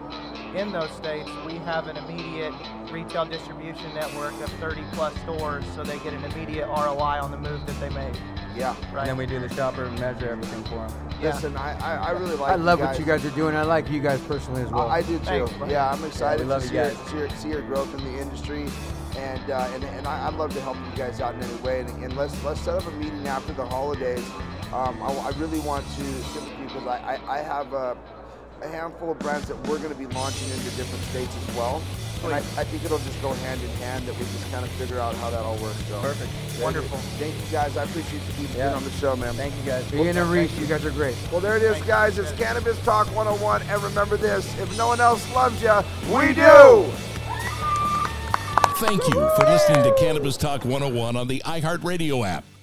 in 0.54 0.70
those 0.72 0.90
states, 0.90 1.28
we 1.46 1.54
have 1.54 1.86
an 1.86 1.96
immediate 1.96 2.54
retail 2.90 3.24
distribution 3.24 3.94
network 3.94 4.34
of 4.40 4.50
30 4.60 4.82
plus 4.92 5.14
stores, 5.22 5.64
so 5.74 5.82
they 5.82 5.98
get 6.00 6.12
an 6.12 6.24
immediate 6.24 6.66
ROI 6.66 7.20
on 7.22 7.30
the 7.30 7.38
move 7.38 7.64
that 7.66 7.78
they 7.80 7.88
made. 7.90 8.18
Yeah. 8.56 8.74
Right. 8.92 9.00
And 9.02 9.10
then 9.10 9.16
we 9.16 9.26
do 9.26 9.38
the 9.38 9.48
shopper 9.54 9.84
and 9.84 9.98
measure 10.00 10.30
everything 10.30 10.64
for 10.64 10.88
them. 10.88 11.08
Yeah. 11.20 11.34
Listen, 11.34 11.56
I, 11.56 11.78
I, 11.78 11.94
I 12.08 12.10
really 12.10 12.36
like. 12.36 12.52
I 12.52 12.56
love 12.56 12.80
what 12.80 12.98
you 12.98 13.04
guys 13.04 13.24
are 13.24 13.30
doing. 13.30 13.54
I 13.54 13.62
like 13.62 13.88
you 13.88 14.00
guys 14.00 14.20
personally 14.22 14.62
as 14.62 14.70
well. 14.70 14.88
I, 14.88 14.98
I 14.98 15.02
do 15.02 15.18
too. 15.18 15.24
Thanks, 15.24 15.70
yeah, 15.70 15.90
I'm 15.90 16.04
excited 16.04 16.46
love 16.46 16.66
to 16.66 16.68
you 16.68 16.70
see 16.70 16.76
your, 16.76 17.06
see, 17.06 17.16
your, 17.16 17.30
see 17.30 17.48
your 17.48 17.62
growth 17.62 17.94
in 17.94 18.04
the 18.04 18.20
industry, 18.20 18.66
and 19.16 19.50
uh, 19.50 19.70
and, 19.74 19.84
and 19.84 20.06
I, 20.06 20.26
I'd 20.26 20.34
love 20.34 20.52
to 20.54 20.60
help 20.60 20.76
you 20.76 20.96
guys 20.96 21.20
out 21.20 21.34
in 21.34 21.42
any 21.42 21.54
way. 21.62 21.80
And, 21.80 22.04
and 22.04 22.16
let's 22.16 22.42
let's 22.44 22.60
set 22.60 22.74
up 22.74 22.86
a 22.86 22.90
meeting 22.92 23.26
after 23.28 23.52
the 23.52 23.64
holidays. 23.64 24.28
Um, 24.72 25.02
I, 25.02 25.06
I 25.06 25.30
really 25.38 25.60
want 25.60 25.84
to 25.86 25.92
sit 26.02 26.42
with 26.42 26.58
you 26.58 26.64
because 26.66 26.86
I, 26.86 27.18
I, 27.26 27.38
I 27.38 27.42
have 27.42 27.72
a, 27.72 27.96
a 28.62 28.68
handful 28.68 29.10
of 29.12 29.18
brands 29.20 29.48
that 29.48 29.56
we're 29.68 29.78
going 29.78 29.90
to 29.92 29.98
be 29.98 30.06
launching 30.06 30.48
into 30.50 30.64
different 30.76 31.02
states 31.04 31.34
as 31.36 31.56
well. 31.56 31.82
And 32.24 32.34
I, 32.34 32.38
I 32.38 32.64
think 32.64 32.84
it'll 32.84 32.98
just 32.98 33.22
go 33.22 33.32
hand 33.32 33.62
in 33.62 33.68
hand 33.78 34.04
that 34.06 34.14
we 34.14 34.24
just 34.24 34.50
kind 34.50 34.64
of 34.64 34.70
figure 34.72 34.98
out 34.98 35.14
how 35.16 35.30
that 35.30 35.40
all 35.40 35.56
works. 35.58 35.82
So. 35.86 36.00
Perfect. 36.00 36.30
Wonderful. 36.60 36.98
Thank 37.18 37.32
you 37.36 37.52
guys. 37.52 37.76
I 37.76 37.84
appreciate 37.84 38.20
you 38.26 38.46
being 38.46 38.58
Yeah. 38.58 38.74
on 38.74 38.82
the 38.82 38.90
show, 38.90 39.14
man. 39.14 39.34
Thank 39.34 39.54
you 39.56 39.62
guys. 39.62 39.90
Ian 39.94 40.16
and 40.18 40.28
Reese, 40.28 40.58
you 40.58 40.66
guys 40.66 40.84
are 40.84 40.90
great. 40.90 41.14
Well, 41.30 41.40
there 41.40 41.56
it 41.56 41.62
is, 41.62 41.80
guys. 41.82 42.18
It's 42.18 42.32
Cannabis 42.32 42.76
Talk 42.84 43.06
101. 43.14 43.62
And 43.62 43.82
remember 43.82 44.16
this 44.16 44.46
if 44.58 44.76
no 44.76 44.88
one 44.88 45.00
else 45.00 45.24
loves 45.32 45.62
you, 45.62 45.72
we 46.12 46.34
do. 46.34 46.90
Thank 48.78 49.02
you 49.08 49.30
for 49.36 49.44
listening 49.46 49.82
to 49.84 49.94
Cannabis 49.98 50.36
Talk 50.36 50.64
101 50.64 51.16
on 51.16 51.26
the 51.28 51.40
iHeartRadio 51.44 52.26
app, 52.26 52.44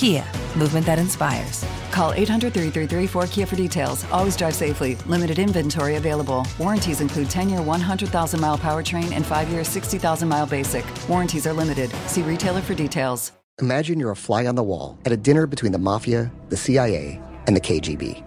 Kia, 0.00 0.24
movement 0.56 0.86
that 0.86 0.98
inspires. 0.98 1.62
Call 1.90 2.14
800 2.14 2.54
333 2.54 3.20
4KIA 3.20 3.46
for 3.46 3.54
details. 3.54 4.02
Always 4.10 4.34
drive 4.34 4.54
safely. 4.54 4.94
Limited 5.04 5.38
inventory 5.38 5.96
available. 5.96 6.46
Warranties 6.58 7.02
include 7.02 7.28
10 7.28 7.50
year 7.50 7.60
100,000 7.60 8.40
mile 8.40 8.56
powertrain 8.56 9.12
and 9.12 9.26
5 9.26 9.50
year 9.50 9.62
60,000 9.62 10.26
mile 10.26 10.46
basic. 10.46 10.86
Warranties 11.06 11.46
are 11.46 11.52
limited. 11.52 11.90
See 12.06 12.22
retailer 12.22 12.62
for 12.62 12.74
details. 12.74 13.32
Imagine 13.60 14.00
you're 14.00 14.10
a 14.12 14.16
fly 14.16 14.46
on 14.46 14.54
the 14.54 14.62
wall 14.62 14.98
at 15.04 15.12
a 15.12 15.18
dinner 15.18 15.46
between 15.46 15.72
the 15.72 15.78
mafia, 15.78 16.32
the 16.48 16.56
CIA, 16.56 17.20
and 17.46 17.54
the 17.54 17.60
KGB. 17.60 18.24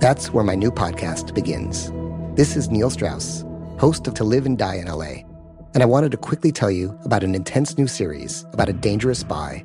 That's 0.00 0.34
where 0.34 0.44
my 0.44 0.54
new 0.54 0.70
podcast 0.70 1.34
begins. 1.34 1.90
This 2.36 2.56
is 2.56 2.68
Neil 2.68 2.90
Strauss, 2.90 3.42
host 3.78 4.06
of 4.06 4.12
To 4.12 4.24
Live 4.24 4.44
and 4.44 4.58
Die 4.58 4.74
in 4.74 4.86
LA. 4.86 5.24
And 5.72 5.82
I 5.82 5.86
wanted 5.86 6.10
to 6.10 6.18
quickly 6.18 6.52
tell 6.52 6.70
you 6.70 6.98
about 7.06 7.24
an 7.24 7.34
intense 7.34 7.78
new 7.78 7.86
series 7.86 8.44
about 8.52 8.68
a 8.68 8.74
dangerous 8.74 9.20
spy 9.20 9.64